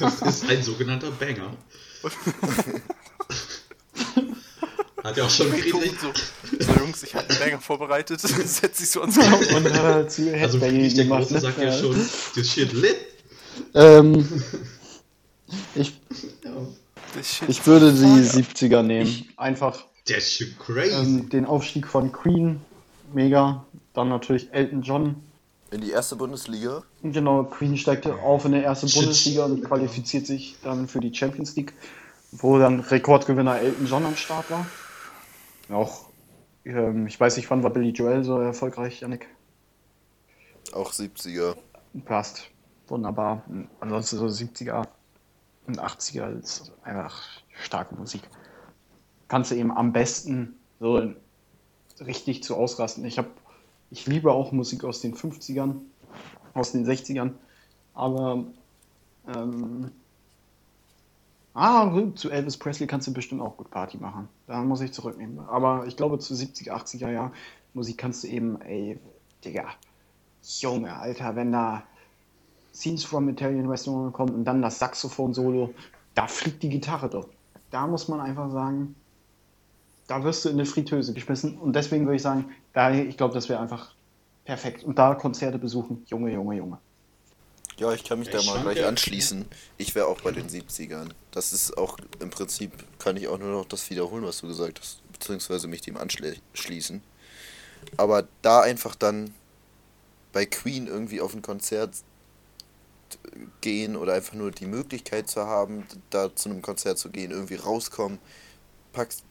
Das 0.00 0.22
ist 0.22 0.48
ein 0.48 0.62
sogenannter 0.62 1.10
Banger. 1.10 1.56
Hat 5.02 5.16
ja 5.18 5.24
auch 5.24 5.30
schon 5.30 5.50
Friedrich. 5.50 5.92
so, 6.00 6.12
so, 6.60 6.72
Jungs, 6.80 7.02
ich 7.02 7.14
habe 7.14 7.28
einen 7.28 7.38
Banger 7.38 7.60
vorbereitet. 7.60 8.20
Setz 8.22 8.78
dich 8.78 8.90
so 8.90 9.02
ans 9.02 9.16
Mikro. 9.16 9.56
und 9.56 9.66
äh, 9.66 10.08
zu 10.08 10.32
Also 10.40 10.58
Friedrich 10.58 10.94
der 10.94 11.04
Große 11.06 11.34
ne? 11.34 11.40
sagt 11.40 11.58
ja 11.58 11.64
Ja. 11.64 11.78
schon, 11.78 11.94
das 12.36 12.48
shit 12.48 12.72
lit. 12.72 12.96
Ähm, 13.74 14.26
ich, 15.74 16.00
ich 17.48 17.66
würde 17.66 17.92
die 17.92 18.22
70er 18.22 18.82
nehmen. 18.82 19.28
Einfach 19.36 19.84
shit 20.06 20.58
crazy. 20.58 20.94
ähm, 20.94 21.28
den 21.28 21.46
Aufstieg 21.46 21.86
von 21.86 22.12
Queen. 22.12 22.60
Mega. 23.12 23.64
Dann 23.92 24.08
natürlich 24.08 24.52
Elton 24.52 24.82
John. 24.82 25.22
In 25.70 25.80
die 25.80 25.90
erste 25.90 26.16
Bundesliga? 26.16 26.82
Genau, 27.02 27.44
Queen 27.44 27.76
steigte 27.76 28.14
auf 28.16 28.44
in 28.44 28.52
der 28.52 28.64
ersten 28.64 28.88
Shit. 28.88 29.02
Bundesliga 29.02 29.44
und 29.44 29.64
qualifiziert 29.64 30.26
sich 30.26 30.56
dann 30.62 30.88
für 30.88 31.00
die 31.00 31.14
Champions 31.14 31.56
League, 31.56 31.72
wo 32.32 32.58
dann 32.58 32.80
Rekordgewinner 32.80 33.60
Elton 33.60 33.86
John 33.86 34.04
am 34.04 34.16
Start 34.16 34.50
war. 34.50 34.66
Auch, 35.70 36.06
ähm, 36.64 37.06
ich 37.06 37.18
weiß 37.18 37.36
nicht, 37.36 37.50
wann 37.50 37.62
war 37.62 37.70
Billy 37.70 37.90
Joel 37.90 38.24
so 38.24 38.38
erfolgreich, 38.38 39.00
Yannick? 39.00 39.26
Auch 40.72 40.92
70er. 40.92 41.56
Passt. 42.04 42.50
Wunderbar. 42.88 43.42
Ansonsten 43.80 44.18
so 44.18 44.26
70er 44.26 44.86
und 45.66 45.80
80er 45.80 46.38
ist 46.38 46.72
einfach 46.82 47.22
starke 47.54 47.94
Musik. 47.94 48.22
Kannst 49.28 49.50
du 49.50 49.54
eben 49.54 49.72
am 49.72 49.92
besten 49.92 50.56
so 50.80 51.14
richtig 52.00 52.42
zu 52.42 52.56
ausrasten. 52.56 53.04
Ich 53.04 53.18
habe, 53.18 53.28
ich 53.90 54.06
liebe 54.06 54.32
auch 54.32 54.52
Musik 54.52 54.84
aus 54.84 55.00
den 55.00 55.14
50ern, 55.14 55.76
aus 56.52 56.72
den 56.72 56.86
60ern, 56.86 57.32
aber 57.94 58.44
ähm, 59.34 59.90
ah, 61.54 61.90
zu 62.14 62.30
Elvis 62.30 62.56
Presley 62.56 62.86
kannst 62.86 63.06
du 63.06 63.12
bestimmt 63.12 63.40
auch 63.40 63.56
gut 63.56 63.70
Party 63.70 63.96
machen. 63.96 64.28
Da 64.46 64.60
muss 64.62 64.80
ich 64.80 64.92
zurücknehmen. 64.92 65.40
Aber 65.48 65.86
ich 65.86 65.96
glaube, 65.96 66.18
zu 66.18 66.34
70er, 66.34 66.70
80er 66.70 67.10
Jahr 67.10 67.32
Musik 67.72 67.98
kannst 67.98 68.24
du 68.24 68.28
eben, 68.28 68.60
ey, 68.62 68.98
Digga, 69.44 69.66
Junge, 70.42 70.94
Alter, 70.94 71.36
wenn 71.36 71.52
da 71.52 71.84
Scenes 72.74 73.04
from 73.04 73.28
Italian 73.28 73.68
Restaurant 73.68 74.12
kommt 74.12 74.34
und 74.34 74.44
dann 74.44 74.60
das 74.60 74.78
Saxophon-Solo, 74.78 75.72
da 76.14 76.26
fliegt 76.26 76.62
die 76.62 76.68
Gitarre 76.68 77.08
doch. 77.08 77.28
Da 77.70 77.86
muss 77.86 78.08
man 78.08 78.20
einfach 78.20 78.50
sagen, 78.50 78.94
da 80.06 80.22
wirst 80.22 80.44
du 80.44 80.48
in 80.48 80.56
eine 80.56 80.66
Fritteuse 80.66 81.12
geschmissen. 81.14 81.56
Und 81.58 81.74
deswegen 81.74 82.04
würde 82.04 82.16
ich 82.16 82.22
sagen, 82.22 82.52
da, 82.72 82.92
ich 82.92 83.16
glaube, 83.16 83.34
das 83.34 83.48
wäre 83.48 83.60
einfach 83.60 83.94
perfekt. 84.44 84.84
Und 84.84 84.98
da 84.98 85.14
Konzerte 85.14 85.58
besuchen, 85.58 86.04
Junge, 86.08 86.32
Junge, 86.32 86.56
Junge. 86.56 86.78
Ja, 87.76 87.92
ich 87.92 88.04
kann 88.04 88.18
mich 88.20 88.30
da 88.30 88.38
Ich 88.38 88.46
mal 88.46 88.52
schwanke. 88.60 88.74
gleich 88.74 88.86
anschließen. 88.86 89.46
Ich 89.78 89.94
wäre 89.94 90.06
auch 90.06 90.20
bei 90.20 90.30
den 90.30 90.48
70ern. 90.48 91.10
Das 91.32 91.52
ist 91.52 91.76
auch 91.76 91.96
im 92.20 92.30
Prinzip, 92.30 92.72
kann 92.98 93.16
ich 93.16 93.26
auch 93.28 93.38
nur 93.38 93.50
noch 93.50 93.64
das 93.64 93.88
wiederholen, 93.90 94.24
was 94.24 94.40
du 94.40 94.46
gesagt 94.46 94.78
hast, 94.80 95.00
beziehungsweise 95.12 95.66
mich 95.66 95.80
dem 95.80 95.96
anschließen. 95.96 97.02
Aber 97.96 98.28
da 98.42 98.60
einfach 98.60 98.94
dann 98.94 99.34
bei 100.32 100.46
Queen 100.46 100.86
irgendwie 100.86 101.20
auf 101.20 101.34
ein 101.34 101.42
Konzert 101.42 101.90
gehen 103.60 103.96
oder 103.96 104.14
einfach 104.14 104.34
nur 104.34 104.50
die 104.50 104.66
Möglichkeit 104.66 105.28
zu 105.28 105.46
haben, 105.46 105.86
da 106.10 106.34
zu 106.34 106.48
einem 106.48 106.62
Konzert 106.62 106.98
zu 106.98 107.10
gehen, 107.10 107.30
irgendwie 107.30 107.56
rauskommen, 107.56 108.18
packst, 108.92 109.24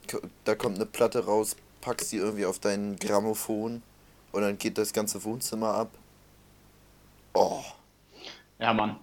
da 0.44 0.56
kommt 0.56 0.76
eine 0.76 0.86
Platte 0.86 1.26
raus, 1.26 1.56
packst 1.82 2.12
die 2.12 2.18
irgendwie 2.18 2.46
auf 2.46 2.60
dein 2.60 2.96
Grammophon 2.98 3.82
und 4.32 4.42
dann 4.42 4.58
geht 4.58 4.78
das 4.78 4.94
ganze 4.94 5.24
Wohnzimmer 5.24 5.74
ab. 5.74 5.92
Oh. 7.34 7.64
Ja, 8.60 8.74
Mann. 8.74 8.98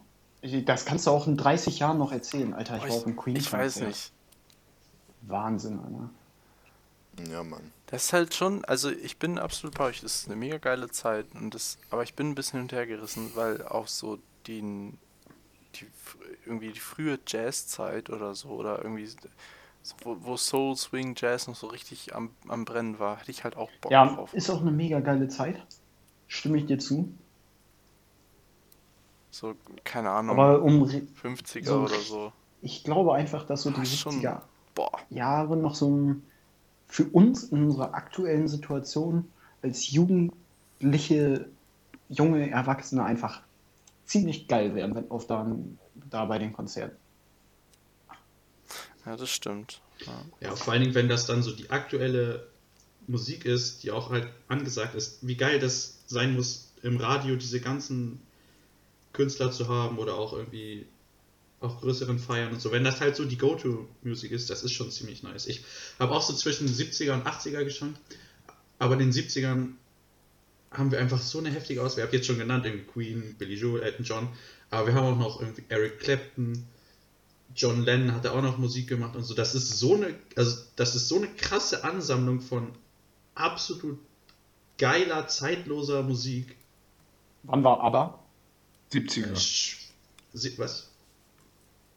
Das 0.65 0.87
kannst 0.87 1.07
du 1.07 1.11
auch 1.11 1.27
in 1.27 1.37
30 1.37 1.79
Jahren 1.81 1.99
noch 1.99 2.13
erzählen, 2.13 2.55
Alter. 2.55 2.79
Ich 2.79 2.85
war 2.85 2.91
auf 2.91 3.05
dem 3.05 3.17
Queen. 3.17 3.37
ich 3.37 3.53
weiß 3.53 3.81
nicht. 3.81 4.13
Wahnsinn, 5.23 5.79
Alter. 5.79 6.11
Ja, 7.31 7.43
Mann. 7.43 7.73
Das 7.87 8.05
ist 8.05 8.13
halt 8.13 8.35
schon, 8.35 8.65
also 8.65 8.91
ich 8.91 9.19
bin 9.19 9.39
absolut 9.39 9.77
bei 9.77 9.85
euch, 9.85 10.01
das 10.01 10.15
ist 10.15 10.27
eine 10.27 10.37
mega 10.37 10.59
geile 10.59 10.91
Zeit 10.91 11.27
und 11.35 11.55
das, 11.55 11.77
aber 11.91 12.05
ich 12.05 12.15
bin 12.15 12.31
ein 12.31 12.35
bisschen 12.35 12.59
hin 12.59 12.63
und 12.63 12.73
her 12.73 12.87
gerissen, 12.87 13.33
weil 13.35 13.67
auch 13.67 13.89
so 13.89 14.19
die, 14.47 14.61
die 15.75 15.87
irgendwie 16.47 16.73
die 16.73 16.81
frühe 16.81 17.19
Jazzzeit 17.27 18.11
oder 18.11 18.35
so 18.35 18.51
oder 18.51 18.79
irgendwie 18.83 19.09
wo, 20.03 20.17
wo 20.21 20.37
Soul, 20.37 20.77
Swing, 20.77 21.15
Jazz 21.17 21.47
noch 21.49 21.57
so 21.57 21.67
richtig 21.69 22.15
am, 22.15 22.35
am 22.49 22.65
Brennen 22.65 22.99
war, 22.99 23.19
hätte 23.19 23.31
ich 23.31 23.45
halt 23.45 23.57
auch 23.57 23.71
Bock 23.81 23.93
Ja, 23.93 24.05
drauf. 24.05 24.31
ist 24.33 24.49
auch 24.49 24.63
eine 24.63 24.71
mega 24.73 25.01
geile 25.01 25.29
Zeit. 25.29 25.67
Stimme 26.29 26.59
ich 26.59 26.67
dir 26.67 26.79
zu. 26.79 27.19
So, 29.31 29.55
keine 29.85 30.11
Ahnung, 30.11 30.51
Aber 30.51 30.63
um, 30.63 30.83
re- 30.83 31.07
50er 31.15 31.67
so- 31.67 31.85
oder 31.85 32.03
so. 32.05 32.33
ich 32.61 32.85
glaube 32.85 33.15
einfach, 33.15 33.45
dass 33.47 33.63
so 33.63 33.71
die 33.71 33.81
Ah, 33.81 33.85
schon. 33.85 34.29
70er 34.29 34.43
Boah. 34.75 35.01
Jahre 35.11 35.57
noch 35.57 35.75
so 35.75 35.91
ein, 35.91 36.23
für 36.89 37.07
uns 37.11 37.45
in 37.45 37.65
unserer 37.65 37.95
aktuellen 37.95 38.49
Situation 38.49 39.33
als 39.63 39.91
jugendliche, 39.91 41.51
junge 42.09 42.51
Erwachsene 42.51 43.05
einfach 43.05 43.43
ziemlich 44.11 44.49
geil 44.49 44.75
wären, 44.75 44.95
wenn 44.95 45.11
auf 45.11 45.27
da, 45.27 45.47
da 46.11 46.25
bei 46.25 46.39
den 46.39 46.53
Konzerten. 46.53 46.97
Ja, 49.07 49.17
das 49.17 49.31
stimmt. 49.31 49.81
Ja. 50.05 50.25
Ja, 50.41 50.57
vor 50.57 50.73
allen 50.73 50.83
Dingen, 50.83 50.95
wenn 50.95 51.09
das 51.09 51.27
dann 51.27 51.43
so 51.43 51.53
die 51.53 51.71
aktuelle 51.71 52.49
Musik 53.07 53.45
ist, 53.45 53.83
die 53.83 53.93
auch 53.93 54.11
halt 54.11 54.29
angesagt 54.49 54.95
ist, 54.95 55.27
wie 55.27 55.37
geil 55.37 55.61
das 55.61 55.99
sein 56.07 56.35
muss, 56.35 56.73
im 56.83 56.97
Radio 56.97 57.37
diese 57.37 57.61
ganzen 57.61 58.21
Künstler 59.13 59.53
zu 59.53 59.69
haben 59.69 59.99
oder 59.99 60.17
auch 60.17 60.33
irgendwie 60.33 60.87
auf 61.61 61.81
größeren 61.81 62.19
Feiern 62.19 62.53
und 62.53 62.61
so. 62.61 62.73
Wenn 62.73 62.85
das 62.85 63.01
halt 63.01 63.15
so 63.15 63.25
die 63.25 63.39
Go-To-Musik 63.39 64.33
ist, 64.33 64.51
das 64.51 64.63
ist 64.63 64.73
schon 64.73 64.91
ziemlich 64.91 65.23
nice. 65.23 65.47
Ich 65.47 65.65
habe 65.99 66.13
auch 66.13 66.23
so 66.23 66.33
zwischen 66.33 66.67
70er 66.67 67.13
und 67.13 67.27
80er 67.27 67.65
geschwankt, 67.65 68.01
aber 68.79 68.95
in 68.95 69.01
den 69.01 69.13
70ern 69.13 69.75
haben 70.71 70.91
wir 70.93 70.99
einfach 71.01 71.21
so 71.21 71.39
eine 71.39 71.51
heftige 71.51 71.83
Auswahl. 71.83 72.01
Ich 72.01 72.07
habe 72.09 72.17
jetzt 72.17 72.27
schon 72.27 72.39
genannt, 72.39 72.65
irgendwie 72.65 72.85
Queen, 72.87 73.35
Billy 73.39 73.55
Joel, 73.57 73.83
Elton 73.83 74.05
John, 74.05 74.29
aber 74.71 74.87
wir 74.89 74.95
haben 74.95 75.15
auch 75.15 75.19
noch 75.19 75.41
irgendwie 75.41 75.65
Eric 75.69 75.99
Clapton, 76.01 76.67
John 77.57 77.83
Lennon 77.85 78.15
hat 78.15 78.25
da 78.25 78.31
auch 78.33 78.43
noch 78.43 78.59
Musik 78.59 78.89
gemacht 78.89 79.17
und 79.17 79.25
so. 79.25 79.35
Das 79.35 79.55
ist 79.57 79.79
so 79.79 79.97
eine, 79.97 80.15
also 80.37 80.57
das 80.77 80.95
ist 80.95 81.09
so 81.09 81.17
eine 81.17 81.27
krasse 81.29 81.83
Ansammlung 81.83 82.41
von 82.41 82.69
absolut 83.35 83.99
geiler, 84.79 85.27
zeitloser 85.27 86.03
Musik. 86.05 86.57
Wann 87.43 87.65
war 87.65 87.81
aber? 87.81 88.21
70er. 88.93 89.35
Sch- 89.35 89.77
Sie- 90.33 90.57
Was? 90.59 90.89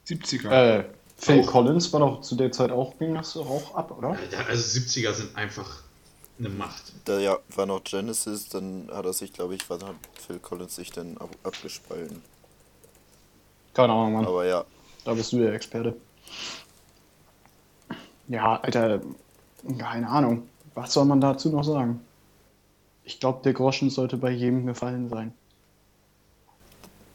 70er. 0.08 0.50
Äh, 0.80 0.86
Phil 1.18 1.42
Auch. 1.42 1.46
Collins 1.48 1.94
war 1.94 2.00
doch 2.00 2.22
zu 2.22 2.36
der 2.36 2.52
Zeit 2.52 2.72
auch, 2.72 2.98
ging 2.98 3.14
das 3.14 3.38
auch 3.38 3.76
ab, 3.76 3.92
oder? 3.92 4.18
Also 4.48 4.80
70er 4.80 5.14
sind 5.14 5.36
einfach 5.36 5.84
eine 6.40 6.50
Macht. 6.50 6.94
Da 7.06 7.20
ja, 7.20 7.38
war 7.56 7.66
noch 7.66 7.84
Genesis, 7.84 8.50
dann 8.50 8.90
hat 8.92 9.06
er 9.06 9.14
sich, 9.14 9.34
glaube 9.34 9.56
ich, 9.56 9.70
was 9.70 9.84
hat 9.84 9.96
Phil 10.26 10.40
Collins 10.40 10.76
sich 10.76 10.92
dann 10.92 11.18
ab, 11.18 11.30
abgespalten. 11.44 12.24
Keine 13.74 13.94
Ahnung, 13.94 14.14
Mann. 14.14 14.26
Aber 14.26 14.46
ja, 14.46 14.66
Da 15.06 15.14
bist 15.14 15.32
du 15.34 15.40
der 15.40 15.54
Experte. 15.54 15.96
Ja, 18.28 18.60
Alter, 18.62 19.02
keine 19.78 20.10
Ahnung. 20.10 20.50
Was 20.76 20.94
soll 20.94 21.06
man 21.06 21.22
dazu 21.22 21.50
noch 21.50 21.64
sagen? 21.64 22.02
Ich 23.04 23.20
glaube, 23.20 23.42
der 23.44 23.54
Groschen 23.54 23.90
sollte 23.90 24.18
bei 24.18 24.32
jedem 24.32 24.66
gefallen 24.66 25.10
sein. 25.10 25.34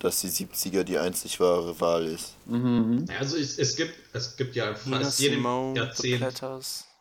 dass 0.01 0.21
die 0.21 0.29
70er 0.29 0.85
die 0.85 0.99
einzig 0.99 1.41
wahre 1.41 1.81
Wahl 1.81 2.07
ist. 2.07 2.37
Mhm. 2.47 3.07
Also 3.19 3.37
es, 3.37 3.59
es 3.59 3.77
gibt 3.77 3.95
es 4.13 4.37
gibt 4.37 4.55
ja 4.55 4.75
fast 4.75 5.19
jedem 5.21 5.45
Jahrzehnt 5.75 6.23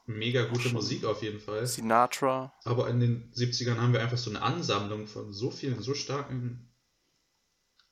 mega 0.07 0.45
gute 0.45 0.69
Musik 0.69 1.05
auf 1.05 1.21
jeden 1.21 1.39
Fall. 1.39 1.67
Sinatra. 1.67 2.53
Aber 2.63 2.89
in 2.89 2.99
den 2.99 3.31
70ern 3.35 3.77
haben 3.77 3.93
wir 3.93 4.01
einfach 4.01 4.17
so 4.17 4.29
eine 4.29 4.41
Ansammlung 4.41 5.05
von 5.05 5.33
so 5.33 5.51
vielen, 5.51 5.81
so 5.81 5.93
starken, 5.93 6.67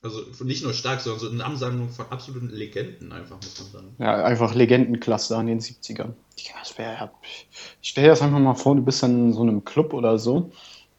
also 0.01 0.21
nicht 0.43 0.63
nur 0.63 0.73
stark, 0.73 1.01
sondern 1.01 1.19
so 1.19 1.29
eine 1.29 1.43
Ansammlung 1.43 1.89
von 1.89 2.05
absoluten 2.09 2.49
Legenden 2.49 3.11
einfach, 3.11 3.37
muss 3.37 3.59
man 3.59 3.71
sagen. 3.71 3.95
Ja, 3.99 4.23
einfach 4.23 4.53
Legendenklasse 4.53 5.35
an 5.35 5.47
den 5.47 5.59
70ern. 5.59 6.13
Ja, 6.37 6.53
das 6.59 6.77
wär, 6.77 7.11
ich 7.21 7.89
stell 7.89 8.05
dir 8.05 8.11
das 8.11 8.21
einfach 8.21 8.39
mal 8.39 8.55
vor, 8.55 8.75
du 8.75 8.81
bist 8.81 9.03
dann 9.03 9.27
in 9.27 9.33
so 9.33 9.41
einem 9.41 9.65
Club 9.65 9.93
oder 9.93 10.17
so 10.17 10.51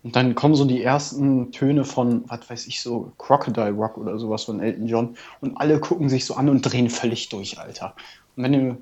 und 0.02 0.16
dann 0.16 0.35
kommen 0.35 0.55
so 0.55 0.64
die 0.64 0.83
ersten 0.83 1.50
Töne 1.52 1.85
von, 1.85 2.24
was 2.29 2.48
weiß 2.48 2.66
ich, 2.66 2.81
so 2.81 3.12
Crocodile 3.18 3.70
Rock 3.70 3.96
oder 3.96 4.18
sowas 4.18 4.44
von 4.44 4.61
Elton 4.61 4.87
John 4.87 5.16
und 5.40 5.57
alle 5.57 5.81
gucken 5.81 6.09
sich 6.09 6.24
so 6.24 6.35
an 6.35 6.48
und 6.48 6.62
drehen 6.62 6.90
völlig 6.90 7.29
durch, 7.29 7.59
Alter. 7.59 7.94
Und 8.37 8.44
wenn 8.44 8.52
du, 8.52 8.76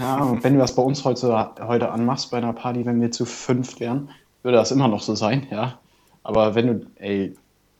ja, 0.00 0.16
und 0.22 0.42
wenn 0.42 0.54
du 0.54 0.58
das 0.60 0.74
bei 0.74 0.82
uns 0.82 1.04
heute, 1.04 1.54
heute 1.60 1.90
anmachst 1.90 2.30
bei 2.30 2.38
einer 2.38 2.52
Party, 2.52 2.84
wenn 2.86 3.00
wir 3.00 3.10
zu 3.10 3.24
fünf 3.26 3.78
wären, 3.80 4.10
würde 4.42 4.56
das 4.56 4.70
immer 4.70 4.88
noch 4.88 5.02
so 5.02 5.14
sein, 5.14 5.46
ja. 5.50 5.78
Aber 6.22 6.54
wenn 6.54 6.66
du, 6.66 6.86
ey, 6.96 7.36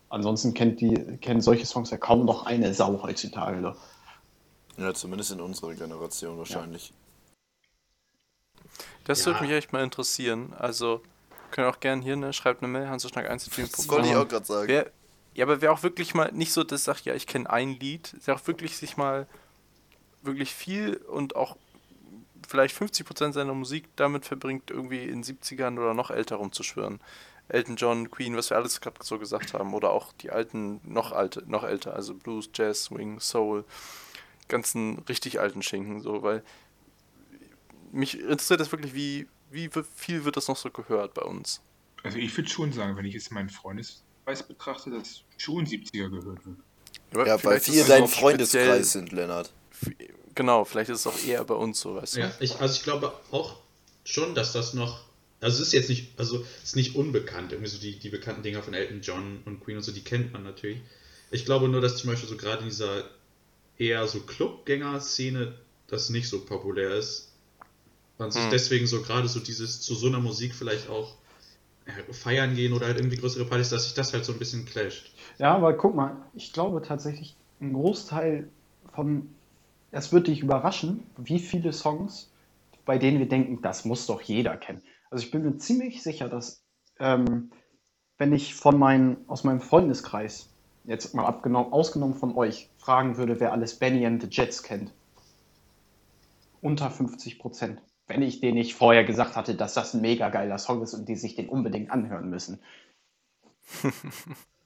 ansonsten 0.08 0.54
kennt 0.54 0.80
die, 0.80 0.94
kennen 1.20 1.40
solche 1.40 1.66
Songs 1.66 1.90
ja 1.90 1.96
kaum 1.96 2.24
noch 2.24 2.46
eine 2.46 2.74
Sau 2.74 3.02
heutzutage. 3.02 3.60
Doch. 3.62 3.76
Ja, 4.76 4.92
zumindest 4.94 5.32
in 5.32 5.40
unserer 5.40 5.74
Generation 5.74 6.38
wahrscheinlich. 6.38 6.92
Das 9.04 9.20
Ja. 9.20 9.26
würde 9.26 9.42
mich 9.42 9.52
echt 9.52 9.72
mal 9.72 9.82
interessieren. 9.82 10.52
Also, 10.58 11.02
können 11.50 11.68
auch 11.68 11.80
gerne 11.80 12.02
hier, 12.02 12.16
ne, 12.16 12.32
schreibt 12.32 12.62
eine 12.62 12.70
Mail, 12.70 12.86
Das 12.86 13.04
wollte 13.04 13.20
ich 13.24 13.26
hanseschnack1 13.30 14.16
auch 14.16 14.28
gerade 14.28 14.44
sagen. 14.44 14.68
Wer, 14.68 14.90
ja, 15.34 15.44
aber 15.44 15.60
wer 15.60 15.72
auch 15.72 15.82
wirklich 15.82 16.14
mal 16.14 16.30
nicht 16.32 16.52
so 16.52 16.64
das 16.64 16.84
sagt, 16.84 17.04
ja, 17.04 17.14
ich 17.14 17.26
kenne 17.26 17.48
ein 17.50 17.78
Lied, 17.78 18.14
der 18.26 18.34
auch 18.34 18.46
wirklich 18.46 18.76
sich 18.76 18.96
mal 18.96 19.26
wirklich 20.22 20.54
viel 20.54 20.96
und 20.96 21.36
auch 21.36 21.56
vielleicht 22.50 22.76
50% 22.76 23.32
seiner 23.32 23.54
Musik 23.54 23.88
damit 23.94 24.24
verbringt, 24.24 24.70
irgendwie 24.70 25.04
in 25.04 25.22
70ern 25.22 25.78
oder 25.78 25.94
noch 25.94 26.10
älter 26.10 26.36
rumzuschwören. 26.36 27.00
Elton 27.48 27.76
John, 27.76 28.10
Queen, 28.10 28.36
was 28.36 28.50
wir 28.50 28.56
alles 28.56 28.80
gerade 28.80 28.96
so 29.02 29.18
gesagt 29.18 29.54
haben, 29.54 29.72
oder 29.72 29.90
auch 29.90 30.12
die 30.14 30.30
alten, 30.30 30.80
noch 30.84 31.12
alte, 31.12 31.44
noch 31.46 31.62
älter, 31.64 31.94
also 31.94 32.14
Blues, 32.14 32.50
Jazz, 32.54 32.84
Swing, 32.84 33.20
Soul, 33.20 33.64
ganzen 34.48 34.98
richtig 35.08 35.38
alten 35.40 35.62
Schinken, 35.62 36.00
so, 36.00 36.22
weil 36.22 36.42
mich 37.92 38.18
interessiert 38.20 38.60
das 38.60 38.70
wirklich, 38.72 38.94
wie, 38.94 39.28
wie 39.50 39.70
viel 39.96 40.24
wird 40.24 40.36
das 40.36 40.48
noch 40.48 40.56
so 40.56 40.70
gehört 40.70 41.14
bei 41.14 41.22
uns? 41.22 41.60
Also 42.02 42.18
ich 42.18 42.36
würde 42.36 42.48
schon 42.48 42.72
sagen, 42.72 42.96
wenn 42.96 43.04
ich 43.04 43.14
jetzt 43.14 43.30
meinen 43.30 43.48
Freundeskreis 43.50 44.42
betrachte, 44.46 44.90
dass 44.90 45.22
schon 45.36 45.66
70er 45.66 46.08
gehört 46.08 46.44
wird. 46.46 46.56
Aber 47.12 47.26
Ja, 47.26 47.44
weil 47.44 47.58
auch 47.58 47.62
speziell- 47.62 48.06
Freundeskreis 48.08 48.92
sind, 48.92 49.12
Lennart. 49.12 49.52
Genau, 50.34 50.64
vielleicht 50.64 50.90
ist 50.90 51.00
es 51.00 51.06
auch 51.06 51.24
eher 51.26 51.44
bei 51.44 51.54
uns 51.54 51.80
so, 51.80 51.96
weißt 51.96 52.16
du? 52.16 52.20
Ja, 52.20 52.32
ich, 52.40 52.58
also 52.60 52.74
ich 52.74 52.82
glaube 52.82 53.12
auch 53.30 53.56
schon, 54.04 54.34
dass 54.34 54.52
das 54.52 54.74
noch, 54.74 55.04
also 55.40 55.60
es 55.60 55.68
ist 55.68 55.72
jetzt 55.72 55.88
nicht, 55.88 56.18
also 56.18 56.44
es 56.62 56.70
ist 56.70 56.76
nicht 56.76 56.96
unbekannt, 56.96 57.52
irgendwie 57.52 57.70
so 57.70 57.78
die, 57.78 57.98
die 57.98 58.08
bekannten 58.08 58.42
Dinger 58.42 58.62
von 58.62 58.74
Elton 58.74 59.00
John 59.02 59.42
und 59.44 59.60
Queen 59.60 59.76
und 59.76 59.82
so, 59.82 59.92
die 59.92 60.04
kennt 60.04 60.32
man 60.32 60.42
natürlich. 60.42 60.80
Ich 61.30 61.44
glaube 61.44 61.68
nur, 61.68 61.80
dass 61.80 61.96
zum 61.96 62.10
Beispiel 62.10 62.28
so 62.28 62.36
gerade 62.36 62.62
in 62.62 62.68
dieser 62.68 63.04
eher 63.78 64.06
so 64.06 64.20
Clubgänger-Szene 64.20 65.54
das 65.88 66.10
nicht 66.10 66.28
so 66.28 66.44
populär 66.44 66.94
ist. 66.94 67.28
Man 68.18 68.30
sich 68.30 68.42
Hm. 68.44 68.50
deswegen 68.50 68.86
so 68.86 69.02
gerade 69.02 69.28
so 69.28 69.40
dieses 69.40 69.80
zu 69.80 69.94
so 69.94 70.06
einer 70.06 70.20
Musik 70.20 70.54
vielleicht 70.54 70.88
auch 70.88 71.14
feiern 72.12 72.54
gehen 72.54 72.72
oder 72.72 72.86
halt 72.86 72.98
irgendwie 72.98 73.16
größere 73.16 73.44
Partys, 73.44 73.70
dass 73.70 73.84
sich 73.84 73.94
das 73.94 74.12
halt 74.12 74.24
so 74.24 74.32
ein 74.32 74.38
bisschen 74.38 74.64
clasht. 74.64 75.10
Ja, 75.38 75.54
aber 75.54 75.72
guck 75.72 75.94
mal, 75.94 76.16
ich 76.34 76.52
glaube 76.52 76.82
tatsächlich, 76.82 77.36
ein 77.60 77.72
Großteil 77.72 78.48
von, 78.92 79.28
es 79.92 80.12
wird 80.12 80.28
dich 80.28 80.40
überraschen, 80.40 81.04
wie 81.16 81.38
viele 81.38 81.72
Songs, 81.72 82.30
bei 82.84 82.98
denen 82.98 83.18
wir 83.18 83.28
denken, 83.28 83.60
das 83.62 83.84
muss 83.84 84.06
doch 84.06 84.20
jeder 84.20 84.56
kennen. 84.56 84.82
Also 85.10 85.24
ich 85.24 85.30
bin 85.30 85.42
mir 85.42 85.56
ziemlich 85.58 86.02
sicher, 86.02 86.28
dass 86.28 86.62
ähm, 86.98 87.50
wenn 88.18 88.32
ich 88.32 88.54
von 88.54 88.78
meinen, 88.78 89.16
aus 89.28 89.44
meinem 89.44 89.60
Freundeskreis, 89.60 90.48
jetzt 90.84 91.14
mal 91.14 91.26
abgenommen, 91.26 91.72
ausgenommen 91.72 92.14
von 92.14 92.36
euch, 92.36 92.68
fragen 92.78 93.16
würde, 93.16 93.40
wer 93.40 93.52
alles 93.52 93.78
Benny 93.78 94.06
and 94.06 94.22
the 94.22 94.28
Jets 94.30 94.62
kennt, 94.62 94.92
unter 96.60 96.90
50 96.90 97.38
Prozent. 97.38 97.80
Wenn 98.06 98.22
ich 98.22 98.40
denen 98.40 98.58
nicht 98.58 98.74
vorher 98.74 99.04
gesagt 99.04 99.36
hatte, 99.36 99.54
dass 99.54 99.74
das 99.74 99.94
ein 99.94 100.00
mega 100.00 100.30
geiler 100.30 100.58
Song 100.58 100.82
ist 100.82 100.94
und 100.94 101.08
die 101.08 101.16
sich 101.16 101.36
den 101.36 101.48
unbedingt 101.48 101.90
anhören 101.90 102.28
müssen. 102.28 102.60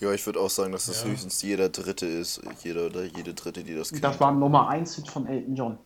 Ja, 0.00 0.12
ich 0.12 0.24
würde 0.26 0.38
auch 0.40 0.50
sagen, 0.50 0.72
dass 0.72 0.86
das 0.86 1.02
Ja. 1.02 1.08
höchstens 1.10 1.42
jeder 1.42 1.68
Dritte 1.68 2.06
ist. 2.06 2.40
Jeder 2.62 2.86
oder 2.86 3.04
jede 3.04 3.34
Dritte, 3.34 3.64
die 3.64 3.74
das 3.74 3.90
kennt. 3.90 4.04
Das 4.04 4.20
war 4.20 4.30
ein 4.30 4.38
Nummer 4.38 4.68
1 4.68 4.94
Hit 4.94 5.08
von 5.08 5.26
Elton 5.26 5.56
John. 5.56 5.78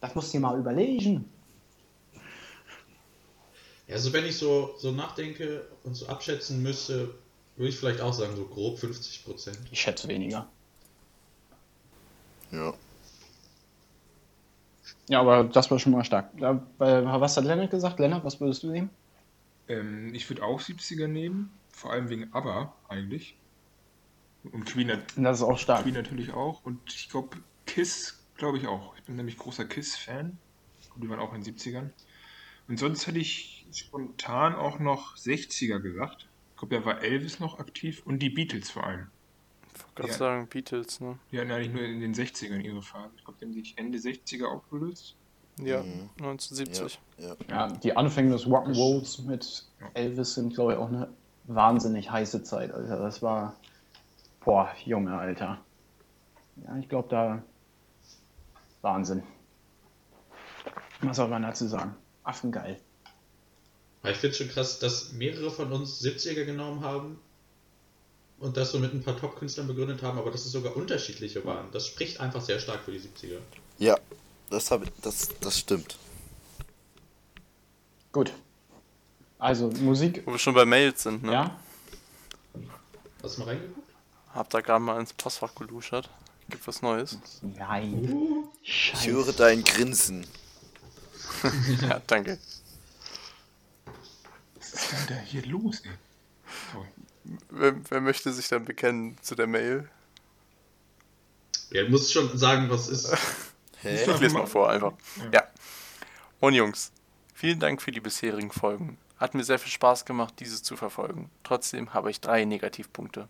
Das 0.00 0.14
musst 0.14 0.28
du 0.28 0.38
dir 0.38 0.40
mal 0.40 0.58
überlegen. 0.58 1.30
Ja, 3.88 3.96
also 3.96 4.12
wenn 4.12 4.24
ich 4.24 4.36
so, 4.38 4.74
so 4.78 4.92
nachdenke 4.92 5.66
und 5.82 5.94
so 5.94 6.06
abschätzen 6.06 6.62
müsste, 6.62 7.12
würde 7.56 7.68
ich 7.70 7.76
vielleicht 7.76 8.00
auch 8.00 8.12
sagen, 8.14 8.36
so 8.36 8.44
grob 8.44 8.78
50 8.78 9.24
Prozent. 9.24 9.58
Ich 9.72 9.80
schätze 9.80 10.06
weniger. 10.08 10.46
Ja. 12.52 12.72
Ja, 15.08 15.20
aber 15.20 15.42
das 15.44 15.70
war 15.72 15.78
schon 15.80 15.92
mal 15.92 16.04
stark. 16.04 16.30
Was 16.78 17.36
hat 17.36 17.44
Lennart 17.44 17.70
gesagt? 17.72 17.98
Lennart, 17.98 18.24
was 18.24 18.40
würdest 18.40 18.62
du 18.62 18.70
nehmen? 18.70 18.90
Ähm, 19.68 20.14
ich 20.14 20.28
würde 20.30 20.44
auch 20.44 20.60
70er 20.60 21.08
nehmen, 21.08 21.52
vor 21.80 21.92
allem 21.92 22.08
wegen 22.10 22.32
ABBA 22.32 22.74
eigentlich. 22.88 23.36
Und 24.52 24.64
Queen, 24.66 24.90
Das 25.16 25.38
ist 25.38 25.42
auch 25.42 25.58
stark. 25.58 25.82
Queen 25.82 25.94
natürlich 25.94 26.32
auch. 26.32 26.62
Und 26.64 26.80
ich 26.94 27.08
glaube, 27.08 27.38
Kiss, 27.66 28.22
glaube 28.36 28.58
ich 28.58 28.66
auch. 28.66 28.94
Ich 28.96 29.02
bin 29.04 29.16
nämlich 29.16 29.36
großer 29.38 29.64
Kiss-Fan. 29.64 30.38
Die 30.96 31.08
waren 31.08 31.18
auch 31.20 31.32
in 31.34 31.42
den 31.42 31.54
70ern. 31.56 31.90
Und 32.68 32.78
sonst 32.78 33.06
hätte 33.06 33.18
ich 33.18 33.66
spontan 33.72 34.54
auch 34.54 34.78
noch 34.78 35.16
60er 35.16 35.78
gesagt. 35.80 36.28
Ich 36.52 36.56
glaube, 36.58 36.76
da 36.78 36.84
war 36.84 37.02
Elvis 37.02 37.40
noch 37.40 37.58
aktiv 37.58 38.02
und 38.04 38.18
die 38.20 38.28
Beatles 38.30 38.70
vor 38.70 38.84
allem. 38.86 39.06
Ich 39.74 39.80
wollte 39.82 39.94
gerade 39.94 40.08
Ja. 40.10 40.14
sagen, 40.18 40.46
Beatles, 40.48 41.00
ne? 41.00 41.18
Die 41.32 41.38
hatten 41.38 41.50
eigentlich 41.50 41.72
nur 41.72 41.82
in 41.82 42.00
den 42.00 42.14
60ern 42.14 42.60
ihre 42.60 42.82
Phase. 42.82 43.10
Ich 43.16 43.24
glaube, 43.24 43.38
die 43.40 43.46
haben 43.46 43.54
sich 43.54 43.74
Ende 43.78 43.98
60er 43.98 44.46
aufgelöst. 44.46 45.16
Ja, 45.62 45.82
Mhm. 45.82 46.10
1970. 46.18 46.98
Ja. 47.18 47.36
Ja, 47.48 47.68
die 47.68 47.96
Anfänge 47.96 48.30
des 48.32 48.46
Rock'n'Rolls 48.46 49.22
mit 49.26 49.66
Elvis 49.94 50.34
sind, 50.34 50.54
glaube 50.54 50.72
ich, 50.72 50.78
auch 50.78 50.88
eine 50.88 51.08
wahnsinnig 51.54 52.10
heiße 52.10 52.42
Zeit, 52.42 52.72
Alter. 52.72 52.98
Das 52.98 53.22
war, 53.22 53.54
boah, 54.44 54.70
Junge, 54.84 55.18
Alter. 55.18 55.58
Ja, 56.64 56.76
ich 56.76 56.88
glaube, 56.88 57.08
da 57.08 57.42
Wahnsinn. 58.82 59.22
Was 61.02 61.16
soll 61.16 61.28
man 61.28 61.42
dazu 61.42 61.66
sagen? 61.66 61.94
Affengeil. 62.24 62.78
Ich 64.04 64.16
finde 64.16 64.36
schon 64.36 64.48
krass, 64.48 64.78
dass 64.78 65.12
mehrere 65.12 65.50
von 65.50 65.72
uns 65.72 66.02
70er 66.02 66.44
genommen 66.44 66.82
haben 66.82 67.18
und 68.38 68.56
das 68.56 68.72
so 68.72 68.78
mit 68.78 68.94
ein 68.94 69.02
paar 69.02 69.18
Top-Künstlern 69.18 69.66
begründet 69.66 70.02
haben, 70.02 70.18
aber 70.18 70.30
dass 70.30 70.46
es 70.46 70.52
sogar 70.52 70.76
unterschiedliche 70.76 71.44
waren. 71.44 71.70
Das 71.72 71.86
spricht 71.86 72.20
einfach 72.20 72.40
sehr 72.40 72.58
stark 72.58 72.82
für 72.82 72.92
die 72.92 73.00
70er. 73.00 73.38
Ja, 73.78 73.98
das, 74.48 74.70
hab, 74.70 74.82
das, 75.02 75.28
das 75.40 75.58
stimmt. 75.58 75.98
Gut. 78.12 78.32
Also 79.40 79.68
Musik, 79.80 80.22
Wo 80.26 80.32
wir 80.32 80.38
schon 80.38 80.54
bei 80.54 80.66
Mails 80.66 81.02
sind, 81.02 81.22
ne? 81.22 81.32
ja? 81.32 81.60
Hast 83.22 83.36
du 83.36 83.40
mal 83.40 83.48
reingeguckt? 83.48 83.88
Hab 84.34 84.50
da 84.50 84.60
gerade 84.60 84.80
mal 84.80 85.00
ins 85.00 85.12
Postfach 85.14 85.54
geluschert. 85.54 86.10
Gibt 86.50 86.66
was 86.66 86.82
Neues? 86.82 87.18
Nein. 87.42 88.44
Ich 88.62 89.06
höre 89.06 89.32
dein 89.32 89.64
Grinsen. 89.64 90.26
ja, 91.80 92.00
danke. 92.06 92.38
Was 94.56 94.72
ist 94.74 94.92
denn 94.92 95.16
da 95.16 95.22
hier 95.22 95.46
los, 95.46 95.80
ey? 95.80 95.90
Wer, 97.48 97.74
wer 97.90 98.00
möchte 98.00 98.32
sich 98.32 98.48
dann 98.48 98.64
bekennen 98.64 99.16
zu 99.22 99.34
der 99.34 99.46
Mail? 99.46 99.88
Ja, 101.70 101.84
du 101.84 101.90
musst 101.90 102.12
schon 102.12 102.36
sagen, 102.36 102.68
was 102.68 102.88
ist. 102.88 103.10
Hä? 103.82 104.02
Ich 104.02 104.20
lese 104.20 104.34
mal 104.34 104.46
vor, 104.46 104.68
einfach. 104.68 104.92
Ja. 105.32 105.40
Ja. 105.40 105.48
Und 106.40 106.54
Jungs, 106.54 106.92
vielen 107.34 107.60
Dank 107.60 107.80
für 107.80 107.92
die 107.92 108.00
bisherigen 108.00 108.50
Folgen. 108.50 108.98
Hat 109.20 109.34
mir 109.34 109.44
sehr 109.44 109.58
viel 109.58 109.70
Spaß 109.70 110.06
gemacht, 110.06 110.34
diese 110.40 110.62
zu 110.62 110.76
verfolgen. 110.76 111.30
Trotzdem 111.44 111.92
habe 111.92 112.10
ich 112.10 112.22
drei 112.22 112.46
Negativpunkte. 112.46 113.28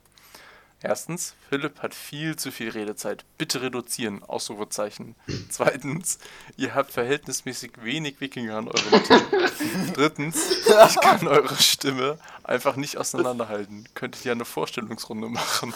Erstens, 0.82 1.34
Philipp 1.48 1.82
hat 1.82 1.94
viel 1.94 2.36
zu 2.36 2.52
viel 2.52 2.70
Redezeit. 2.70 3.24
Bitte 3.36 3.60
reduzieren, 3.60 4.22
Ausrufezeichen. 4.22 5.16
Zweitens, 5.50 6.20
ihr 6.56 6.74
habt 6.74 6.92
verhältnismäßig 6.92 7.72
wenig 7.82 8.20
Wikinger 8.20 8.56
an 8.56 8.68
eurem 8.68 9.04
Team. 9.04 9.92
Drittens, 9.94 10.50
ich 10.88 11.00
kann 11.00 11.26
eure 11.26 11.56
Stimme 11.56 12.18
einfach 12.44 12.76
nicht 12.76 12.96
auseinanderhalten. 12.96 13.86
Könntet 13.94 14.24
ihr 14.24 14.32
eine 14.32 14.46
Vorstellungsrunde 14.46 15.28
machen? 15.28 15.74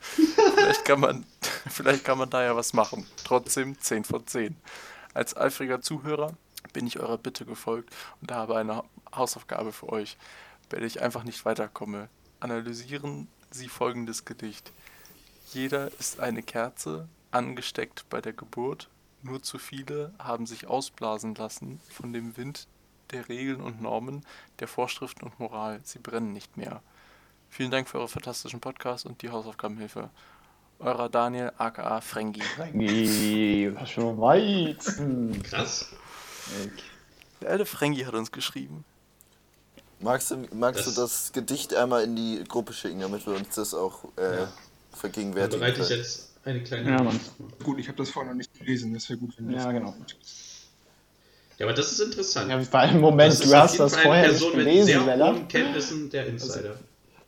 Vielleicht 0.00 0.84
kann 0.84 1.00
man, 1.00 1.24
vielleicht 1.70 2.04
kann 2.04 2.18
man 2.18 2.28
da 2.28 2.42
ja 2.42 2.56
was 2.56 2.72
machen. 2.72 3.06
Trotzdem 3.24 3.80
10 3.80 4.04
von 4.04 4.26
10. 4.26 4.56
Als 5.14 5.36
eifriger 5.36 5.80
Zuhörer 5.80 6.36
bin 6.72 6.86
ich 6.86 7.00
eurer 7.00 7.18
Bitte 7.18 7.44
gefolgt 7.44 7.94
und 8.20 8.32
habe 8.32 8.56
eine 8.56 8.84
Hausaufgabe 9.14 9.72
für 9.72 9.88
euch, 9.88 10.16
bei 10.68 10.78
der 10.78 10.86
ich 10.86 11.02
einfach 11.02 11.24
nicht 11.24 11.44
weiterkomme. 11.44 12.08
Analysieren 12.40 13.28
Sie 13.50 13.68
folgendes 13.68 14.24
Gedicht. 14.24 14.72
Jeder 15.52 15.90
ist 15.98 16.20
eine 16.20 16.42
Kerze, 16.42 17.08
angesteckt 17.30 18.06
bei 18.08 18.20
der 18.20 18.32
Geburt. 18.32 18.88
Nur 19.22 19.42
zu 19.42 19.58
viele 19.58 20.12
haben 20.18 20.46
sich 20.46 20.66
ausblasen 20.66 21.34
lassen 21.34 21.80
von 21.90 22.12
dem 22.12 22.36
Wind 22.36 22.66
der 23.10 23.28
Regeln 23.28 23.60
und 23.60 23.80
Normen, 23.80 24.24
der 24.58 24.68
Vorschriften 24.68 25.24
und 25.24 25.38
Moral. 25.38 25.80
Sie 25.84 25.98
brennen 25.98 26.32
nicht 26.32 26.56
mehr. 26.56 26.82
Vielen 27.50 27.70
Dank 27.70 27.88
für 27.88 27.98
eure 27.98 28.08
fantastischen 28.08 28.60
Podcast 28.60 29.04
und 29.04 29.20
die 29.20 29.30
Hausaufgabenhilfe. 29.30 30.08
Eurer 30.78 31.08
Daniel, 31.08 31.52
aka 31.58 32.00
Frengi. 32.00 32.40
Frankie, 32.40 33.72
was 33.74 33.90
für 33.90 34.18
Weizen. 34.18 35.42
Krass. 35.42 35.92
Der 37.40 37.50
alte 37.50 37.66
Frengi 37.66 38.02
hat 38.04 38.14
uns 38.14 38.30
geschrieben. 38.32 38.84
Magst, 40.00 40.30
du, 40.30 40.36
magst 40.54 40.86
Das- 40.86 40.94
du 40.94 41.00
das 41.00 41.32
Gedicht 41.32 41.74
einmal 41.74 42.04
in 42.04 42.16
die 42.16 42.42
Gruppe 42.48 42.72
schicken, 42.72 43.00
damit 43.00 43.26
wir 43.26 43.34
uns 43.34 43.54
das 43.54 43.74
auch 43.74 44.04
äh, 44.16 44.22
Ja. 44.22 44.36
Dann 44.36 44.48
vergegenwärtigen 44.94 45.60
bereite 45.60 45.82
ich 45.82 45.88
jetzt 45.88 46.30
eine 46.44 46.62
kleine. 46.62 46.90
Ja, 46.90 47.02
Mann. 47.02 47.18
Gut, 47.64 47.78
ich 47.78 47.88
habe 47.88 47.96
das 47.98 48.10
vorher 48.10 48.30
noch 48.32 48.36
nicht 48.36 48.52
gelesen. 48.58 48.92
Das 48.92 49.08
wäre 49.08 49.18
gut, 49.18 49.32
wenn 49.38 49.50
das 49.52 49.64
Ja, 49.64 49.72
genau. 49.72 49.94
Ja, 51.58 51.66
aber 51.66 51.74
das 51.74 51.92
ist 51.92 52.00
interessant. 52.00 52.50
Ja, 52.50 52.60
vor 52.62 52.80
allem, 52.80 53.00
Moment, 53.00 53.32
Das 53.32 53.40
du 53.40 53.54
hast 53.56 53.78
das 53.78 53.96
vorher 53.96 54.30
nicht 54.30 54.42
mit 54.42 54.52
gelesen, 54.54 54.86
sehr 54.86 55.00
Bella. 55.00 55.32
hohen 55.32 55.48
Kenntnissen 55.48 56.10
der 56.10 56.26
Insider. 56.26 56.76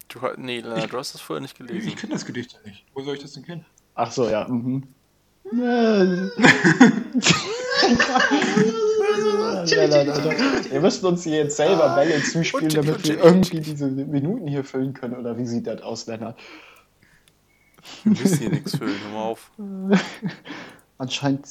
Du, 0.09 0.21
nee, 0.37 0.61
Lennart, 0.61 0.93
du 0.93 0.99
hast 0.99 1.15
das 1.15 1.21
vorher 1.21 1.41
nicht 1.41 1.59
Ich 1.61 1.67
gelesen. 1.67 1.95
kenne 1.97 2.13
das 2.15 2.27
Gedicht 2.27 2.53
ja 2.53 2.59
nicht. 2.69 2.85
Wo 2.93 3.03
soll 3.03 3.15
ich 3.17 3.23
das 3.23 3.33
denn 3.33 3.45
kennen? 3.45 3.65
Ach 3.95 4.11
so, 4.13 4.29
ja. 4.29 4.47
Mhm. 4.49 4.83
Wir 10.71 10.81
müssen 10.81 11.07
uns 11.07 11.25
hier 11.25 11.37
jetzt 11.37 11.57
selber 11.57 11.95
Bälle 11.95 12.23
zuspielen, 12.23 12.69
damit 12.69 13.07
wir 13.07 13.23
irgendwie 13.23 13.61
diese 13.61 13.87
Minuten 13.87 14.47
hier 14.49 14.65
füllen 14.65 14.95
können. 14.95 15.17
Oder 15.17 15.37
wie 15.39 15.47
sieht 15.47 15.67
das 15.67 15.83
aus, 15.83 16.07
Lennart? 16.07 16.39
Wir 18.03 18.13
müssen 18.13 18.39
hier 18.39 18.51
nichts 18.51 18.77
füllen, 18.77 18.97
hör 19.05 19.13
mal 19.13 19.25
auf. 19.25 19.51
Anscheinend. 20.99 21.47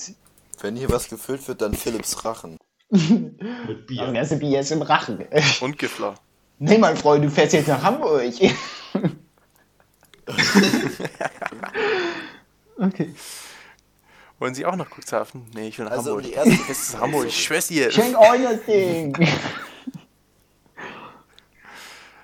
Wenn 0.61 0.75
hier 0.75 0.89
was 0.89 1.09
gefüllt 1.09 1.47
wird, 1.47 1.61
dann 1.61 1.73
Philips 1.73 2.25
Rachen. 2.25 2.57
Mit 2.89 3.87
Bier. 3.87 4.11
der 4.11 4.21
ist 4.21 4.39
Bier 4.39 4.59
ist 4.59 4.71
im 4.71 4.81
Rachen. 4.81 5.25
Und 5.61 5.77
Gifler. 5.79 6.15
Nee, 6.59 6.77
mein 6.77 6.95
Freund, 6.95 7.25
du 7.25 7.29
fährst 7.29 7.53
jetzt 7.53 7.67
nach 7.67 7.81
Hamburg. 7.81 8.21
okay. 12.77 13.13
Wollen 14.43 14.55
Sie 14.55 14.65
auch 14.65 14.75
nach 14.75 14.89
Cuxhaven? 14.89 15.45
Nee, 15.53 15.69
ich 15.69 15.79
will 15.79 15.85
nach 15.85 15.93
Also 15.93 16.17
Hamburg. 16.17 16.25
die 16.25 16.33
erste 16.33 16.57
Das 16.67 16.77
ist 16.77 16.99
Hamburg, 16.99 17.27
ich 17.27 17.45
schwör's 17.45 17.67
dir. 17.67 17.89
Schenk 17.89 18.17
euch 18.17 18.41
das 18.41 18.65
Ding. 18.65 19.15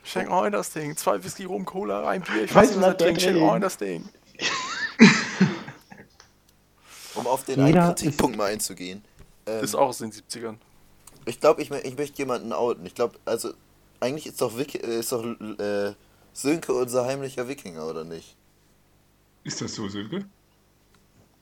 Schenk 0.03 0.29
euch 0.29 0.51
das 0.51 0.69
Ding. 0.71 0.97
Zwei 0.97 1.23
Whisky, 1.23 1.45
Rum, 1.45 1.63
Cola, 1.63 2.09
ein 2.09 2.21
Bier. 2.21 2.43
Ich 2.43 2.53
weiß 2.53 2.71
nicht, 2.71 2.81
was 2.81 2.87
er 2.89 2.97
trinkt. 2.97 3.21
Schenk 3.21 3.41
euch 3.41 3.61
das 3.61 3.77
Ding. 3.77 4.09
Um 7.15 7.25
auf 7.25 7.45
den 7.45 7.65
Jeder 7.65 7.85
einen 7.85 7.95
Kritikpunkt 7.95 8.35
mal 8.37 8.51
einzugehen. 8.51 9.01
Ähm, 9.45 9.63
Ist 9.63 9.75
auch 9.75 9.87
aus 9.87 9.99
den 9.99 10.11
70ern. 10.11 10.55
Ich 11.23 11.39
glaube, 11.39 11.61
ich, 11.61 11.71
ich 11.71 11.97
möchte 11.97 12.17
jemanden 12.17 12.51
outen. 12.51 12.85
Ich 12.85 12.95
glaube, 12.95 13.17
also, 13.23 13.53
eigentlich 14.01 14.25
ist 14.25 14.41
doch, 14.41 14.57
Wiki, 14.57 14.77
äh, 14.79 14.99
ist 14.99 15.13
doch 15.13 15.23
äh, 15.23 15.93
Sönke 16.33 16.73
unser 16.73 17.05
heimlicher 17.05 17.47
Wikinger, 17.47 17.87
oder 17.87 18.03
nicht? 18.03 18.35
Ist 19.45 19.61
das 19.61 19.73
so, 19.73 19.87
Sönke? 19.87 20.25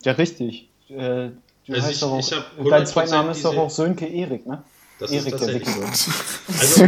Ja, 0.04 0.14
richtig. 0.14 0.70
Äh, 0.90 0.96
du 0.96 1.34
Also 1.74 1.82
heißt 1.82 1.92
ich- 1.92 2.00
doch 2.00 2.12
auch, 2.12 2.20
ich 2.20 2.34
hab 2.34 2.56
dein 2.58 2.66
100% 2.66 2.86
Zweitname 2.86 3.32
ist 3.32 3.44
doch 3.46 3.58
auch 3.58 3.70
Sönke 3.70 4.06
Erik, 4.08 4.46
ne? 4.46 4.64
Das 5.00 5.12
ist 5.12 5.18
Erik 5.28 5.32
der 5.32 5.40
tatsächlich 5.40 5.68
Wikinger. 5.68 5.94
so. 5.94 6.12
Also, 6.60 6.84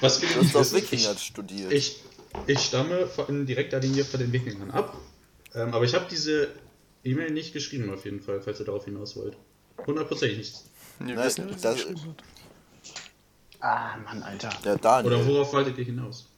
was 0.00 0.20
nicht 0.22 0.54
doch 0.54 0.60
wissen, 0.60 0.76
Wikinger 0.76 1.12
ich, 1.12 1.20
studiert. 1.22 1.72
ich, 1.72 2.02
ich 2.46 2.58
stamme 2.60 3.06
von 3.06 3.46
direkter 3.46 3.78
Linie 3.80 4.04
von 4.04 4.20
den 4.20 4.32
Wikingern 4.32 4.70
ab. 4.72 4.96
Ähm, 5.54 5.72
aber 5.72 5.84
ich 5.84 5.94
habe 5.94 6.06
diese 6.10 6.48
E-Mail 7.04 7.30
nicht 7.30 7.52
geschrieben, 7.52 7.92
auf 7.92 8.04
jeden 8.04 8.20
Fall, 8.20 8.40
falls 8.42 8.58
ihr 8.60 8.66
darauf 8.66 8.84
hinaus 8.84 9.16
wollt. 9.16 9.36
Hundertprozentig 9.86 10.38
nicht. 10.38 10.54
Wir 10.98 11.14
Nein, 11.14 11.18
was 11.24 11.60
das-. 11.60 11.86
Ah, 13.60 13.96
Mann, 14.04 14.22
Alter. 14.22 14.50
Der 14.64 14.76
Daniel. 14.76 15.12
Oder 15.14 15.26
worauf 15.26 15.52
wolltet 15.52 15.78
ihr 15.78 15.84
hinaus? 15.84 16.28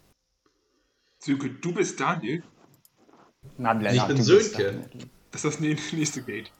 Sönke, 1.19 1.51
du 1.51 1.73
bist 1.73 1.99
Daniel. 1.99 2.43
Na, 3.57 3.73
Lennart, 3.73 4.11
Ich 4.11 4.15
bin 4.17 4.23
Sönke. 4.23 4.89
Das 5.35 5.45
ist 5.45 5.55
das 5.57 5.61
nä- 5.61 5.77
nächste 5.97 6.23
Gate. 6.23 6.53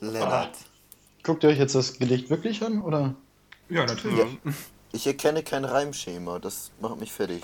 Lennart. 0.00 0.56
Guckt 1.22 1.44
ihr 1.44 1.50
euch 1.50 1.58
jetzt 1.58 1.74
das 1.74 1.98
Gedicht 1.98 2.30
wirklich 2.30 2.62
an, 2.64 2.80
oder? 2.80 3.14
Ja, 3.68 3.84
natürlich. 3.84 4.38
Ich 4.92 5.06
erkenne 5.06 5.42
kein 5.42 5.66
Reimschema, 5.66 6.38
das 6.38 6.70
macht 6.80 6.98
mich 6.98 7.12
fertig. 7.12 7.42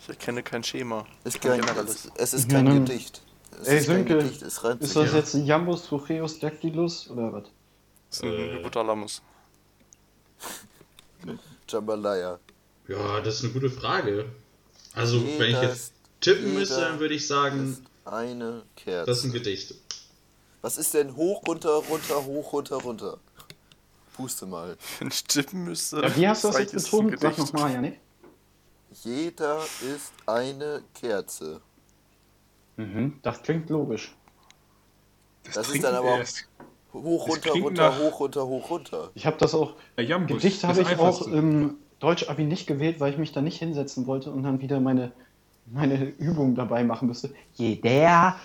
Ich 0.00 0.08
erkenne 0.08 0.44
kein 0.44 0.62
Schema. 0.62 1.04
Ist 1.24 1.40
Kein 1.40 1.58
es, 1.60 2.08
es 2.14 2.34
ist 2.34 2.52
Ja, 2.52 2.58
kein 2.58 2.66
dann- 2.66 2.84
Gedicht. 2.84 3.20
Es 3.60 3.66
Ey, 3.66 3.78
ist 3.78 3.86
kein 3.88 3.96
Sönke, 3.96 4.18
Gedicht, 4.18 4.42
es 4.42 4.62
reimt 4.62 4.80
Ist 4.82 4.94
das 4.94 5.10
Ja. 5.10 5.18
jetzt 5.18 5.34
ein 5.34 5.44
Jambus 5.44 5.86
Trucheus 5.86 6.38
Dactylus 6.38 7.10
oder 7.10 7.32
was? 7.32 7.42
Das 8.10 8.18
ist 8.18 8.22
ein 8.22 8.30
Äh. 8.32 8.52
Hypothalamus. 8.58 9.22
Jambalaya. 11.68 12.38
Ja, 12.86 13.20
das 13.22 13.34
ist 13.38 13.44
eine 13.44 13.52
gute 13.54 13.70
Frage. 13.70 14.26
Also, 14.94 15.20
wenn 15.38 15.50
ich 15.50 15.60
jetzt 15.62 15.92
tippen 16.26 16.46
jeder 16.48 16.58
müsste, 16.60 16.80
dann 16.80 17.00
würde 17.00 17.14
ich 17.14 17.26
sagen, 17.26 17.72
ist 17.72 17.82
eine 18.12 18.62
Kerze. 18.76 19.06
das 19.06 19.18
ist 19.18 19.24
ein 19.24 19.32
Gedicht. 19.32 19.74
Was 20.62 20.78
ist 20.78 20.94
denn 20.94 21.14
hoch, 21.16 21.42
runter, 21.46 21.70
runter, 21.88 22.24
hoch, 22.24 22.52
runter, 22.52 22.76
runter? 22.76 23.18
Puste 24.14 24.46
mal. 24.46 24.76
Wenn 24.98 25.08
ich 25.08 25.24
tippen 25.24 25.64
müsste. 25.64 26.00
Ja, 26.00 26.16
wie 26.16 26.28
hast 26.28 26.44
du 26.44 26.48
das 26.48 26.58
jetzt 26.58 26.74
ist 26.74 26.90
betont? 26.90 27.20
Sag 27.20 27.38
nochmal, 27.38 27.72
Janik. 27.72 28.00
Jeder 29.02 29.60
ist 29.82 30.12
eine 30.26 30.82
Kerze. 30.94 31.60
Mhm, 32.76 33.18
das 33.22 33.42
klingt 33.42 33.68
logisch. 33.70 34.14
Das 35.44 35.58
ist 35.58 35.70
trinkt 35.70 35.84
dann 35.86 35.94
aber 35.94 36.14
auch- 36.14 36.18
erst. 36.18 36.48
Hoch, 36.92 37.26
Das 37.26 37.36
runter, 37.36 37.60
runter, 37.60 37.90
nach- 37.90 37.98
hoch, 37.98 38.20
runter, 38.20 38.46
hoch, 38.46 38.70
runter. 38.70 39.10
Ich 39.14 39.26
habe 39.26 39.36
das 39.38 39.52
auch, 39.54 39.74
Der 39.98 40.04
Jambus, 40.04 40.40
Gedicht 40.42 40.62
das 40.64 40.70
habe 40.70 40.80
ich 40.80 40.98
auch 40.98 41.26
im 41.26 41.74
Deutsch-Abi 41.98 42.44
nicht 42.44 42.66
gewählt, 42.66 43.00
weil 43.00 43.12
ich 43.12 43.18
mich 43.18 43.32
da 43.32 43.42
nicht 43.42 43.58
hinsetzen 43.58 44.06
wollte 44.06 44.30
und 44.30 44.42
dann 44.44 44.60
wieder 44.62 44.80
meine, 44.80 45.12
meine 45.66 46.04
Übung 46.18 46.54
dabei 46.54 46.84
machen 46.84 47.08
müsste. 47.08 47.34
Jeder 47.54 48.36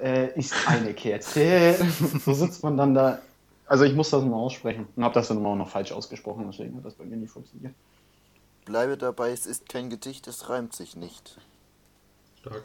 äh, 0.00 0.38
ist 0.38 0.54
eine 0.66 0.94
Kerze. 0.94 1.76
so 2.24 2.32
sitzt 2.32 2.62
man 2.62 2.76
dann 2.76 2.94
da. 2.94 3.20
Also 3.66 3.84
ich 3.84 3.94
muss 3.94 4.10
das 4.10 4.24
mal 4.24 4.36
aussprechen 4.36 4.86
und 4.96 5.04
habe 5.04 5.14
das 5.14 5.28
dann 5.28 5.36
immer 5.38 5.50
auch 5.50 5.56
noch 5.56 5.68
falsch 5.68 5.92
ausgesprochen, 5.92 6.46
deswegen 6.50 6.76
hat 6.76 6.84
das 6.86 6.94
bei 6.94 7.04
mir 7.04 7.16
nie 7.16 7.26
funktioniert. 7.26 7.74
Bleibe 8.64 8.96
dabei, 8.96 9.30
es 9.30 9.46
ist 9.46 9.68
kein 9.68 9.90
Gedicht, 9.90 10.26
es 10.26 10.48
reimt 10.48 10.74
sich 10.74 10.96
nicht. 10.96 11.38
Stark. 12.40 12.64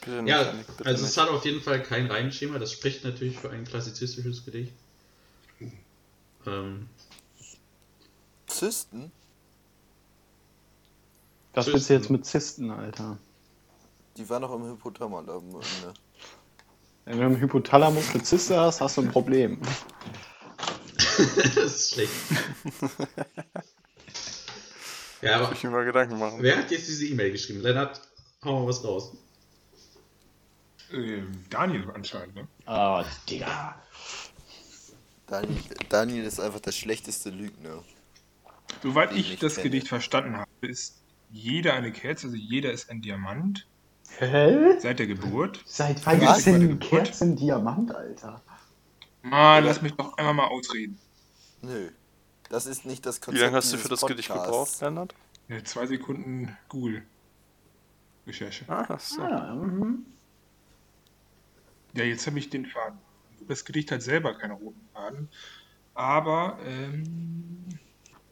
Bitte 0.00 0.22
nicht, 0.22 0.30
Ja, 0.30 0.42
Janik, 0.42 0.66
bitte 0.66 0.86
also 0.86 1.04
es 1.04 1.16
nicht. 1.16 1.22
hat 1.22 1.34
auf 1.34 1.44
jeden 1.44 1.60
Fall 1.60 1.82
kein 1.82 2.06
Reimschema. 2.06 2.58
Das 2.58 2.72
spricht 2.72 3.04
natürlich 3.04 3.38
für 3.38 3.50
ein 3.50 3.64
klassizistisches 3.64 4.44
Gedicht. 4.44 4.72
Ähm, 6.46 6.88
Zysten? 8.46 9.10
Was 11.54 11.66
willst 11.68 11.88
du 11.88 11.94
jetzt 11.94 12.10
mit 12.10 12.26
Zysten, 12.26 12.70
Alter? 12.70 13.18
Die 14.16 14.28
war 14.28 14.40
noch 14.40 14.52
im 14.54 14.64
Hypothalamus. 14.64 15.66
Ne? 15.82 15.94
Wenn 17.04 17.18
du 17.18 17.26
im 17.26 17.36
Hypothalamus 17.40 18.10
eine 18.10 18.22
Zyste 18.22 18.58
hast, 18.58 18.80
hast 18.80 18.96
du 18.96 19.02
ein 19.02 19.10
Problem. 19.10 19.60
das 20.96 21.56
ist 21.56 21.94
schlecht. 21.94 22.12
ja, 25.22 25.36
aber 25.36 25.48
Muss 25.48 25.58
ich 25.58 25.64
mir 25.64 25.70
mal 25.70 25.84
Gedanken 25.84 26.18
machen. 26.18 26.38
wer 26.40 26.58
hat 26.58 26.70
jetzt 26.70 26.88
diese 26.88 27.06
E-Mail 27.06 27.30
geschrieben? 27.32 27.60
Lennart, 27.60 28.00
hau 28.44 28.60
mal 28.60 28.68
was 28.68 28.84
raus. 28.84 29.12
Ähm, 30.92 31.32
Daniel 31.50 31.90
anscheinend, 31.94 32.34
ne? 32.34 32.48
Ah, 32.66 33.04
Digga. 33.28 33.80
Daniel, 35.26 35.62
Daniel 35.88 36.24
ist 36.24 36.40
einfach 36.40 36.60
der 36.60 36.72
schlechteste 36.72 37.30
Lügner. 37.30 37.82
Soweit 38.82 39.12
ich 39.12 39.38
das 39.38 39.54
kenne. 39.54 39.64
Gedicht 39.70 39.88
verstanden 39.88 40.36
habe, 40.36 40.50
ist 40.60 41.03
jeder 41.34 41.74
eine 41.74 41.90
Kerze, 41.92 42.28
also 42.28 42.36
jeder 42.36 42.72
ist 42.72 42.88
ein 42.90 43.02
Diamant 43.02 43.66
Hä? 44.18 44.78
seit 44.78 45.00
der 45.00 45.08
Geburt. 45.08 45.62
Seit 45.66 46.04
wann 46.06 46.20
Was? 46.20 46.38
ist 46.38 46.46
denn 46.46 46.78
Kerzen 46.78 47.36
Diamant, 47.36 47.94
Alter? 47.94 48.40
Mann, 49.22 49.64
lass 49.64 49.82
mich 49.82 49.92
doch 49.94 50.16
einmal 50.16 50.34
mal 50.34 50.46
ausreden. 50.46 50.98
Nö. 51.62 51.90
Das 52.50 52.66
ist 52.66 52.86
nicht 52.86 53.04
das 53.04 53.16
Wie 53.16 53.24
Konzept 53.24 53.44
lange 53.44 53.56
hast 53.56 53.72
du 53.72 53.78
für 53.78 53.88
das 53.88 54.02
Gedicht 54.02 54.28
gebraucht, 54.28 54.80
Lennart? 54.80 55.14
Ja, 55.48 55.64
zwei 55.64 55.86
Sekunden 55.86 56.56
Google-Recherche. 56.68 58.64
Ah, 58.68 58.96
so. 58.98 59.22
Ah, 59.22 59.54
mhm. 59.54 60.06
Ja, 61.94 62.04
jetzt 62.04 62.26
habe 62.26 62.38
ich 62.38 62.48
den 62.50 62.66
Faden. 62.66 62.98
Das 63.48 63.64
Gedicht 63.64 63.90
hat 63.90 64.02
selber 64.02 64.34
keine 64.34 64.54
roten 64.54 64.88
Faden. 64.92 65.28
Aber, 65.94 66.58
ähm, 66.64 67.64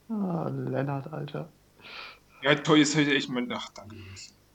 ah 0.08 0.48
Lennart, 0.48 1.12
Alter. 1.12 1.48
Ja, 2.42 2.54
toll, 2.56 2.78
jetzt 2.78 2.94
habe 2.94 3.02
ich 3.04 3.10
echt 3.10 3.28
mal, 3.28 3.46
ach, 3.52 3.68
danke. 3.70 3.96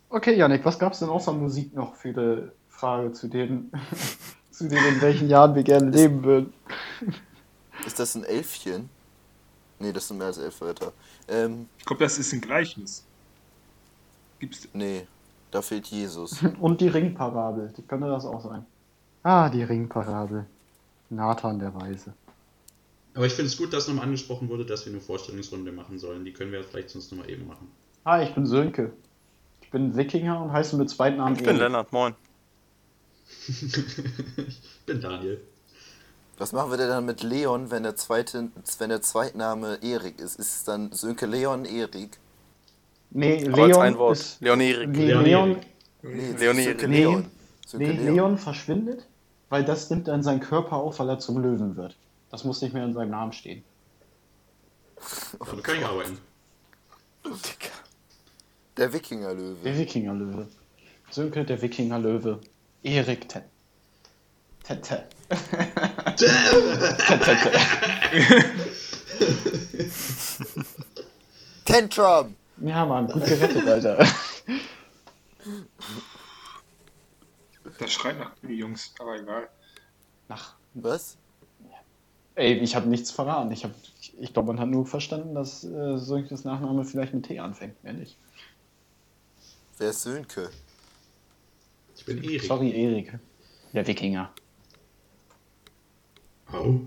Okay, 0.10 0.36
Janik, 0.36 0.64
was 0.66 0.80
gab's 0.80 1.00
denn 1.00 1.10
außer 1.10 1.34
Musik 1.34 1.74
noch 1.76 1.96
für 1.96 2.14
die 2.14 2.52
Frage 2.70 3.12
zu 3.12 3.28
den, 3.28 3.72
zu 4.52 4.68
den, 4.68 4.84
in 4.86 5.02
welchen 5.02 5.30
Jahren 5.30 5.54
wir 5.56 5.64
gerne 5.64 5.90
leben 5.90 6.24
würden? 6.24 6.54
Ist 7.86 8.00
das 8.00 8.16
ein 8.16 8.24
Elfchen? 8.24 8.90
Nee, 9.80 9.92
das 9.92 10.08
sind 10.08 10.18
mehr 10.18 10.28
als 10.28 10.38
elf 10.38 10.60
Wörter. 10.62 10.92
Ähm, 11.28 11.68
Ich 11.78 11.86
glaube, 11.86 12.04
das 12.04 12.18
ist 12.18 12.34
ein 12.34 12.42
Gleichnis. 12.42 13.06
Gibt's, 14.40 14.68
nee, 14.74 15.06
da 15.52 15.62
fehlt 15.62 15.88
Jesus. 15.88 16.44
Und 16.60 16.82
die 16.82 16.88
Ringparabel, 16.88 17.74
die 17.76 17.82
könnte 17.84 18.08
das 18.08 18.26
auch 18.26 18.42
sein. 18.42 18.66
Ah, 19.24 19.50
die 19.50 19.64
Ringparabel. 19.64 20.46
Nathan 21.10 21.60
der 21.60 21.74
Weise. 21.76 22.14
Aber 23.18 23.26
ich 23.26 23.34
finde 23.34 23.48
es 23.48 23.58
gut, 23.58 23.74
dass 23.74 23.88
nochmal 23.88 24.06
angesprochen 24.06 24.48
wurde, 24.48 24.64
dass 24.64 24.86
wir 24.86 24.94
eine 24.94 25.02
Vorstellungsrunde 25.02 25.72
machen 25.72 25.98
sollen. 25.98 26.24
Die 26.24 26.34
können 26.34 26.52
wir 26.52 26.64
vielleicht 26.64 26.92
sonst 26.92 27.12
nochmal 27.12 27.28
eben 27.32 27.48
machen. 27.48 27.68
Ah, 28.04 28.22
ich 28.22 28.32
bin 28.36 28.46
Sönke. 28.46 28.94
Ich 29.60 29.72
bin 29.72 29.98
Wikinger 29.98 30.40
und 30.40 30.52
heiße 30.52 30.78
mit 30.78 30.88
zweiten 30.92 31.18
Namen 31.18 31.36
Ich 31.36 31.42
bin 31.42 31.58
Lennart, 31.58 31.92
moin. 31.92 32.14
ich 33.48 34.62
bin 34.86 35.02
Daniel. 35.02 35.42
Was 36.38 36.52
machen 36.54 36.70
wir 36.70 36.78
denn 36.78 36.90
dann 36.90 37.06
mit 37.08 37.24
Leon, 37.24 37.72
wenn 37.72 37.82
der 37.82 37.96
zweite, 37.96 38.50
wenn 38.78 38.90
der 38.90 39.02
Zweitname 39.02 39.80
Erik 39.82 40.20
ist? 40.20 40.38
Ist 40.38 40.56
es 40.56 40.64
dann 40.64 40.92
Sönke 40.92 41.26
Leon 41.26 41.66
Erik? 41.66 42.20
Nee, 43.10 43.48
Aber 43.48 43.66
Leon 43.66 43.82
ein 43.82 43.98
Wort. 43.98 44.18
ist... 44.18 44.42
Leon 44.42 44.62
Erik. 44.62 44.90
Nee, 44.90 45.08
Leon 45.08 45.24
Leon, 45.24 45.50
Erik. 45.50 45.68
Nee, 46.04 46.36
Leon 46.38 46.56
Sönke. 46.56 46.86
Leon. 46.86 47.26
Sönke 47.66 47.88
nee, 47.88 47.94
Leon. 47.94 48.14
Leon 48.14 48.38
verschwindet, 48.38 49.08
weil 49.50 49.66
das 49.66 49.90
nimmt 49.90 50.08
dann 50.08 50.22
seinen 50.22 50.40
Körper 50.40 50.76
auf, 50.76 51.00
weil 51.00 51.10
er 51.10 51.18
zum 51.18 51.42
Löwen 51.42 51.76
wird. 51.76 51.96
Das 52.30 52.44
muss 52.44 52.62
nicht 52.62 52.74
mehr 52.74 52.84
in 52.84 52.94
seinem 52.94 53.12
Namen 53.12 53.32
stehen. 53.34 53.64
Damit 55.40 55.64
kann 55.64 55.78
ich 55.78 55.86
arbeiten. 55.86 56.18
Digga. 57.24 57.72
Der 58.78 58.92
Wikingerlöwe. 58.94 59.56
Der 59.64 59.78
Wikingerlöwe. 59.78 60.48
Sönke, 61.10 61.46
der 61.46 61.62
Wikingerlöwe. 61.62 62.40
Erik 62.84 63.28
Ten. 63.30 63.44
Tete. 64.64 65.08
Tete. 67.08 67.52
Tantrum! 71.66 72.36
Ja, 72.62 72.86
Mann, 72.86 73.08
gut 73.08 73.26
gerettet, 73.26 73.68
Alter. 73.68 74.06
das 77.80 77.92
schreit 77.92 78.18
nach 78.20 78.32
Jungs, 78.44 78.94
aber 79.00 79.16
egal. 79.20 79.50
Ach, 80.30 80.56
Was? 80.74 81.18
Ey, 82.38 82.54
ich 82.60 82.76
habe 82.76 82.88
nichts 82.88 83.12
verraten. 83.12 83.52
Ich, 83.52 83.64
hab, 83.64 83.72
ich 84.20 84.34
glaube, 84.34 84.54
man 84.54 84.60
hat 84.60 84.70
nur 84.70 84.86
verstanden, 84.86 85.36
dass 85.36 85.64
äh, 85.64 85.98
Sönkes 85.98 86.44
Nachname 86.46 86.86
vielleicht 86.86 87.14
mit 87.14 87.26
T 87.26 87.40
anfängt, 87.40 87.84
mehr 87.84 87.94
nicht. 87.94 88.18
Wer 89.78 89.90
ist 89.90 90.02
Sönke? 90.04 90.50
Ich 91.96 92.06
bin 92.06 92.24
Erik. 92.24 92.44
Sorry, 92.44 92.72
Erik. 92.72 93.20
Der 93.74 93.86
Wikinger. 93.86 94.32
Au. 96.52 96.80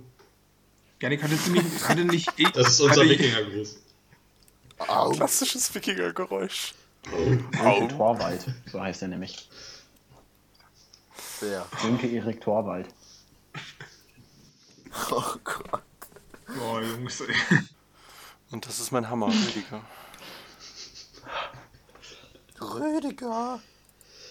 Janik, 1.00 1.22
hatte 1.22 1.36
sie 1.36 1.50
nicht, 1.50 1.88
hatte 1.88 2.04
nicht 2.04 2.28
ich. 2.36 2.50
Das 2.50 2.68
ist 2.68 2.80
unser 2.80 3.02
ich- 3.04 3.18
Wikingergruß. 3.18 3.80
Au! 4.88 5.10
Klassisches 5.10 5.74
Wikingergeräusch. 5.74 6.74
Sönke 7.62 7.96
Torwald, 7.96 8.46
so 8.70 8.80
heißt 8.80 9.02
er 9.02 9.08
nämlich. 9.08 9.48
Wer? 11.40 11.66
Sönke 11.80 12.08
Erik 12.08 12.40
Torwald. 12.40 12.88
Oh 15.10 15.34
Gott. 15.44 15.82
Boah, 16.46 16.82
Jungs, 16.82 17.20
ey. 17.20 17.34
Und 18.50 18.66
das 18.66 18.80
ist 18.80 18.90
mein 18.90 19.08
Hammer, 19.08 19.28
Rüdiger. 19.28 19.80
Rüdiger! 22.60 23.60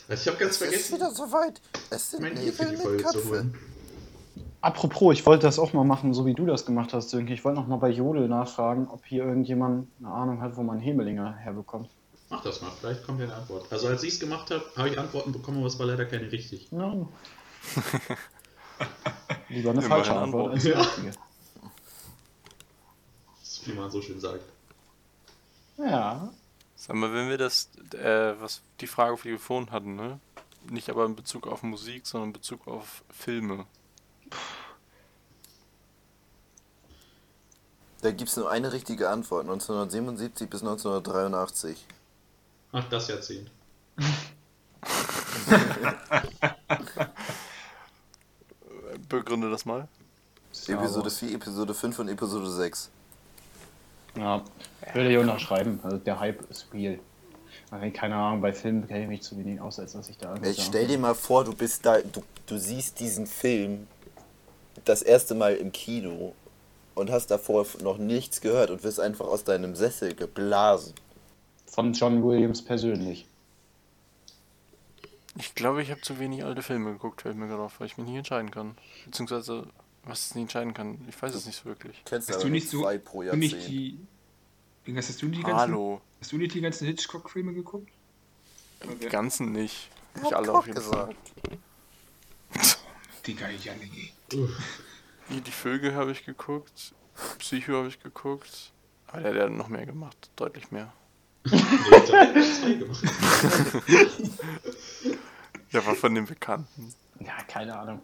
Also 0.08 0.22
ich 0.22 0.28
habe 0.28 0.38
ganz 0.38 0.56
Es 0.56 0.62
ist 0.62 0.68
vergessen, 0.68 0.96
wieder 0.96 1.12
soweit. 1.12 1.62
Es 1.90 2.12
sind 2.12 2.22
Nebel 2.22 2.72
mit 2.72 3.04
Köpfen. 3.04 3.58
Apropos, 4.62 5.14
ich 5.14 5.26
wollte 5.26 5.46
das 5.46 5.58
auch 5.58 5.72
mal 5.72 5.86
machen, 5.86 6.14
so 6.14 6.26
wie 6.26 6.34
du 6.34 6.46
das 6.46 6.66
gemacht 6.66 6.94
hast, 6.94 7.10
Sönke. 7.12 7.34
Ich 7.34 7.46
wollte 7.46 7.60
noch 7.62 7.68
mal 7.68 7.78
bei 7.78 7.90
Jodel 7.90 8.28
nachfragen, 8.28 8.88
ob 8.90 9.06
hier 9.06 9.24
irgendjemand 9.24 9.88
eine 10.00 10.10
Ahnung 10.10 10.42
hat, 10.42 10.58
wo 10.58 10.64
man 10.64 10.80
Hemelinger 10.80 11.36
herbekommt. 11.36 11.90
Mach 12.30 12.44
das 12.44 12.62
mal, 12.62 12.72
vielleicht 12.80 13.06
kommt 13.06 13.20
ja 13.20 13.26
eine 13.28 13.36
Antwort. 13.36 13.72
Also 13.72 13.88
als 13.88 14.04
ich 14.04 14.16
es 14.16 14.20
gemacht 14.20 14.52
habe, 14.52 14.64
habe 14.76 14.90
ich 14.90 15.00
Antworten 15.00 15.32
bekommen, 15.32 15.60
aber 15.60 15.68
es 15.68 15.80
war 15.80 15.86
leider 15.86 16.06
keine 16.06 16.30
richtig. 16.32 16.70
Ja. 16.72 16.94
Lieber 19.50 19.72
eine 19.72 19.82
falsche 19.82 20.16
Antwort 20.16 20.54
Antwort. 20.54 20.56
als 20.56 20.64
Ja. 20.64 20.86
Das 23.40 23.62
wie 23.66 23.74
man 23.74 23.92
so 23.92 24.02
schön 24.02 24.20
sagt. 24.20 24.44
Ja. 25.78 26.30
Sag 26.76 26.96
mal, 26.96 27.14
wenn 27.14 27.30
wir 27.30 27.38
das, 27.38 27.70
äh, 27.94 28.34
was 28.40 28.62
die 28.80 28.88
Frage, 28.88 29.14
auf 29.14 29.26
vorhin 29.40 29.72
hatten, 29.72 29.96
ne? 29.96 30.20
Nicht 30.70 30.90
aber 30.90 31.06
in 31.06 31.16
Bezug 31.16 31.48
auf 31.48 31.64
Musik, 31.64 32.06
sondern 32.06 32.30
in 32.30 32.34
Bezug 32.34 32.68
auf 32.68 33.04
Filme. 33.10 33.66
Da 38.02 38.12
gibt 38.12 38.30
es 38.30 38.38
nur 38.38 38.50
eine 38.50 38.72
richtige 38.72 39.10
Antwort. 39.10 39.44
1977 39.44 40.50
bis 40.50 40.62
1983. 40.62 41.86
Ach, 42.72 42.88
das 42.90 43.08
Jahrzehnt. 43.08 43.50
Begründe 49.10 49.50
das 49.50 49.66
mal. 49.66 49.88
Episode 50.68 51.10
4, 51.10 51.36
Episode 51.36 51.74
5 51.74 52.00
und 52.00 52.10
Episode 52.10 52.50
6. 52.50 52.90
Ja, 54.18 54.44
würde 54.94 55.12
ich 55.12 55.18
unterschreiben. 55.18 55.80
Also 55.84 55.98
der 55.98 56.20
Hype 56.20 56.50
ist 56.50 56.68
real. 56.74 57.00
Also, 57.72 57.92
keine 57.92 58.16
Ahnung, 58.16 58.42
bei 58.42 58.52
Filmen 58.52 58.88
kenne 58.88 59.04
ich 59.04 59.08
mich 59.08 59.22
zu 59.22 59.38
wenig 59.38 59.62
aus, 59.62 59.80
als 59.80 59.94
dass 59.94 60.10
ich 60.10 60.18
da 60.18 60.36
Jetzt 60.44 60.62
stell 60.62 60.88
dir 60.88 60.98
mal 60.98 61.14
vor, 61.14 61.44
du 61.44 61.54
bist 61.54 61.86
da, 61.86 62.00
du, 62.00 62.24
du 62.48 62.58
siehst 62.58 63.00
diesen 63.00 63.28
Film 63.28 63.88
das 64.86 65.02
erste 65.02 65.36
Mal 65.36 65.56
im 65.56 65.72
Kino 65.72 66.34
und 66.96 67.12
hast 67.12 67.28
davor 67.28 67.66
noch 67.82 67.98
nichts 67.98 68.42
gehört 68.42 68.72
und 68.72 68.84
wirst 68.84 69.00
einfach 69.00 69.28
aus 69.28 69.44
deinem 69.44 69.76
Sessel 69.76 70.16
geblasen. 70.16 70.94
Von 71.68 71.94
John 71.94 72.24
Williams 72.24 72.64
persönlich. 72.64 73.28
Ich 75.40 75.56
glaube, 75.56 75.82
ich 75.82 75.90
habe 75.90 76.02
zu 76.02 76.20
wenig 76.20 76.44
alte 76.44 76.62
Filme 76.62 76.92
geguckt, 76.92 77.22
fällt 77.22 77.38
mir 77.38 77.48
gerade 77.48 77.64
auf, 77.64 77.80
weil 77.80 77.88
ich 77.88 77.98
mich 77.98 78.06
nicht 78.08 78.18
entscheiden 78.18 78.52
kann. 78.52 78.78
Beziehungsweise, 79.06 79.68
was 80.04 80.28
ich 80.28 80.36
nicht 80.36 80.42
entscheiden 80.44 80.74
kann. 80.74 81.06
Ich 81.08 81.20
weiß 81.22 81.34
es 81.34 81.46
nicht 81.46 81.56
so 81.56 81.66
wirklich. 81.66 82.02
Kennst 82.04 82.30
Hast 82.30 82.44
du 82.44 82.50
nicht 82.50 82.70
so. 82.70 82.82
zwei 82.82 82.98
pro 82.98 83.24
Du 83.24 83.38
nicht 83.38 83.68
die. 83.70 83.98
Hast 84.94 85.22
du 85.22 85.30
die 85.30 85.42
ganzen, 85.42 85.56
Hallo. 85.56 86.02
hast 86.20 86.32
du 86.34 86.38
nicht 86.38 86.54
die 86.54 86.62
ganzen 86.62 86.88
Hitchcock-Filme 86.88 87.54
geguckt? 87.54 87.90
Die 89.02 89.08
ganzen 89.08 89.54
nicht. 89.54 89.90
Ich 90.24 90.36
alle 90.36 90.52
auf 90.52 90.68
jeden 90.68 90.82
Fall. 90.82 91.16
gesagt. 92.52 92.80
Digga, 93.26 93.50
Janik. 93.50 94.14
ey. 94.32 94.40
Uff. 94.40 94.84
Die, 95.30 95.42
die 95.42 95.52
Vögel 95.52 95.96
habe 95.96 96.12
ich 96.12 96.26
geguckt. 96.26 96.94
Psycho 97.38 97.78
habe 97.78 97.88
ich 97.88 98.02
geguckt. 98.02 98.74
Aber 99.08 99.22
der, 99.22 99.34
der 99.34 99.44
hat 99.46 99.52
noch 99.52 99.70
mehr 99.70 99.86
gemacht. 99.86 100.30
Deutlich 100.36 100.70
mehr. 100.72 100.92
Nee, 102.66 102.80
Der 105.74 105.86
war 105.86 105.96
von 105.96 106.16
den 106.16 106.26
Bekannten. 106.26 106.94
Ja, 107.20 107.42
keine 107.48 107.78
Ahnung. 107.78 108.02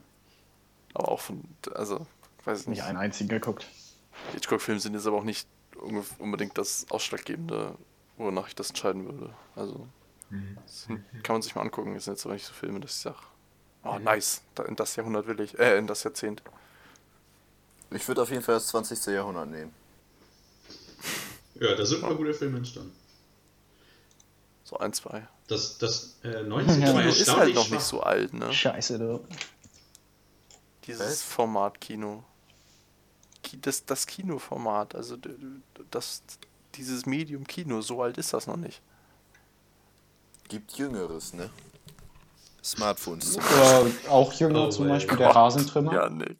Aber 0.93 1.09
auch 1.11 1.20
von, 1.20 1.43
also, 1.74 2.05
weiß 2.43 2.61
ich 2.61 2.68
Nicht 2.68 2.78
nicht. 2.78 2.86
einen 2.88 2.97
einzigen 2.97 3.30
geguckt. 3.30 3.68
Hitchcock-Filme 4.34 4.80
sind 4.80 4.93
jetzt 4.93 5.07
aber 5.07 5.18
auch 5.18 5.24
nicht 5.24 5.47
unbedingt 6.20 6.57
das 6.57 6.86
Ausschlaggebende, 6.89 7.78
wonach 8.18 8.47
ich 8.47 8.55
das 8.55 8.70
entscheiden 8.70 9.05
würde. 9.05 9.34
Also, 9.55 9.88
sind, 10.66 11.03
kann 11.24 11.36
man 11.36 11.41
sich 11.41 11.55
mal 11.55 11.61
angucken. 11.61 11.93
Das 11.93 12.05
sind 12.05 12.13
jetzt 12.13 12.26
aber 12.26 12.34
nicht 12.34 12.45
so 12.45 12.53
Filme, 12.53 12.80
dass 12.80 12.91
ich 12.91 12.97
sage, 13.01 13.18
oh 13.84 13.99
nice, 13.99 14.41
da, 14.55 14.63
in 14.63 14.76
das 14.76 14.95
Jahrhundert 14.95 15.28
will 15.28 15.39
ich, 15.39 15.57
äh, 15.59 15.78
in 15.78 15.88
das 15.88 16.03
Jahrzehnt. 16.03 16.41
Ich 17.91 18.07
würde 18.07 18.22
auf 18.22 18.30
jeden 18.30 18.41
Fall 18.41 18.55
das 18.55 18.68
20. 18.68 19.05
Jahrhundert 19.07 19.47
nehmen. 19.49 19.74
Ja, 21.55 21.76
da 21.76 21.86
sind 21.86 21.99
ein 22.03 22.07
paar 22.09 22.16
gute 22.16 22.34
Filme 22.34 22.57
entstanden. 22.57 22.91
So 24.66 24.78
ein, 24.80 24.91
zwei. 24.93 25.28
Das, 25.47 25.78
das 25.78 26.18
äh, 26.24 26.41
90 26.43 26.82
Ja, 26.84 26.88
Kino 26.91 26.99
ist 27.07 27.36
halt 27.38 27.53
noch 27.55 27.66
schwach. 27.68 27.72
nicht 27.76 27.84
so 27.86 28.01
alt, 28.01 28.34
ne? 28.34 28.51
Scheiße, 28.51 28.97
du. 28.99 29.24
Dieses 30.88 31.01
Was? 31.07 31.22
Format 31.24 31.80
Kino. 31.80 32.24
Ki- 33.43 33.59
Das, 33.61 33.86
das 33.86 34.05
Kinoformat, 34.07 34.95
also 34.95 35.18
das, 35.91 36.24
dieses 36.74 37.05
Medium 37.05 37.45
Kino, 37.45 37.82
so 37.82 38.01
alt 38.01 38.18
ist 38.18 38.34
das 38.34 38.47
noch 38.47 38.57
nicht. 38.57 38.82
Gibt 40.47 40.72
Jüngeres, 40.74 41.34
ne? 41.34 41.49
Smartphones. 42.63 43.38
Oder 43.38 43.86
auch 44.09 44.34
jünger 44.34 44.66
Oh, 44.66 44.70
zum. 44.70 44.88
Beispiel 44.88 45.18
der 45.18 45.28
Gott. 45.28 45.36
Rasentrimmer. 45.36 45.93
Ja, 45.93 46.09
Nick. 46.09 46.38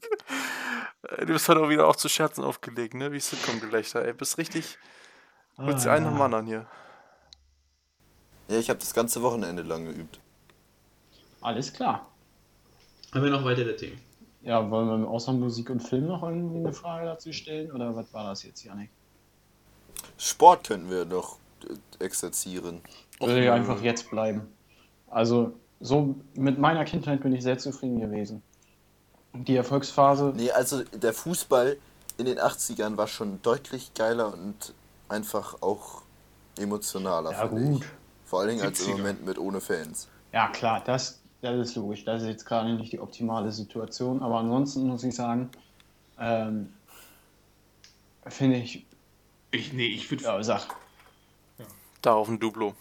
Du 1.19 1.28
bist 1.28 1.47
halt 1.47 1.59
auch 1.59 1.69
wieder 1.69 1.88
auch 1.88 1.95
zu 1.95 2.09
Scherzen 2.09 2.43
aufgelegt, 2.43 2.95
ne? 2.95 3.11
Wie 3.11 3.19
Sitcom-Gelächter, 3.19 4.03
ey. 4.03 4.13
Bist 4.13 4.39
richtig. 4.39 4.80
Holst 5.57 5.86
dir 5.86 5.91
einen 5.91 6.07
am 6.07 6.19
anderen 6.19 6.47
hier. 6.47 6.65
Ja, 8.47 8.59
ich 8.59 8.69
habe 8.69 8.79
das 8.79 8.93
ganze 8.93 9.21
Wochenende 9.21 9.63
lang 9.63 9.85
geübt. 9.85 10.19
Alles 11.41 11.73
klar. 11.73 12.07
Haben 13.13 13.23
wir 13.23 13.31
noch 13.31 13.43
weitere 13.45 13.75
Themen? 13.75 13.99
Ja, 14.41 14.69
wollen 14.69 15.01
wir 15.01 15.09
außer 15.09 15.33
Musik 15.33 15.69
und 15.69 15.81
Film 15.81 16.07
noch 16.07 16.21
irgendwie 16.21 16.59
eine 16.59 16.73
Frage 16.73 17.05
dazu 17.05 17.33
stellen? 17.33 17.71
Oder 17.71 17.95
was 17.95 18.13
war 18.13 18.29
das 18.29 18.43
jetzt, 18.43 18.63
Janik? 18.63 18.89
Sport 20.17 20.67
könnten 20.67 20.89
wir 20.89 21.05
noch 21.05 21.37
äh, 21.67 22.03
exerzieren. 22.03 22.81
Ich 23.19 23.27
will 23.27 23.43
ja 23.43 23.53
einfach 23.53 23.81
jetzt 23.81 24.09
bleiben. 24.09 24.41
Also, 25.07 25.53
so 25.79 26.15
mit 26.35 26.59
meiner 26.59 26.85
Kindheit 26.85 27.21
bin 27.21 27.33
ich 27.33 27.41
sehr 27.43 27.57
zufrieden 27.57 27.99
gewesen. 27.99 28.43
Die 29.33 29.55
Erfolgsphase, 29.55 30.33
Nee, 30.35 30.51
also 30.51 30.83
der 30.83 31.13
Fußball 31.13 31.77
in 32.17 32.25
den 32.25 32.39
80ern 32.39 32.97
war 32.97 33.07
schon 33.07 33.41
deutlich 33.41 33.93
geiler 33.93 34.33
und 34.33 34.73
einfach 35.09 35.61
auch 35.61 36.03
emotionaler, 36.57 37.31
ja 37.31 37.47
gut. 37.47 37.81
ich. 37.81 37.85
Vor 38.26 38.39
allen 38.41 38.49
Dingen 38.49 38.61
als 38.61 38.82
im 38.82 38.93
70er. 38.93 38.97
Moment 38.97 39.26
mit 39.26 39.38
ohne 39.38 39.61
Fans. 39.61 40.07
Ja, 40.34 40.49
klar, 40.49 40.82
das, 40.86 41.21
das 41.41 41.69
ist 41.69 41.76
logisch. 41.76 42.03
Das 42.05 42.21
ist 42.21 42.28
jetzt 42.28 42.45
gerade 42.45 42.73
nicht 42.73 42.91
die 42.91 42.99
optimale 42.99 43.51
Situation. 43.51 44.21
Aber 44.21 44.39
ansonsten 44.39 44.88
muss 44.88 45.03
ich 45.03 45.15
sagen, 45.15 45.49
ähm, 46.19 46.73
finde 48.28 48.57
ich, 48.57 48.86
Ich, 49.51 49.71
nee, 49.73 49.88
ich 49.88 50.09
würde 50.11 50.23
ja, 50.26 50.43
sag, 50.43 50.76
Darauf 52.01 52.28
ein 52.28 52.39
Duplo. 52.39 52.76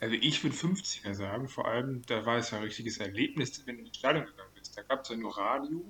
also 0.00 0.14
ich 0.14 0.42
würd 0.44 0.54
50er 0.54 1.14
sagen. 1.14 1.48
Vor 1.48 1.66
allem, 1.68 2.02
da 2.06 2.24
war 2.24 2.36
es 2.38 2.50
ja 2.50 2.58
ein 2.58 2.64
richtiges 2.64 2.98
Erlebnis, 2.98 3.66
wenn 3.66 3.78
du 3.78 3.84
ins 3.84 3.96
Stadion 3.96 4.24
gegangen 4.26 4.50
bist. 4.54 4.76
Da 4.76 4.82
gab 4.82 5.02
es 5.02 5.08
ja 5.10 5.16
nur 5.16 5.36
Radio. 5.36 5.84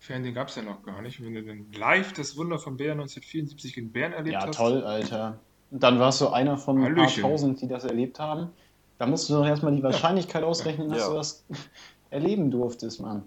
Fernsehen 0.00 0.34
gab 0.34 0.48
es 0.48 0.54
ja 0.56 0.62
noch 0.62 0.82
gar 0.82 1.02
nicht. 1.02 1.22
Wenn 1.22 1.34
du 1.34 1.42
dann 1.44 1.70
live 1.72 2.12
das 2.12 2.36
Wunder 2.36 2.58
von 2.58 2.76
Bern 2.76 3.00
1974 3.00 3.76
in 3.76 3.92
Bern 3.92 4.12
erlebt 4.12 4.34
ja, 4.34 4.46
hast. 4.46 4.56
toll, 4.56 4.84
Alter. 4.84 5.38
Dann 5.70 5.98
warst 5.98 6.20
du 6.20 6.28
einer 6.28 6.56
von 6.56 6.82
ein 6.82 6.94
paar 6.94 7.08
tausend, 7.08 7.60
die 7.60 7.68
das 7.68 7.84
erlebt 7.84 8.18
haben. 8.18 8.50
Da 8.98 9.06
musst 9.06 9.28
du 9.28 9.34
doch 9.34 9.46
erstmal 9.46 9.74
die 9.76 9.82
Wahrscheinlichkeit 9.82 10.42
ausrechnen, 10.42 10.88
dass 10.88 11.00
Ja. 11.02 11.08
du 11.10 11.14
das 11.14 11.44
erleben 12.10 12.50
durftest, 12.50 13.00
Mann. 13.00 13.22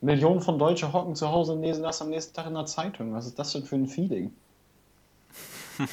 Millionen 0.00 0.40
von 0.40 0.58
Deutsche 0.58 0.92
hocken 0.92 1.14
zu 1.16 1.28
Hause 1.28 1.52
und 1.54 1.62
lesen 1.62 1.82
das 1.82 2.00
am 2.02 2.10
nächsten 2.10 2.34
Tag 2.34 2.46
in 2.46 2.54
der 2.54 2.66
Zeitung. 2.66 3.12
Was 3.14 3.26
ist 3.26 3.38
das 3.38 3.52
denn 3.52 3.64
für 3.64 3.76
ein 3.76 3.86
Feeling? 3.88 4.32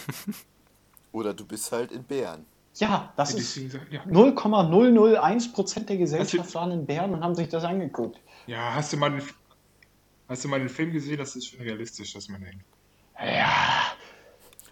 Oder 1.12 1.34
du 1.34 1.46
bist 1.46 1.72
halt 1.72 1.92
in 1.92 2.04
Bern. 2.04 2.46
Ja, 2.76 3.14
das 3.16 3.34
ist 3.34 3.56
Deswegen 3.56 3.70
sag, 3.70 3.92
ja. 3.92 4.04
0,001% 4.06 5.86
der 5.86 5.98
Gesellschaft 5.98 6.56
waren 6.56 6.72
in 6.72 6.86
Bern 6.86 7.14
und 7.14 7.24
haben 7.24 7.36
sich 7.36 7.48
das 7.50 7.64
angeguckt. 7.64 8.20
ja, 8.48 8.74
hast 8.74 8.92
du 8.94 8.98
mal 8.98 9.12
den, 9.12 9.22
hast 10.28 10.44
du 10.44 10.48
mal 10.48 10.60
den 10.60 10.70
Film 10.70 10.92
gesehen? 10.92 11.18
Das 11.18 11.36
ist 11.36 11.48
schon 11.48 11.60
realistisch, 11.62 12.14
dass 12.14 12.28
man 12.30 12.42
denkt. 12.42 12.66
Ja, 13.20 13.53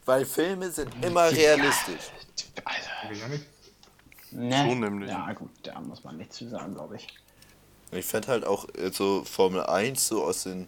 Weil 0.05 0.25
Filme 0.25 0.71
sind 0.71 0.89
immer 1.03 1.31
realistisch. 1.31 2.11
Alter. 2.65 3.29
Ne. 4.31 4.55
Schon 4.67 4.79
nämlich. 4.79 5.09
Ja, 5.09 5.31
gut, 5.33 5.49
da 5.63 5.79
muss 5.81 6.03
man 6.03 6.17
nichts 6.17 6.37
zu 6.37 6.47
sagen, 6.49 6.73
glaube 6.73 6.95
ich. 6.95 7.07
Ich 7.91 8.05
fand 8.05 8.27
halt 8.27 8.45
auch 8.45 8.67
äh, 8.75 8.91
so 8.91 9.23
Formel 9.25 9.63
1 9.63 10.07
so 10.07 10.23
aus 10.23 10.43
den 10.43 10.67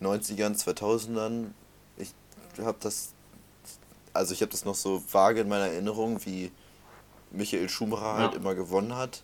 90ern, 0.00 0.56
2000ern. 0.60 1.52
Ich 1.96 2.12
habe 2.58 2.76
das, 2.80 3.10
also 4.12 4.34
ich 4.34 4.40
habe 4.42 4.50
das 4.50 4.64
noch 4.64 4.74
so 4.74 5.02
vage 5.12 5.42
in 5.42 5.48
meiner 5.48 5.66
Erinnerung, 5.68 6.24
wie 6.26 6.50
Michael 7.30 7.68
Schumacher 7.68 8.14
halt 8.14 8.32
Ja. 8.32 8.38
immer 8.38 8.54
gewonnen 8.56 8.96
hat. 8.96 9.22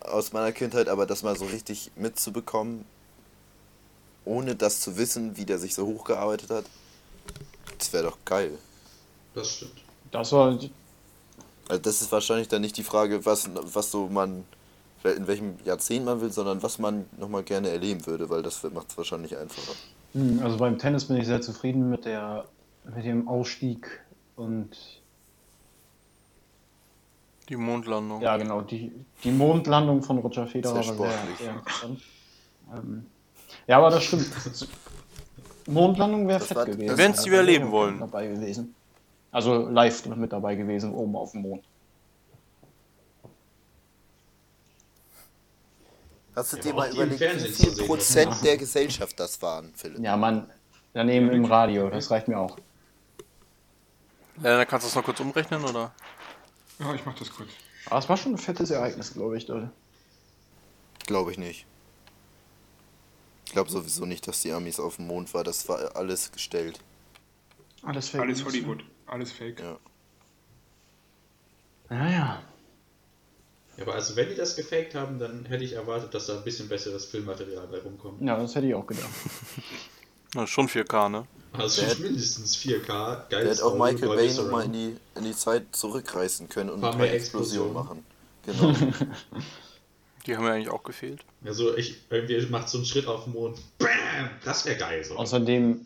Aus 0.00 0.32
meiner 0.32 0.52
Kindheit, 0.52 0.88
aber 0.88 1.06
das 1.06 1.22
mal 1.22 1.36
so 1.36 1.44
richtig 1.46 1.90
mitzubekommen, 1.96 2.84
ohne 4.24 4.54
das 4.56 4.80
zu 4.80 4.96
wissen, 4.96 5.36
wie 5.36 5.44
der 5.44 5.58
sich 5.58 5.74
so 5.74 5.86
hochgearbeitet 5.86 6.50
hat, 6.50 6.64
das 7.78 7.92
wäre 7.92 8.04
doch 8.04 8.18
geil. 8.24 8.58
Das 9.34 9.48
stimmt. 9.50 9.82
Das 10.10 10.32
war, 10.32 10.46
Also 11.68 11.82
das 11.82 12.02
ist 12.02 12.12
wahrscheinlich 12.12 12.48
dann 12.48 12.62
nicht 12.62 12.76
die 12.76 12.84
Frage, 12.84 13.24
was, 13.26 13.48
was 13.54 13.90
so 13.90 14.06
man, 14.08 14.44
in 15.02 15.26
welchem 15.26 15.56
Jahrzehnt 15.64 16.04
man 16.04 16.20
will, 16.20 16.30
sondern 16.32 16.62
was 16.62 16.78
man 16.78 17.06
nochmal 17.18 17.42
gerne 17.42 17.68
erleben 17.70 18.06
würde, 18.06 18.30
weil 18.30 18.42
das 18.42 18.62
macht 18.72 18.90
es 18.90 18.96
wahrscheinlich 18.96 19.36
einfacher. 19.36 19.72
Hm, 20.12 20.40
also 20.42 20.56
beim 20.56 20.78
Tennis 20.78 21.06
bin 21.06 21.16
ich 21.16 21.26
sehr 21.26 21.40
zufrieden 21.40 21.90
mit 21.90 22.04
der, 22.04 22.44
mit 22.84 23.04
dem 23.04 23.26
Ausstieg 23.26 24.00
und 24.36 24.68
Die 27.48 27.56
Mondlandung. 27.56 28.22
ja, 28.22 28.36
genau, 28.36 28.62
die, 28.62 28.92
die 29.24 29.30
Mondlandung 29.32 30.02
von 30.02 30.18
Roger 30.18 30.46
Federer 30.46 30.82
Sehr 30.82 30.98
war 30.98 31.08
sehr, 31.08 31.18
sportlich. 31.18 31.38
sehr 31.38 31.52
interessant. 31.54 32.00
Ähm, 32.72 33.06
ja, 33.66 33.78
aber 33.78 33.90
das 33.90 34.04
stimmt. 34.04 34.26
Mondlandung 35.66 36.28
wäre 36.28 36.40
fett 36.40 36.66
gewesen. 36.66 36.96
Wenn 36.96 37.14
sie 37.14 37.28
überleben 37.28 37.70
wollen. 37.70 38.00
Dabei 38.00 38.26
gewesen. 38.26 38.74
Also 39.30 39.68
live 39.68 40.06
mit 40.06 40.32
dabei 40.32 40.54
gewesen, 40.54 40.94
oben 40.94 41.16
auf 41.16 41.32
dem 41.32 41.42
Mond. 41.42 41.64
Hast 46.36 46.52
du 46.52 46.56
Ja, 46.56 46.62
dir 46.62 46.74
mal 46.74 46.90
überlegt, 46.92 47.20
wie 47.20 47.48
viel 47.52 47.86
Prozent 47.86 48.32
der 48.44 48.56
Gesellschaft 48.56 49.18
das 49.18 49.40
waren, 49.40 49.72
Philipp? 49.74 50.02
Ja, 50.02 50.16
Mann, 50.16 50.50
daneben 50.92 51.30
im 51.30 51.44
Radio, 51.44 51.88
das 51.90 52.10
reicht 52.10 52.28
mir 52.28 52.38
auch. 52.38 52.56
Ja, 54.42 54.56
dann 54.58 54.66
kannst 54.66 54.84
du 54.86 54.88
es 54.88 54.94
noch 54.96 55.04
kurz 55.04 55.20
umrechnen, 55.20 55.64
oder? 55.64 55.92
ja, 56.80 56.94
ich 56.94 57.04
mach 57.06 57.14
das 57.16 57.30
kurz. 57.30 57.50
Aber 57.86 57.98
es 57.98 58.08
war 58.08 58.16
schon 58.16 58.32
ein 58.34 58.38
fettes 58.38 58.70
Ereignis, 58.70 59.12
glaube 59.12 59.36
ich, 59.36 59.46
Leute. 59.46 59.70
Glaube 61.06 61.30
ich 61.30 61.38
nicht. 61.38 61.66
Ich 63.46 63.52
glaube 63.52 63.70
sowieso 63.70 64.04
nicht, 64.06 64.26
dass 64.26 64.40
die 64.42 64.52
Amis 64.52 64.80
auf 64.80 64.96
dem 64.96 65.06
Mond 65.06 65.32
war. 65.34 65.44
Das 65.44 65.68
war 65.68 65.94
alles 65.96 66.32
gestellt. 66.32 66.78
Alles 67.82 68.08
fake. 68.08 68.22
Alles. 68.22 68.44
Hollywood, 68.44 68.82
alles 69.06 69.30
Fake. 69.32 69.60
Ja. 69.60 69.78
Naja. 71.90 72.42
Ja, 73.76 73.82
aber 73.82 73.94
also 73.94 74.16
wenn 74.16 74.28
die 74.28 74.34
das 74.36 74.56
gefaked 74.56 74.94
haben, 74.94 75.18
dann 75.18 75.44
hätte 75.46 75.64
ich 75.64 75.72
erwartet, 75.72 76.14
dass 76.14 76.26
da 76.26 76.36
ein 76.36 76.44
bisschen 76.44 76.68
besseres 76.68 77.06
Filmmaterial 77.06 77.66
bei 77.66 77.78
rumkommt. 77.78 78.22
Ja, 78.22 78.36
das 78.36 78.54
hätte 78.54 78.68
ich 78.68 78.74
auch 78.74 78.86
gedacht. 78.86 79.08
Na, 80.34 80.46
schon 80.46 80.68
4K, 80.68 81.08
ne? 81.10 81.26
Also 81.52 81.82
Der- 81.82 81.96
mindestens 81.96 82.56
4K, 82.56 82.86
Der 82.86 83.26
geiles 83.30 83.58
hätte 83.58 83.66
auch 83.66 83.78
Michael 83.78 84.16
Bay 84.16 84.32
nochmal 84.34 84.64
in 84.64 84.72
die, 84.72 84.96
in 85.16 85.24
die 85.24 85.34
Zeit 85.36 85.66
zurückreißen 85.72 86.48
können 86.48 86.70
und 86.70 86.80
Paar 86.80 86.92
ein 86.92 86.98
paar 86.98 87.06
mehr 87.06 87.14
Explosionen 87.14 87.76
Explosionen. 87.76 88.04
machen. 88.76 88.96
Genau. 88.96 89.06
Die 90.26 90.36
haben 90.36 90.44
ja 90.46 90.52
eigentlich 90.52 90.70
auch 90.70 90.82
gefehlt. 90.82 91.24
Also 91.44 91.76
ich 91.76 91.96
irgendwie 92.10 92.40
macht 92.46 92.68
so 92.68 92.78
einen 92.78 92.86
Schritt 92.86 93.06
auf 93.06 93.24
den 93.24 93.34
Mond. 93.34 93.58
Bam! 93.78 94.30
Das 94.44 94.64
wäre 94.64 94.78
geil 94.78 95.04
so. 95.04 95.16
Außerdem, 95.16 95.84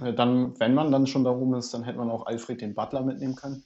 äh, 0.00 0.12
dann, 0.12 0.58
wenn 0.58 0.74
man 0.74 0.90
dann 0.90 1.06
schon 1.06 1.24
da 1.24 1.30
oben 1.30 1.54
ist, 1.54 1.74
dann 1.74 1.84
hätte 1.84 1.98
man 1.98 2.10
auch 2.10 2.26
Alfred 2.26 2.60
den 2.60 2.74
Butler 2.74 3.02
mitnehmen 3.02 3.36
können. 3.36 3.62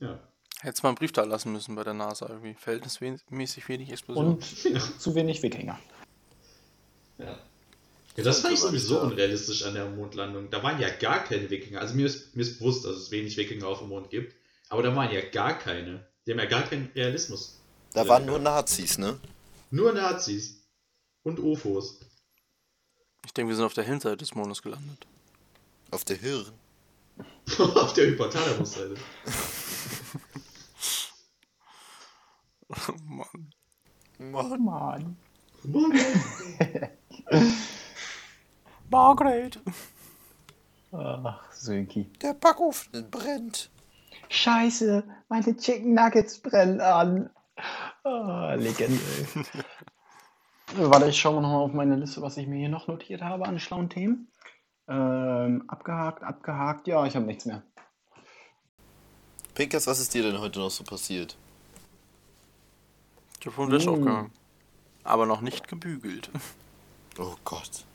Ja. 0.00 0.18
Hättest 0.60 0.82
mal 0.82 0.90
einen 0.90 0.96
Brief 0.96 1.12
da 1.12 1.24
lassen 1.24 1.52
müssen 1.52 1.74
bei 1.74 1.84
der 1.84 1.94
NASA 1.94 2.28
irgendwie. 2.28 2.54
Verhältnismäßig 2.54 3.68
wenig 3.68 3.90
Explosion. 3.90 4.34
Und 4.36 4.44
zu 5.00 5.14
wenig 5.14 5.42
Wikinger. 5.42 5.78
Ja. 7.18 7.38
Ja, 8.16 8.24
das 8.24 8.40
fand 8.40 8.54
ich 8.54 8.60
sowieso 8.60 9.00
unrealistisch 9.02 9.64
an 9.64 9.74
der 9.74 9.90
Mondlandung. 9.90 10.48
Da 10.50 10.62
waren 10.62 10.80
ja 10.80 10.88
gar 10.88 11.22
keine 11.22 11.50
Wikinger. 11.50 11.80
Also 11.80 11.94
mir 11.94 12.06
ist, 12.06 12.34
mir 12.34 12.42
ist 12.42 12.58
bewusst, 12.58 12.86
dass 12.86 12.96
es 12.96 13.10
wenig 13.10 13.36
Wikinger 13.36 13.66
auf 13.66 13.80
dem 13.80 13.88
Mond 13.88 14.08
gibt. 14.08 14.34
Aber 14.70 14.82
da 14.82 14.96
waren 14.96 15.12
ja 15.12 15.20
gar 15.20 15.58
keine. 15.58 16.06
Die 16.26 16.32
haben 16.32 16.38
ja 16.38 16.46
gar 16.46 16.62
keinen 16.62 16.90
Realismus. 16.94 17.60
Da 17.96 18.06
waren 18.08 18.26
nur 18.26 18.38
Nazis, 18.38 18.98
ne? 18.98 19.18
Nur 19.70 19.94
Nazis. 19.94 20.62
Und 21.22 21.40
UFOs. 21.40 21.98
Ich 23.24 23.32
denke, 23.32 23.48
wir 23.48 23.56
sind 23.56 23.64
auf 23.64 23.72
der 23.72 23.84
Hinterseite 23.84 24.18
des 24.18 24.34
Mondes 24.34 24.60
gelandet. 24.60 25.06
Auf 25.90 26.04
der 26.04 26.16
Hirn. 26.18 26.52
auf 27.58 27.94
der 27.94 28.08
Hypothalamusseite. 28.08 28.96
Oh 32.68 32.92
Mann. 33.06 33.54
Mann. 34.18 34.62
Mann. 34.62 35.16
Mann. 35.62 36.00
Margaret! 38.90 39.58
Ach, 40.92 41.50
Sönki. 41.50 42.12
Der 42.20 42.34
Backofen 42.34 43.10
brennt. 43.10 43.70
Scheiße, 44.28 45.02
meine 45.30 45.56
Chicken 45.56 45.94
Nuggets 45.94 46.38
brennen 46.40 46.82
an. 46.82 47.30
Ah, 48.04 48.54
Legende. 48.54 49.00
Warte, 50.76 51.08
ich 51.08 51.18
schaue 51.18 51.34
mal 51.34 51.40
nochmal 51.42 51.62
auf 51.62 51.72
meine 51.72 51.96
Liste, 51.96 52.20
was 52.22 52.36
ich 52.36 52.46
mir 52.46 52.56
hier 52.58 52.68
noch 52.68 52.88
notiert 52.88 53.22
habe 53.22 53.46
an 53.46 53.58
schlauen 53.58 53.88
Themen. 53.88 54.28
Ähm, 54.88 55.64
abgehakt, 55.68 56.22
abgehakt. 56.22 56.86
Ja, 56.86 57.06
ich 57.06 57.14
habe 57.16 57.26
nichts 57.26 57.44
mehr. 57.46 57.62
Pinkers, 59.54 59.86
was 59.86 60.00
ist 60.00 60.12
dir 60.12 60.22
denn 60.22 60.38
heute 60.40 60.58
noch 60.58 60.70
so 60.70 60.84
passiert? 60.84 61.36
Ich 63.40 63.46
habe 63.46 63.54
vom 63.56 63.70
Wäsche 63.70 63.90
Mm. 63.90 63.94
aufgehangen. 63.94 64.32
Aber 65.04 65.24
noch 65.26 65.40
nicht 65.40 65.68
gebügelt. 65.68 66.30
Oh 67.18 67.34
Gott. 67.46 67.86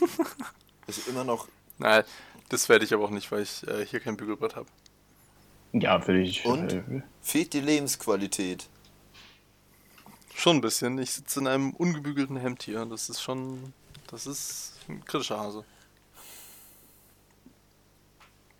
ist 0.88 1.06
immer 1.06 1.22
noch. 1.22 1.46
Nein, 1.78 2.02
das 2.48 2.68
werde 2.68 2.84
ich 2.84 2.92
aber 2.92 3.04
auch 3.04 3.10
nicht, 3.10 3.30
weil 3.30 3.42
ich 3.42 3.64
äh, 3.68 3.86
hier 3.86 4.00
kein 4.00 4.16
Bügelbrett 4.16 4.56
habe. 4.56 4.66
Ja, 5.80 6.00
für 6.00 6.14
dich. 6.14 6.44
Und? 6.46 6.72
äh, 6.72 7.02
Fehlt 7.22 7.52
die 7.52 7.60
Lebensqualität. 7.60 8.68
Schon 10.34 10.56
ein 10.56 10.60
bisschen. 10.60 10.98
Ich 10.98 11.12
sitze 11.12 11.40
in 11.40 11.46
einem 11.46 11.70
ungebügelten 11.72 12.36
Hemd 12.36 12.62
hier. 12.62 12.84
Das 12.86 13.08
ist 13.08 13.20
schon. 13.22 13.72
Das 14.10 14.26
ist 14.26 14.74
ein 14.88 15.04
kritischer 15.04 15.38
Hase. 15.40 15.64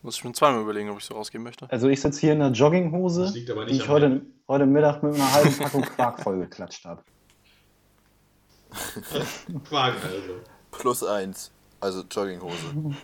Muss 0.03 0.17
ich 0.19 0.25
mir 0.25 0.33
zweimal 0.33 0.63
überlegen, 0.63 0.91
ob 0.91 0.99
ich 0.99 1.05
so 1.05 1.15
rausgehen 1.15 1.43
möchte. 1.43 1.71
Also 1.71 1.89
ich 1.89 2.01
sitze 2.01 2.21
hier 2.21 2.33
in 2.33 2.43
einer 2.43 2.55
Jogginghose, 2.55 3.33
die 3.33 3.45
ich 3.75 3.89
heute, 3.89 4.23
heute 4.49 4.67
Mittag 4.67 5.03
mit 5.03 5.15
einer 5.15 5.33
halben 5.33 5.57
Packung 5.57 5.83
Quark 5.83 6.23
vollgeklatscht 6.23 6.85
habe. 6.85 7.03
Fragen 9.65 9.97
also. 10.03 10.41
Plus 10.71 11.03
eins. 11.05 11.51
Also 11.81 12.03
Jogginghose. 12.11 12.57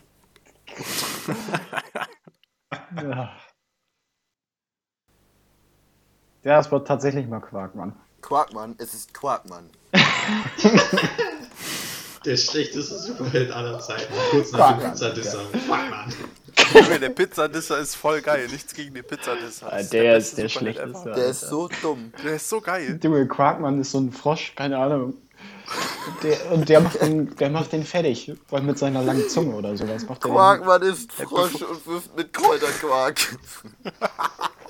Ja. 2.97 3.37
Ja, 6.45 6.59
es 6.59 6.70
wird 6.70 6.86
tatsächlich 6.86 7.26
mal 7.26 7.40
Quark, 7.40 7.74
Mann. 7.74 7.95
Quarkmann, 8.20 8.74
es 8.78 8.95
ist 8.95 9.12
Quarkmann. 9.14 9.68
Der 12.24 12.36
schlechteste 12.36 12.99
Superheld 12.99 13.51
aller 13.51 13.80
Zeiten. 13.80 14.12
Kurz 14.30 14.53
nach 14.53 14.78
dem 14.78 14.90
Pizzadisser. 14.90 15.40
Quackmann. 15.66 16.14
Junge, 16.74 17.01
der 17.01 17.09
Pizzadisser 17.09 17.78
ist 17.78 17.97
voll 17.97 18.20
geil. 18.20 18.47
Nichts 18.51 18.74
gegen 18.74 18.95
den 18.95 19.05
Pizzadisser. 19.05 19.72
Ah, 19.72 19.82
der 19.82 20.14
beste 20.14 20.16
ist 20.16 20.38
der 20.38 20.49
schlechteste. 20.49 21.12
Der 21.12 21.26
ist 21.26 21.40
so 21.40 21.68
dumm. 21.82 22.12
Der 22.22 22.34
ist 22.36 22.49
so 22.49 22.61
geil. 22.61 22.99
Junge, 23.03 23.26
Quarkmann 23.26 23.80
ist 23.80 23.90
so 23.90 23.99
ein 23.99 24.12
Frosch, 24.12 24.55
keine 24.55 24.78
Ahnung. 24.78 25.14
Der, 26.22 26.53
und 26.53 26.68
der 26.68 26.80
macht, 26.80 27.01
den, 27.01 27.34
der 27.36 27.51
macht 27.51 27.72
den 27.72 27.84
fertig, 27.84 28.32
weil 28.51 28.62
mit 28.62 28.78
seiner 28.78 29.03
langen 29.03 29.28
Zunge 29.28 29.57
oder 29.57 29.76
sowas 29.76 30.07
macht 30.07 30.24
er. 30.24 30.30
Quarkmann 30.30 30.82
ist 30.82 31.12
Frosch 31.12 31.55
und 31.62 31.86
wirft 31.86 32.16
mit 32.16 32.32
Kräuterquark. 32.32 33.18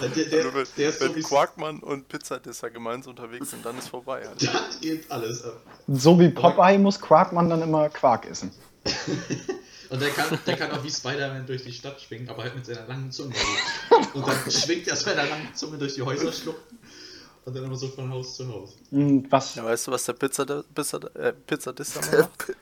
Der, 0.00 0.08
der, 0.08 0.44
Also, 0.44 0.54
wenn 0.54 0.66
der 0.76 0.88
ist 0.88 0.98
so 0.98 1.04
wenn 1.04 1.14
wie 1.14 1.22
Quarkmann 1.22 1.78
und 1.80 2.08
Pizzadisser 2.08 2.70
gemeinsam 2.70 3.10
unterwegs 3.10 3.50
sind, 3.50 3.64
dann 3.64 3.78
ist 3.78 3.88
vorbei. 3.88 4.26
Alter. 4.28 4.46
Da 4.52 4.60
geht 4.80 5.10
alles 5.10 5.44
ab. 5.44 5.60
So 5.88 6.18
wie 6.18 6.30
Popeye 6.30 6.78
muss 6.78 7.00
Quarkmann 7.00 7.48
dann 7.48 7.62
immer 7.62 7.88
Quark 7.88 8.26
essen. 8.28 8.50
Und 9.90 10.00
der 10.00 10.10
kann, 10.10 10.38
der 10.46 10.56
kann 10.56 10.70
auch 10.72 10.82
wie 10.82 10.90
Spider-Man 10.90 11.46
durch 11.46 11.62
die 11.62 11.72
Stadt 11.72 12.00
schwingen, 12.00 12.28
aber 12.28 12.42
halt 12.42 12.56
mit 12.56 12.66
seiner 12.66 12.86
langen 12.86 13.12
Zunge. 13.12 13.34
Und 14.14 14.26
dann 14.26 14.50
schwingt 14.50 14.88
er 14.88 14.94
mit 14.94 15.02
seiner 15.02 15.24
langen 15.24 15.54
Zunge 15.54 15.78
durch 15.78 15.94
die 15.94 16.02
Häuserschluchten 16.02 16.78
und 17.44 17.54
dann 17.54 17.64
immer 17.64 17.76
so 17.76 17.88
von 17.88 18.10
Haus 18.10 18.36
zu 18.36 18.48
Haus. 18.48 18.76
Und 18.90 19.30
was? 19.30 19.54
Ja, 19.54 19.64
weißt 19.64 19.86
du, 19.86 19.92
was 19.92 20.04
der 20.04 20.14
Pizza, 20.14 20.64
Pizza, 20.74 20.98
äh, 21.14 21.32
Pizzadisser 21.32 22.00
Der 22.00 22.20
macht? 22.20 22.56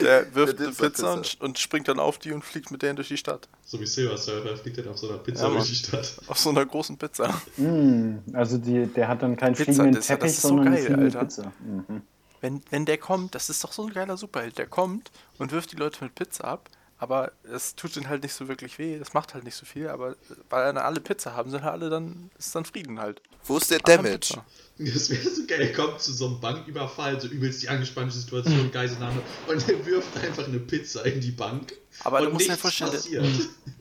Der 0.06 0.34
wirft 0.34 0.58
Der 0.58 0.66
eine 0.68 0.74
Pizza 0.74 1.12
und, 1.14 1.40
und 1.40 1.58
springt 1.58 1.88
dann 1.88 1.98
auf 1.98 2.18
die 2.18 2.32
und 2.32 2.44
fliegt 2.44 2.70
mit 2.70 2.82
denen 2.82 2.96
durch 2.96 3.08
die 3.08 3.16
Stadt. 3.16 3.48
So 3.64 3.80
wie 3.80 3.86
Silver 3.86 4.16
Surfer 4.16 4.56
fliegt 4.56 4.78
er 4.78 4.90
auf 4.90 4.98
so 4.98 5.08
einer 5.08 5.18
Pizza 5.18 5.48
Ja, 5.48 5.54
durch 5.54 5.68
die 5.68 5.74
Stadt. 5.74 6.16
Auf 6.26 6.38
so 6.38 6.50
einer 6.50 6.66
großen 6.66 6.96
Pizza. 6.96 7.40
Mm, 7.56 8.18
also 8.32 8.58
die, 8.58 8.86
der 8.86 9.08
hat 9.08 9.22
dann 9.22 9.36
keinen 9.36 9.54
Pizza 9.54 9.72
fliegenden 9.72 9.94
Disser, 9.94 10.16
das 10.16 10.20
Teppich, 10.20 10.30
ist 10.36 10.42
so 10.42 10.48
sondern 10.48 10.68
eine 10.68 10.76
geil, 10.76 10.84
fliegende 10.86 11.06
Alter. 11.06 11.20
Pizza. 11.20 11.52
Mhm. 11.60 12.02
Wenn, 12.40 12.62
wenn 12.70 12.86
der 12.86 12.98
kommt, 12.98 13.34
das 13.34 13.50
ist 13.50 13.62
doch 13.64 13.72
so 13.72 13.86
ein 13.86 13.92
geiler 13.92 14.16
Superheld. 14.16 14.56
Der 14.58 14.66
kommt 14.66 15.10
und 15.38 15.52
wirft 15.52 15.72
die 15.72 15.76
Leute 15.76 16.02
mit 16.02 16.14
Pizza 16.14 16.44
ab, 16.44 16.70
aber 16.98 17.32
es 17.42 17.74
tut 17.74 17.96
ihnen 17.96 18.08
halt 18.08 18.22
nicht 18.22 18.32
so 18.32 18.48
wirklich 18.48 18.78
weh. 18.78 18.98
Das 18.98 19.12
macht 19.12 19.34
halt 19.34 19.44
nicht 19.44 19.56
so 19.56 19.66
viel, 19.66 19.88
aber 19.88 20.16
weil 20.48 20.64
dann 20.72 20.78
alle 20.78 21.00
Pizza 21.00 21.34
haben, 21.34 21.50
sind 21.50 21.62
halt 21.62 21.74
alle 21.74 21.90
dann, 21.90 22.30
ist 22.38 22.54
dann 22.54 22.64
Frieden 22.64 22.98
halt. 22.98 23.20
Wo 23.44 23.58
ist 23.58 23.70
der 23.70 23.78
Damage? 23.80 24.42
Pizza. 24.84 24.94
Das 24.98 25.10
wäre 25.10 25.30
so 25.34 25.46
geil, 25.46 25.60
er 25.60 25.72
kommt 25.72 26.00
zu 26.00 26.12
so 26.12 26.26
einem 26.26 26.40
Banküberfall, 26.40 27.20
so 27.20 27.28
übelst 27.28 27.62
die 27.62 27.68
angespannte 27.68 28.14
Situation, 28.14 28.70
Geiselnahme, 28.72 29.20
und 29.48 29.68
er 29.68 29.86
wirft 29.86 30.16
einfach 30.24 30.46
eine 30.46 30.58
Pizza 30.58 31.04
in 31.06 31.20
die 31.20 31.30
Bank. 31.32 31.72
Aber 32.04 32.18
und 32.20 32.26
du 32.26 32.30
musst 32.32 32.48
dir 32.48 32.56
vorstellen, 32.56 32.90
der, 32.90 32.98
passiert. 32.98 33.24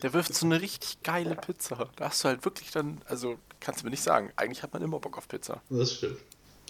der 0.04 0.14
wirft 0.14 0.34
so 0.36 0.46
eine 0.46 0.62
richtig 0.62 1.02
geile 1.04 1.36
Pizza. 1.36 1.88
Da 1.96 2.10
hast 2.10 2.24
du 2.24 2.28
halt 2.30 2.44
wirklich 2.46 2.72
dann, 2.72 3.02
also 3.06 3.36
kannst 3.60 3.82
du 3.82 3.86
mir 3.86 3.92
nicht 3.92 4.04
sagen, 4.04 4.32
eigentlich 4.36 4.64
hat 4.64 4.74
man 4.74 4.82
immer 4.82 5.00
Bock 5.00 5.18
auf 5.18 5.28
Pizza. 5.28 5.62
Das 5.70 5.94
stimmt. 5.94 6.18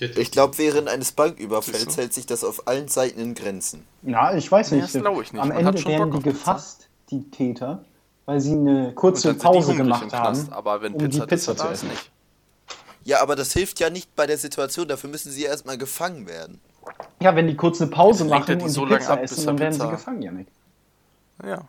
Ich 0.02 0.32
glaube, 0.32 0.58
während 0.58 0.88
eines 0.88 1.12
Banküberfalls 1.12 1.98
hält 1.98 2.14
sich 2.14 2.26
das 2.26 2.46
auf 2.46 2.68
allen 2.70 2.88
Seiten 2.88 3.20
in 3.20 3.34
Grenzen. 3.36 3.84
Ja, 4.04 4.34
ich 4.34 4.50
weiß 4.50 4.72
Nee, 4.72 4.78
nicht. 4.82 4.96
das 4.96 5.02
glaub 5.02 5.22
ich 5.22 5.34
nicht. 5.34 5.42
Am 5.42 5.50
Man 5.50 5.58
Ende 5.58 5.72
hat 5.72 5.80
schon 5.82 5.92
werden 5.92 6.10
Bock 6.12 6.24
die 6.24 6.30
Pizza. 6.30 6.40
gefasst, 6.40 6.90
die 7.12 7.30
Täter, 7.32 7.84
weil 8.26 8.40
sie 8.40 8.54
eine 8.54 8.94
kurze 8.96 9.34
die 9.34 9.40
Pause 9.40 9.76
gemacht 9.76 10.08
Knast, 10.08 10.44
haben, 10.50 10.54
aber 10.54 10.82
wenn 10.82 10.94
um 10.94 11.00
die 11.00 11.20
Pizza, 11.20 11.26
Pizza 11.26 11.54
da 11.56 11.64
zu 11.66 11.68
ist 11.74 11.74
essen. 11.80 11.90
nicht. 11.90 12.12
Ja, 13.04 13.22
aber 13.22 13.36
das 13.36 13.54
hilft 13.54 13.80
ja 13.80 13.90
nicht 13.90 14.16
bei 14.16 14.28
der 14.28 14.38
Situation. 14.38 14.88
Dafür 14.88 15.10
müssen 15.10 15.32
sie 15.32 15.44
erstmal 15.44 15.78
gefangen 15.78 16.28
werden. 16.28 16.60
Ja, 17.22 17.36
wenn 17.36 17.48
die 17.48 17.56
kurz 17.56 17.82
eine 17.82 17.90
Pause 17.90 18.26
er 18.26 18.30
machen 18.30 18.58
die 18.60 18.64
und 18.66 18.70
so 18.70 18.86
die 18.86 18.92
lange 18.92 19.00
Pizza 19.02 19.14
ab, 19.14 19.24
essen, 19.24 19.46
dann 19.46 19.60
werden 19.60 19.74
sie 19.74 19.80
Pizza- 19.80 19.92
gefangen, 19.92 20.22
Janik. 20.22 20.48
Ja. 21.44 21.68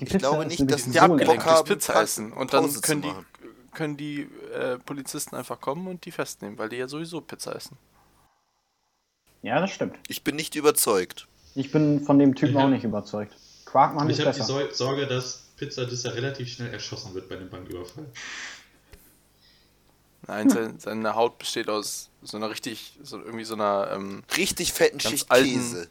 Die 0.00 0.04
Ich 0.04 0.10
Pizza 0.10 0.18
glaube 0.18 0.44
ist 0.44 0.58
nicht, 0.60 0.70
dass 0.70 0.84
Die 0.84 0.98
abgelenkt 1.00 1.46
durchs 1.46 1.64
Pizza 1.64 2.02
essen. 2.02 2.32
Und 2.32 2.52
dann 2.52 2.64
Pause 2.64 2.80
können 2.80 3.02
die, 3.02 3.12
können 3.72 3.96
die 3.96 4.28
äh, 4.54 4.78
Polizisten 4.78 5.34
einfach 5.36 5.60
kommen 5.60 5.86
und 5.88 6.04
die 6.04 6.10
festnehmen, 6.12 6.58
weil 6.58 6.68
die 6.68 6.76
ja 6.76 6.88
sowieso 6.88 7.20
Pizza 7.20 7.54
essen. 7.54 7.76
Ja, 9.42 9.60
das 9.60 9.70
stimmt. 9.70 9.96
Ich 10.08 10.24
bin 10.24 10.36
nicht 10.36 10.54
überzeugt. 10.54 11.26
Ich 11.54 11.70
bin 11.70 12.00
von 12.04 12.18
dem 12.18 12.34
Typen 12.34 12.52
Ich 12.52 12.56
hab- 12.56 12.64
auch 12.64 12.70
nicht 12.70 12.84
überzeugt. 12.84 13.36
Quarkmann 13.66 14.06
Und 14.06 14.10
ist 14.10 14.18
ich 14.20 14.26
habe 14.26 14.36
die 14.36 14.74
Sorge, 14.74 15.06
dass 15.06 15.44
Pizzadisser 15.56 16.14
relativ 16.14 16.48
schnell 16.48 16.72
erschossen 16.72 17.14
wird 17.14 17.28
bei 17.28 17.36
dem 17.36 17.48
Banküberfall. 17.50 18.06
Nein, 20.26 20.48
sein, 20.50 20.78
seine 20.78 21.14
Haut 21.14 21.38
besteht 21.38 21.68
aus 21.68 22.08
so 22.22 22.36
einer 22.36 22.48
richtig, 22.50 22.98
so 23.02 23.18
irgendwie 23.18 23.44
so 23.44 23.54
einer, 23.54 23.90
ähm, 23.92 24.22
Richtig 24.36 24.72
fetten 24.72 24.98
Schicht 25.00 25.30
alten- 25.30 25.50
Käse. 25.50 25.88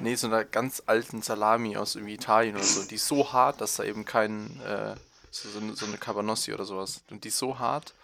nee, 0.00 0.14
so 0.16 0.26
einer 0.26 0.44
ganz 0.44 0.82
alten 0.86 1.22
Salami 1.22 1.76
aus 1.76 1.94
irgendwie 1.94 2.14
Italien 2.14 2.56
oder 2.56 2.64
so. 2.64 2.82
Die 2.88 2.96
ist 2.96 3.06
so 3.06 3.32
hart, 3.32 3.60
dass 3.60 3.76
da 3.76 3.84
eben 3.84 4.04
kein, 4.04 4.60
äh, 4.66 4.94
so, 5.30 5.48
so, 5.48 5.60
eine, 5.60 5.74
so 5.76 5.86
eine 5.86 5.96
Cabanossi 5.96 6.52
oder 6.52 6.64
sowas. 6.64 7.02
Und 7.10 7.22
die 7.24 7.28
ist 7.28 7.38
so 7.38 7.58
hart, 7.58 7.94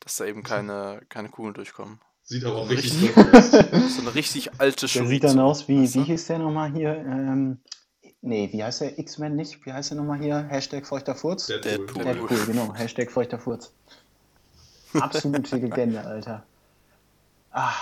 dass 0.00 0.16
da 0.16 0.24
eben 0.24 0.42
keine, 0.42 1.00
keine 1.08 1.28
Kugeln 1.28 1.54
durchkommen. 1.54 1.98
Sieht 2.24 2.44
aber 2.44 2.56
auch 2.58 2.70
Richtig. 2.70 2.92
richtig 3.02 3.14
gut 3.16 3.34
aus. 3.34 3.50
So 3.50 4.00
eine 4.02 4.14
richtig 4.14 4.50
alte 4.60 4.86
Der 4.86 4.88
Chorizo. 4.88 5.06
sieht 5.08 5.24
dann 5.24 5.40
aus 5.40 5.66
wie, 5.68 5.82
weißt 5.82 5.96
du? 5.96 6.00
wie 6.00 6.04
hieß 6.04 6.26
der 6.28 6.38
nochmal 6.38 6.72
hier? 6.72 6.94
Ähm, 6.96 7.58
nee, 8.20 8.48
wie 8.52 8.62
heißt 8.62 8.80
der? 8.82 8.98
X-Men 8.98 9.34
nicht? 9.34 9.66
Wie 9.66 9.72
heißt 9.72 9.90
der 9.90 9.98
nochmal 9.98 10.20
hier? 10.20 10.38
Hashtag 10.44 10.86
feuchter 10.86 11.16
Furz? 11.16 11.46
Deadpool. 11.48 11.86
Deadpool. 11.86 12.04
Deadpool, 12.04 12.46
genau. 12.46 12.72
Hashtag 12.74 13.10
feuchter 13.10 13.38
Furz. 13.40 13.72
Absolute 14.94 15.56
Legende, 15.56 16.00
Alter. 16.00 16.42
Ah, 17.50 17.72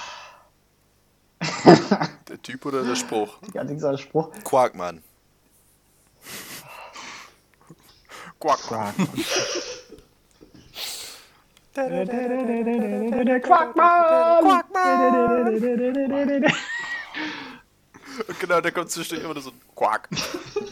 Der 2.29 2.43
Typ 2.43 2.67
oder 2.67 2.83
der 2.83 2.97
Spruch? 2.97 3.39
ja, 3.55 3.65
dieser 3.65 3.97
Spruch. 3.97 4.31
Quarkmann. 4.45 5.03
Quack. 8.39 8.59
Quark. 8.61 8.95
Und 18.29 18.41
genau, 18.41 18.61
der 18.61 18.73
kommt 18.73 18.91
zwischendurch 18.91 19.25
immer 19.25 19.35
nur 19.35 19.43
so 19.43 19.51
ein 19.51 19.61
Quack. 19.75 20.09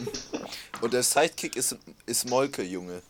Und 0.81 0.93
der 0.93 1.03
Sidekick 1.03 1.55
ist, 1.55 1.75
ist 2.05 2.29
Molke, 2.29 2.63
Junge. 2.63 3.01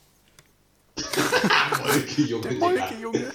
Molke, 1.78 2.22
Junge, 2.22 2.52
Molke, 2.52 2.76
Digga. 2.76 3.00
Junge. 3.00 3.34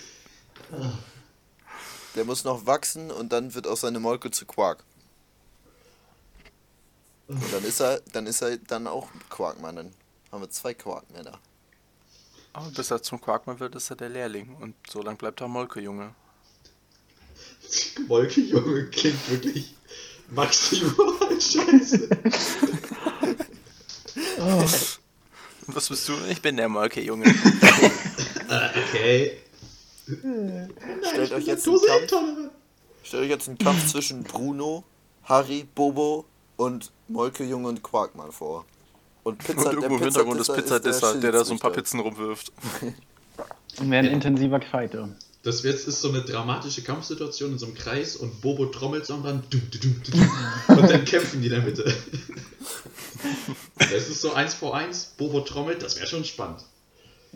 Der 2.15 2.25
muss 2.25 2.45
noch 2.45 2.67
wachsen 2.67 3.11
und 3.11 3.33
dann 3.33 3.55
wird 3.55 3.67
auch 3.67 3.77
seine 3.77 4.01
Molke 4.01 4.31
zu 4.31 4.47
Quark. 4.47 4.85
Und 7.27 7.53
dann 7.53 7.65
ist 7.65 7.81
er, 7.81 8.01
dann 8.12 8.27
ist 8.27 8.43
er 8.43 8.57
dann 8.59 8.87
auch 8.87 9.09
Quarkmann. 9.31 9.77
Dann 9.77 9.93
haben 10.31 10.43
wir 10.43 10.51
zwei 10.51 10.75
Quarkmänner. 10.75 11.39
Aber 12.53 12.71
bis 12.71 12.91
er 12.91 13.03
zum 13.03 13.21
Quarkmann 13.21 13.59
wird, 13.59 13.75
ist 13.75 13.91
er 13.91 13.97
der 13.97 14.11
Lehrling. 14.11 14.55
Und 14.57 14.77
so 14.89 15.03
lang 15.03 15.17
bleibt 15.17 15.41
er 15.41 15.49
Molke, 15.49 15.81
Junge. 15.81 16.15
Molke, 18.07 18.41
Junge, 18.41 18.87
klingt 18.91 19.31
wirklich 19.31 19.75
maximal 20.29 21.41
scheiße. 21.41 22.09
Was 25.69 25.89
bist 25.89 26.09
du? 26.09 26.12
Ich 26.31 26.41
bin 26.43 26.57
der 26.57 26.69
Molke, 26.69 27.01
Junge. 27.01 27.25
Okay. 28.47 29.39
Stellt 30.07 31.33
euch 31.33 31.47
jetzt 31.47 31.67
einen 31.67 31.81
Kampf, 31.81 32.51
stellt 33.03 33.23
euch 33.25 33.31
jetzt 33.31 33.49
einen 33.49 33.59
Kampf 33.59 33.87
zwischen 33.87 34.23
Bruno, 34.23 34.85
Harry, 35.25 35.67
Bobo 35.75 36.27
und 36.57 36.93
Molke, 37.09 37.45
Junge 37.45 37.69
und 37.69 37.83
Quarkmann 37.83 38.31
vor. 38.31 38.67
Und 39.23 39.39
Pizza, 39.39 39.71
Und 39.71 39.75
irgendwo 39.77 39.97
im 39.97 40.03
Hintergrund 40.03 40.41
ist 40.41 40.55
Pizzadisser 40.55 41.15
Pizzadisser, 41.15 41.21
der 41.21 41.33
da 41.33 41.45
so 41.45 41.55
ein 41.55 41.59
paar. 41.59 41.73
Pizzen 41.73 42.01
rumwirft. 42.01 42.53
Und 43.81 43.91
wäre 43.91 44.05
ein 44.07 44.12
intensiver 44.12 44.61
Fighter. 44.61 45.09
Das 45.43 45.62
jetzt 45.62 45.89
ist 45.89 46.01
so 46.01 46.11
eine 46.11 46.23
dramatische 46.23 46.83
Kampfsituation 46.83 47.53
in 47.53 47.59
so 47.59 47.67
einem 47.67 47.75
Kreis 47.75 48.17
und 48.17 48.41
Bobo 48.41 48.67
trommelt 48.67 49.05
so 49.07 49.15
am 49.15 49.23
Rand. 49.23 49.45
Und 50.69 50.91
dann 50.91 51.05
kämpfen 51.05 51.41
die 51.43 51.49
in 51.49 51.53
der 51.53 51.62
Mitte. 51.62 51.85
Das 53.79 54.09
ist 54.09 54.20
so 54.20 54.33
eins 54.35 54.55
vor 54.55 54.77
eins. 54.77 55.14
Bobo 55.16 55.41
trommelt, 55.41 55.83
das 55.83 55.97
wäre 55.97 56.07
schon 56.07 56.25
spannend. 56.25 56.64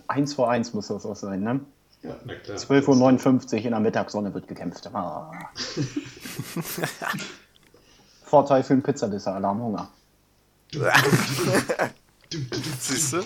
Eins 0.06 0.34
vor 0.34 0.50
eins 0.50 0.72
muss 0.74 0.88
das 0.88 1.04
auch 1.04 1.16
sein, 1.16 1.40
ne? 1.42 1.60
Ja, 2.02 2.16
na 2.24 2.34
klar. 2.36 2.56
12.59 2.56 3.54
Uhr 3.58 3.64
in 3.64 3.70
der 3.70 3.80
Mittagssonne 3.80 4.32
wird 4.32 4.46
gekämpft. 4.46 4.86
Ah. 4.94 5.32
Vorteil 8.22 8.62
für 8.62 8.74
einen 8.74 8.82
Pizzadisser, 8.82 9.34
Alarm 9.34 9.60
Hunger. 9.60 9.88
Siehst 12.78 13.14
du? 13.14 13.22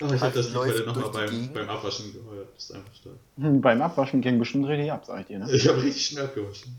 Oh, 0.00 0.12
ich 0.14 0.20
hab 0.20 0.32
das 0.32 0.50
Lied 0.52 0.86
nochmal 0.86 1.10
beim, 1.10 1.52
beim 1.52 1.68
Abwaschen 1.68 2.12
gehört. 2.12 2.48
Das 2.54 2.64
ist 2.64 2.72
einfach 2.76 2.94
stark. 2.94 3.16
Hm, 3.38 3.60
Beim 3.60 3.82
Abwaschen 3.82 4.20
ging 4.20 4.38
bestimmt 4.38 4.66
richtig 4.68 4.92
ab, 4.92 5.04
sag 5.06 5.20
ich 5.22 5.26
dir, 5.26 5.38
ne? 5.40 5.50
Ich 5.50 5.66
habe 5.68 5.82
richtig 5.82 6.06
schnell 6.06 6.24
abgewaschen. 6.24 6.78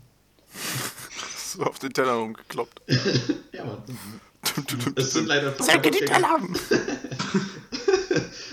So 1.52 1.64
auf 1.64 1.80
den 1.80 1.92
Teller 1.92 2.12
rumgekloppt. 2.12 2.80
Ja, 3.52 3.64
Mann. 3.64 3.82
Es 4.94 5.12
sind 5.12 5.26
leider 5.26 5.56
Zeige 5.58 5.90
die 5.90 5.98
Teller! 6.04 6.38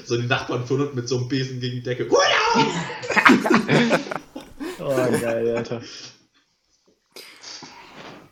So 0.06 0.18
die 0.20 0.26
Nachbarn 0.28 0.66
von 0.66 0.82
unten 0.82 0.96
mit 0.96 1.08
so 1.08 1.18
einem 1.18 1.28
Besen 1.28 1.60
gegen 1.60 1.76
die 1.76 1.84
Decke. 1.84 2.08
Oh, 4.80 4.96
geil, 5.22 5.58
Alter. 5.58 5.82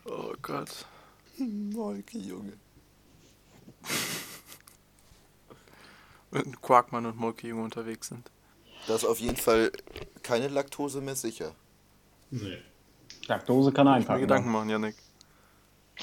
Oh 0.06 0.32
Gott. 0.42 0.70
Molke, 1.38 2.18
Junge. 2.18 2.54
Quarkmann 6.62 7.06
und 7.06 7.16
Molke, 7.16 7.48
Junge 7.48 7.62
unterwegs 7.62 8.08
sind. 8.08 8.30
Da 8.86 8.94
ist 8.94 9.04
auf 9.04 9.18
jeden 9.18 9.36
Fall 9.36 9.72
keine 10.22 10.48
Laktose 10.48 11.00
mehr 11.00 11.16
sicher. 11.16 11.52
Nee. 12.30 12.58
Laktose 13.26 13.72
kann 13.72 13.86
Mir 13.86 13.94
einpacken. 13.94 14.20
Gedanken 14.20 14.50
machen, 14.50 14.68
Janik. 14.68 14.96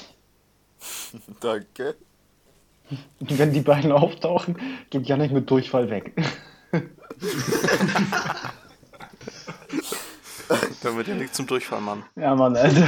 Danke. 1.40 1.96
Wenn 3.20 3.52
die 3.52 3.60
beiden 3.60 3.92
auftauchen, 3.92 4.58
geht 4.90 5.06
Janik 5.06 5.32
mit 5.32 5.50
Durchfall 5.50 5.88
weg. 5.90 6.14
Dann 10.82 10.96
wird 10.96 11.08
Janik 11.08 11.34
zum 11.34 11.46
Durchfallmann. 11.46 12.04
Ja, 12.16 12.34
Mann, 12.34 12.54
Alter. 12.56 12.86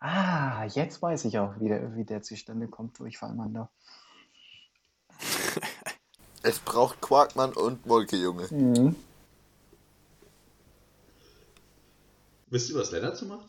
ah, 0.00 0.64
jetzt 0.66 1.00
weiß 1.00 1.24
ich 1.24 1.38
auch, 1.38 1.58
wie 1.58 1.68
der, 1.68 1.96
wie 1.96 2.04
der 2.04 2.20
zustande 2.22 2.68
kommt, 2.68 2.98
Durchfallmann 2.98 3.54
da. 3.54 3.70
Es 6.46 6.60
braucht 6.60 7.00
Quarkmann 7.00 7.52
und 7.54 7.84
Molke, 7.86 8.14
Junge. 8.16 8.46
Mhm. 8.52 8.94
Wisst 12.50 12.70
ihr, 12.70 12.76
was 12.76 12.92
Lennart 12.92 13.16
so 13.16 13.26
macht? 13.26 13.46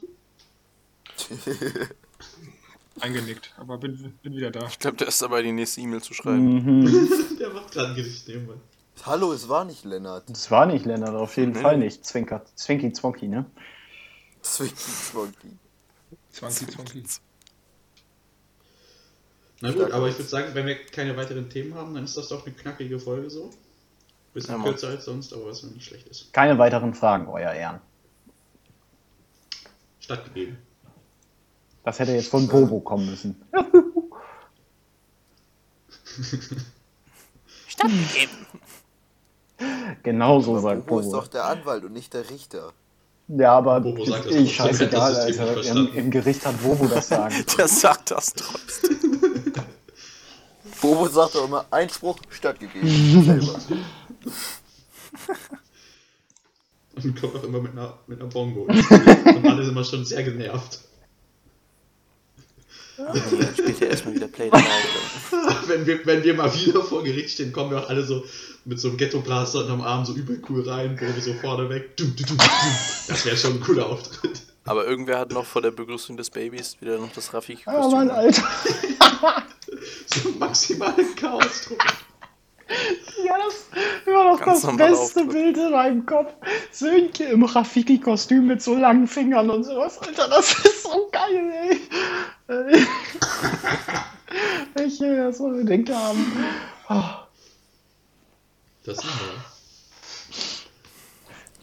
Eingenickt, 3.00 3.54
aber 3.58 3.78
bin, 3.78 4.18
bin 4.24 4.36
wieder 4.36 4.50
da. 4.50 4.66
Ich 4.66 4.80
glaube, 4.80 4.98
der 4.98 5.10
ist 5.10 5.22
dabei, 5.22 5.44
die 5.44 5.52
nächste 5.52 5.80
E-Mail 5.82 6.02
zu 6.02 6.16
schreiben. 6.16 6.82
Mhm. 6.82 7.10
Der 7.40 7.52
macht 7.52 7.72
gerade 7.72 7.90
ein 7.90 7.96
Gedicht 7.96 8.28
nebenbei. 8.28 8.56
Hallo, 9.04 9.32
es 9.32 9.48
war 9.48 9.64
nicht 9.64 9.86
Lennart. 9.86 10.28
Das 10.28 10.50
war 10.50 10.66
nicht 10.66 10.88
Lennart, 10.88 11.14
auf 11.14 11.38
jeden 11.38 11.52
Nee. 11.52 11.62
Fall 11.62 11.78
nicht. 11.78 12.04
Zwinker, 12.04 12.44
Zwinky 12.56 12.92
Zwonky, 12.94 13.28
ne? 13.28 13.46
Zwinky 14.42 14.76
Zwonky. 14.76 15.52
Zwanzi, 16.32 16.66
Zwanzi. 16.66 17.04
Na 19.62 19.72
gut, 19.72 19.92
aber 19.92 20.08
ich 20.08 20.18
würde 20.18 20.30
sagen, 20.30 20.54
wenn 20.54 20.66
wir 20.68 20.76
keine 20.86 21.18
weiteren 21.18 21.50
Themen 21.50 21.74
haben, 21.74 21.94
dann 21.96 22.04
ist 22.04 22.16
das 22.16 22.28
doch 22.28 22.46
eine 22.46 22.54
knackige 22.56 23.00
Folge 23.00 23.30
so. 23.30 23.50
Bisschen 24.34 24.58
Ja, 24.58 24.64
kürzer 24.64 24.90
als 24.90 25.06
sonst, 25.06 25.34
aber 25.34 25.48
was 25.48 25.64
nicht 25.64 25.86
schlecht 25.86 26.08
ist. 26.08 26.32
Keine 26.32 26.58
weiteren 26.60 26.94
Fragen, 26.94 27.28
euer 27.28 27.52
Ehren. 27.52 27.80
Stattgegeben. 30.00 30.58
Das 31.84 31.98
hätte 32.00 32.12
jetzt 32.12 32.30
von 32.30 32.48
Bobo 32.48 32.80
kommen 32.82 33.10
müssen. 33.10 33.42
Stattgegeben. 37.68 38.46
Genau 40.04 40.40
so 40.40 40.60
sagt 40.60 40.86
Bobo 40.86 41.00
ist 41.00 41.06
Bobo. 41.08 41.18
doch 41.22 41.28
der 41.28 41.46
Anwalt 41.46 41.84
und 41.84 41.94
nicht 41.94 42.14
der 42.14 42.30
Richter. 42.30 42.74
Ja, 43.28 43.58
aber 43.58 43.82
Bobo 43.82 44.06
sagt 44.06 44.26
das 44.26 44.36
ich 44.36 44.56
trotzdem, 44.56 44.90
scheißegal, 44.90 45.16
Alter. 45.20 45.64
Im. 45.64 45.94
Im 45.94 46.12
Gericht 46.12 46.46
hat 46.46 46.62
Bobo 46.62 46.88
das 46.88 47.10
Sagen. 47.10 47.36
Der 47.58 47.68
sagt 47.68 48.12
das 48.12 48.34
trotzdem. 48.34 49.22
Bobo 50.82 51.08
sagt 51.08 51.36
doch 51.36 51.46
immer 51.46 51.66
Einspruch 51.72 52.18
stattgegeben. 52.30 52.88
Und 56.96 57.22
kommt 57.22 57.36
auch 57.36 57.44
immer 57.44 57.62
mit 57.62 57.72
einer, 57.74 57.98
mit 58.08 58.22
einer 58.22 58.30
Bongo. 58.30 58.62
Und 58.62 59.46
alle 59.46 59.64
sind 59.64 59.72
immer 59.72 59.84
schon 59.84 60.06
sehr 60.06 60.24
genervt. 60.24 60.80
Spielt 63.54 63.82
er 63.82 63.90
erstmal 63.90 64.16
wieder 64.16 64.28
Play 64.28 64.50
the 64.52 64.58
Light. 64.58 65.68
Wenn 65.68 65.86
wir, 65.86 66.06
wenn 66.06 66.24
wir 66.24 66.34
mal 66.34 66.54
wieder 66.54 66.82
vor 66.82 67.04
Gericht 67.04 67.32
stehen, 67.32 67.52
kommen 67.52 67.72
wir 67.72 67.80
auch 67.80 67.90
alle 67.90 68.04
so 68.04 68.24
mit 68.66 68.80
so 68.80 68.88
einem 68.88 68.98
Ghetto-Blaster 68.98 69.60
unterm 69.60 69.82
Arm 69.82 70.06
so 70.06 70.14
übel 70.14 70.42
cool 70.50 70.68
rein, 70.68 70.96
Bobo 70.96 71.20
so 71.20 71.34
vorne 71.34 71.70
weg. 71.70 71.96
Dum, 71.98 72.16
dum, 72.16 72.26
dum, 72.26 72.38
dum. 72.38 72.48
Das 73.08 73.26
wäre 73.26 73.38
schon 73.38 73.54
ein 73.54 73.60
cooler 73.62 73.88
Auftritt. 73.88 74.42
Aber 74.66 74.86
irgendwer 74.86 75.20
hat 75.20 75.32
noch 75.32 75.46
vor 75.46 75.62
der 75.62 75.72
Begrüßung 75.72 76.18
des 76.18 76.30
Babys 76.30 76.78
wieder 76.82 76.98
noch 76.98 77.12
das 77.14 77.30
Oh 77.30 77.38
Raffi-Kostüm. 77.38 77.92
Mann, 77.92 78.10
an. 78.10 78.16
Alter. 78.16 78.44
So 80.06 80.30
maximalen 80.40 81.16
Chaos. 81.16 81.70
Ja, 83.24 83.38
das 83.38 83.66
war 84.14 84.24
doch 84.38 84.46
Ganz 84.46 84.62
das 84.62 84.78
beste 84.78 84.98
Auftritt. 84.98 85.30
Bild 85.30 85.58
in 85.58 85.72
meinem 85.72 86.06
Kopf. 86.06 86.34
Sönke 86.72 87.24
im 87.26 87.44
Rafiki-Kostüm 87.44 88.48
mit 88.48 88.62
so 88.62 88.76
langen 88.76 89.08
Fingern 89.08 89.50
und 89.50 89.64
sowas. 89.64 90.00
Alter, 90.00 90.28
das 90.30 90.52
ist 90.66 90.84
so 90.84 91.10
geil, 91.12 91.80
ey. 92.48 92.86
Ich 94.86 95.00
will 95.00 95.18
das 95.18 95.40
unbedingt 95.40 95.90
haben. 95.90 96.46
Oh, 96.90 97.04
Das 98.86 98.98
ist 98.98 99.06
wir. 99.06 99.46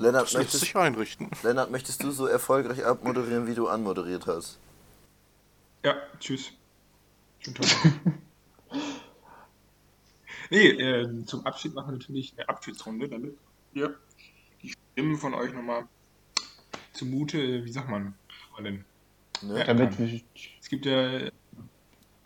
Lennart 0.07 0.33
möchtest, 0.35 0.61
sich 0.61 0.77
einrichten. 0.77 1.31
Lennart, 1.43 1.71
möchtest 1.71 2.03
du 2.03 2.11
so 2.11 2.27
erfolgreich 2.27 2.85
abmoderieren, 2.85 3.47
wie 3.47 3.55
du 3.55 3.69
anmoderiert 3.69 4.27
hast? 4.27 4.59
Ja, 5.85 5.95
tschüss. 6.19 6.51
Schönen 7.41 7.57
Tag. 7.57 7.69
nee, 10.51 10.69
äh, 10.69 11.25
zum 11.25 11.47
Abschied 11.47 11.75
machen 11.75 11.93
wir 11.93 11.99
natürlich 11.99 12.35
eine 12.37 12.49
Abschiedsrunde, 12.49 13.09
damit 13.09 13.37
ihr 13.73 13.99
die 14.63 14.71
Stimmen 14.71 15.17
von 15.17 15.35
euch 15.35 15.53
nochmal 15.53 15.87
zumute, 16.93 17.65
wie 17.65 17.73
sagt 17.73 17.89
man, 17.89 18.15
man 18.55 18.65
denn? 18.65 18.85
Ne? 19.43 19.65
Damit 19.65 19.99
wir, 19.99 20.21
Es 20.61 20.69
gibt 20.69 20.87
ja 20.87 21.31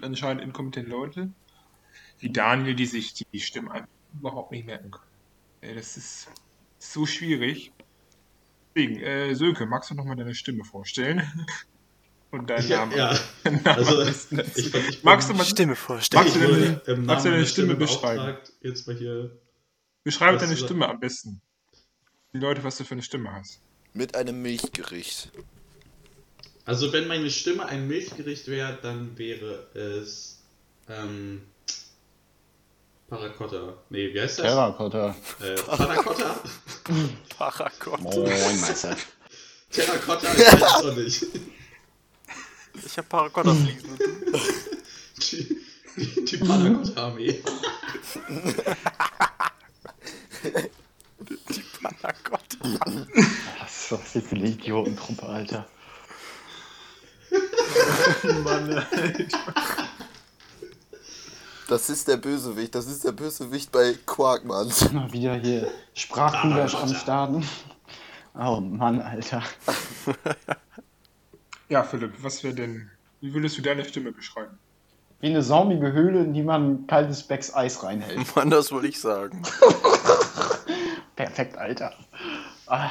anscheinend 0.00 0.42
inkompetente 0.42 0.90
Leute, 0.90 1.30
wie 2.20 2.30
Daniel, 2.30 2.74
die 2.74 2.86
sich 2.86 3.14
die 3.14 3.40
Stimmen 3.40 3.70
einfach 3.70 3.88
überhaupt 4.14 4.52
nicht 4.52 4.66
merken 4.66 4.90
können. 4.90 5.76
Das 5.76 5.96
ist 5.96 6.30
so 6.78 7.06
schwierig. 7.06 7.72
Deswegen, 8.74 9.00
äh, 9.00 9.34
Sönke, 9.34 9.66
magst 9.66 9.90
du 9.90 9.94
nochmal 9.94 10.16
deine 10.16 10.34
Stimme 10.34 10.64
vorstellen? 10.64 11.22
Und 12.30 12.50
deinen 12.50 12.68
Ja, 12.68 12.78
Namen. 12.86 12.96
ja. 12.96 13.18
Namen 13.44 13.66
Also, 13.66 14.02
ich, 14.02 14.74
ich, 14.74 15.02
Magst 15.04 15.30
du 15.30 15.34
mal 15.34 15.44
Stimme 15.44 15.76
vorstellen. 15.76 16.24
Magst 16.24 16.36
du 16.36 16.40
deine- 16.40 16.80
im 16.86 17.06
magst 17.06 17.24
du 17.24 17.28
deine 17.30 17.36
meiner 17.40 17.46
Stimme 17.48 17.74
beschreiben? 17.74 18.36
Jetzt 18.60 18.86
mal 18.86 18.96
hier. 18.96 19.30
Beschreibe 20.04 20.36
deine 20.38 20.56
Stimme 20.56 20.88
am 20.88 21.00
besten. 21.00 21.40
Die 22.34 22.38
Leute, 22.38 22.62
was 22.64 22.76
du 22.76 22.84
für 22.84 22.92
eine 22.92 23.02
Stimme 23.02 23.32
hast. 23.32 23.60
Mit 23.94 24.14
einem 24.14 24.42
Milchgericht. 24.42 25.30
Also 26.66 26.92
wenn 26.92 27.08
meine 27.08 27.30
Stimme 27.30 27.64
ein 27.64 27.88
Milchgericht 27.88 28.46
wäre, 28.48 28.78
dann 28.82 29.16
wäre 29.16 29.66
es 29.74 30.42
ähm, 30.88 31.40
Paracotta. 33.08 33.78
Nee, 33.88 34.12
wie 34.12 34.20
heißt 34.20 34.40
das? 34.40 34.46
Terrakotta. 34.46 35.16
Äh, 35.40 35.54
Panacotta? 35.62 36.40
Paragott. 37.38 38.00
Moin, 38.02 38.60
Meister. 38.60 38.94
Terracotta, 39.70 40.28
ich 40.34 40.38
weiß 40.60 40.76
es 40.78 40.84
noch 40.84 40.96
nicht. 40.96 41.26
Ich 42.88 42.96
hab 42.96 43.06
Paracotta 43.10 43.52
fliegen. 43.52 43.98
Die, 45.18 45.60
die, 45.96 46.24
die 46.24 46.36
Panacotta-Armee. 46.38 47.42
Panacotta. 51.82 52.56
Was 53.60 53.82
ist 53.82 53.92
das 53.92 54.24
für 54.24 54.36
eine 54.36 54.48
Idiotentruppe, 54.48 55.22
Alter? 55.22 55.66
Mann, 58.42 58.86
Das 61.68 61.90
ist 61.90 62.08
der 62.08 62.16
Bösewicht, 62.16 62.74
das 62.74 62.86
ist 62.86 63.04
der 63.04 63.12
Bösewicht 63.12 63.70
bei 63.70 63.98
Quarkmans. 64.06 64.90
Mal 64.92 65.12
wieder 65.12 65.34
hier 65.34 65.70
Sprachgulasch 65.92 66.74
am 66.74 66.94
Starten. 66.94 67.46
Oh 68.34 68.60
Mann, 68.62 69.02
Alter. 69.02 69.42
Ja, 71.68 71.82
Philipp, 71.82 72.12
was 72.22 72.42
wäre 72.44 72.54
denn, 72.54 72.90
wie 73.20 73.32
würdest 73.34 73.58
du 73.58 73.62
deine 73.62 73.84
Stimme 73.84 74.12
beschreiben? 74.12 74.58
Wie 75.20 75.26
eine 75.28 75.42
saumige 75.42 75.92
Höhle, 75.92 76.20
in 76.20 76.32
die 76.32 76.42
man 76.42 76.86
kaltes 76.86 77.22
Becks 77.22 77.52
Eis 77.54 77.82
reinhält. 77.82 78.18
Mann, 78.36 78.50
das 78.50 78.70
wollte 78.72 78.86
ich 78.88 79.00
sagen. 79.00 79.42
Perfekt, 81.16 81.58
Alter. 81.58 81.92
Ah, 82.66 82.90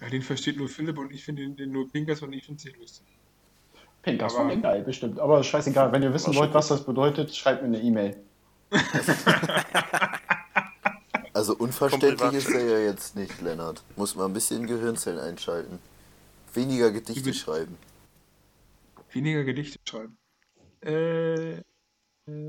Ja, 0.00 0.08
den 0.08 0.22
versteht 0.22 0.56
nur 0.56 0.68
Philipp 0.68 0.96
und 0.98 1.12
ich 1.12 1.24
finde 1.24 1.42
den, 1.42 1.56
den 1.56 1.72
nur 1.72 1.90
Pinkers 1.90 2.22
und 2.22 2.32
ich 2.32 2.44
finde 2.44 2.58
es 2.60 2.64
nicht 2.64 2.78
lustig. 2.78 3.06
Pinkas 4.02 4.34
Aber- 4.36 4.48
war 4.48 4.56
geil, 4.56 4.82
bestimmt. 4.82 5.18
Aber 5.18 5.42
scheißegal, 5.42 5.90
wenn 5.92 6.02
ihr 6.02 6.14
wissen 6.14 6.34
wollt, 6.36 6.54
was 6.54 6.68
das 6.68 6.84
bedeutet, 6.84 7.34
schreibt 7.34 7.62
mir 7.62 7.68
eine 7.68 7.80
E-Mail. 7.80 8.16
Also 11.32 11.54
unverständlich 11.54 12.32
ist 12.32 12.48
er 12.48 12.64
ja 12.66 12.78
jetzt 12.78 13.14
nicht, 13.14 13.42
Lennart. 13.42 13.82
Muss 13.96 14.14
mal 14.16 14.24
ein 14.24 14.32
bisschen 14.32 14.66
Gehirnzellen 14.66 15.18
einschalten. 15.20 15.78
Weniger 16.54 16.90
Gedichte 16.90 17.26
Wie- 17.26 17.34
schreiben. 17.34 17.76
Weniger 19.16 19.44
Gedichte 19.44 19.78
schreiben. 19.88 20.18
Äh, 20.84 21.52
äh, 21.52 21.62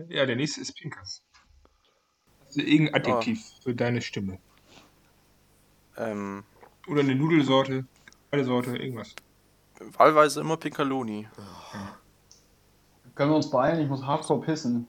ja, 0.09 0.25
der 0.25 0.35
nächste 0.35 0.59
ist 0.59 0.73
Pinkers. 0.75 1.23
Also 2.45 2.59
irgendein 2.59 2.95
Adjektiv 2.95 3.41
für 3.63 3.73
deine 3.73 4.01
Stimme. 4.01 4.39
Ähm, 5.95 6.43
Oder 6.87 7.01
eine 7.01 7.15
Nudelsorte, 7.15 7.85
eine 8.31 8.43
Sorte, 8.43 8.75
irgendwas. 8.75 9.15
wahlweise 9.79 10.41
immer 10.41 10.57
Pinkaloni. 10.57 11.27
Können 13.15 13.31
wir 13.31 13.35
uns 13.37 13.49
beeilen? 13.49 13.79
Ich 13.79 13.87
muss 13.87 14.03
hardcore 14.03 14.41
pissen. 14.41 14.87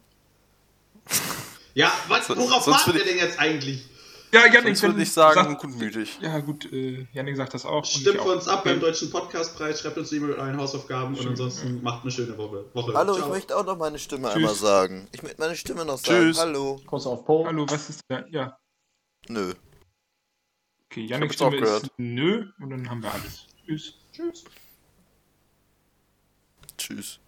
Ja, 1.75 1.93
was, 2.09 2.29
worauf 2.29 2.67
warten 2.67 2.95
wir 2.95 3.05
denn 3.05 3.19
jetzt 3.19 3.39
eigentlich? 3.39 3.89
Ja, 4.31 4.45
Janik, 4.47 4.77
Sonst 4.77 4.83
würde 4.83 5.03
ich 5.03 5.13
sagen, 5.13 5.41
sag- 5.43 5.59
gutmütig. 5.59 6.19
Ja, 6.21 6.39
gut, 6.41 6.71
äh, 6.73 7.07
Janik 7.13 7.37
sagt 7.37 7.55
das 7.55 7.65
auch. 7.65 7.79
und 7.79 7.87
Stimmt 7.87 8.17
ich 8.17 8.21
für 8.23 8.29
uns 8.33 8.47
ab 8.47 8.63
beim 8.65 8.79
Deutschen 8.79 9.11
Podcastpreis, 9.11 9.81
schreibt 9.81 9.97
uns 9.97 10.13
E-Mail 10.13 10.31
mit 10.31 10.39
euren 10.39 10.57
Hausaufgaben 10.59 11.15
und 11.15 11.19
Schön. 11.19 11.29
ansonsten 11.29 11.83
macht 11.83 12.03
eine 12.03 12.11
schöne 12.11 12.37
Woche. 12.37 12.67
Woche. 12.75 12.93
Hallo, 12.95 13.13
ich 13.15 13.19
Ciao. 13.21 13.29
möchte 13.31 13.57
auch 13.57 13.65
noch 13.65 13.79
meine 13.79 13.99
Stimme 13.99 14.29
Tschüss. 14.29 14.37
einmal 14.37 14.55
sagen. 14.55 15.09
Ich 15.13 15.23
möchte 15.23 15.41
meine 15.41 15.57
Stimme 15.57 15.85
noch 15.87 15.99
sagen. 15.99 16.21
Tschüss. 16.27 16.39
Hallo. 16.41 16.81
Kuss 16.87 17.07
auf 17.07 17.25
Po. 17.25 17.47
Hallo, 17.47 17.65
was 17.69 17.89
ist 17.89 18.03
da? 18.09 18.25
Ja, 18.31 18.59
Nö. 19.29 19.55
okay, 20.91 21.07
Janiks 21.07 21.41
auch 21.41 21.49
Stimme 21.49 21.63
gehört. 21.63 21.83
ist 21.85 21.93
nö 21.97 22.47
und 22.61 22.71
dann 22.71 22.89
haben 22.91 23.03
wir 23.03 23.13
alles. 23.13 23.47
Tschüss. 23.67 23.95
Tschüss. 24.13 24.45
Tschüss. 26.77 27.19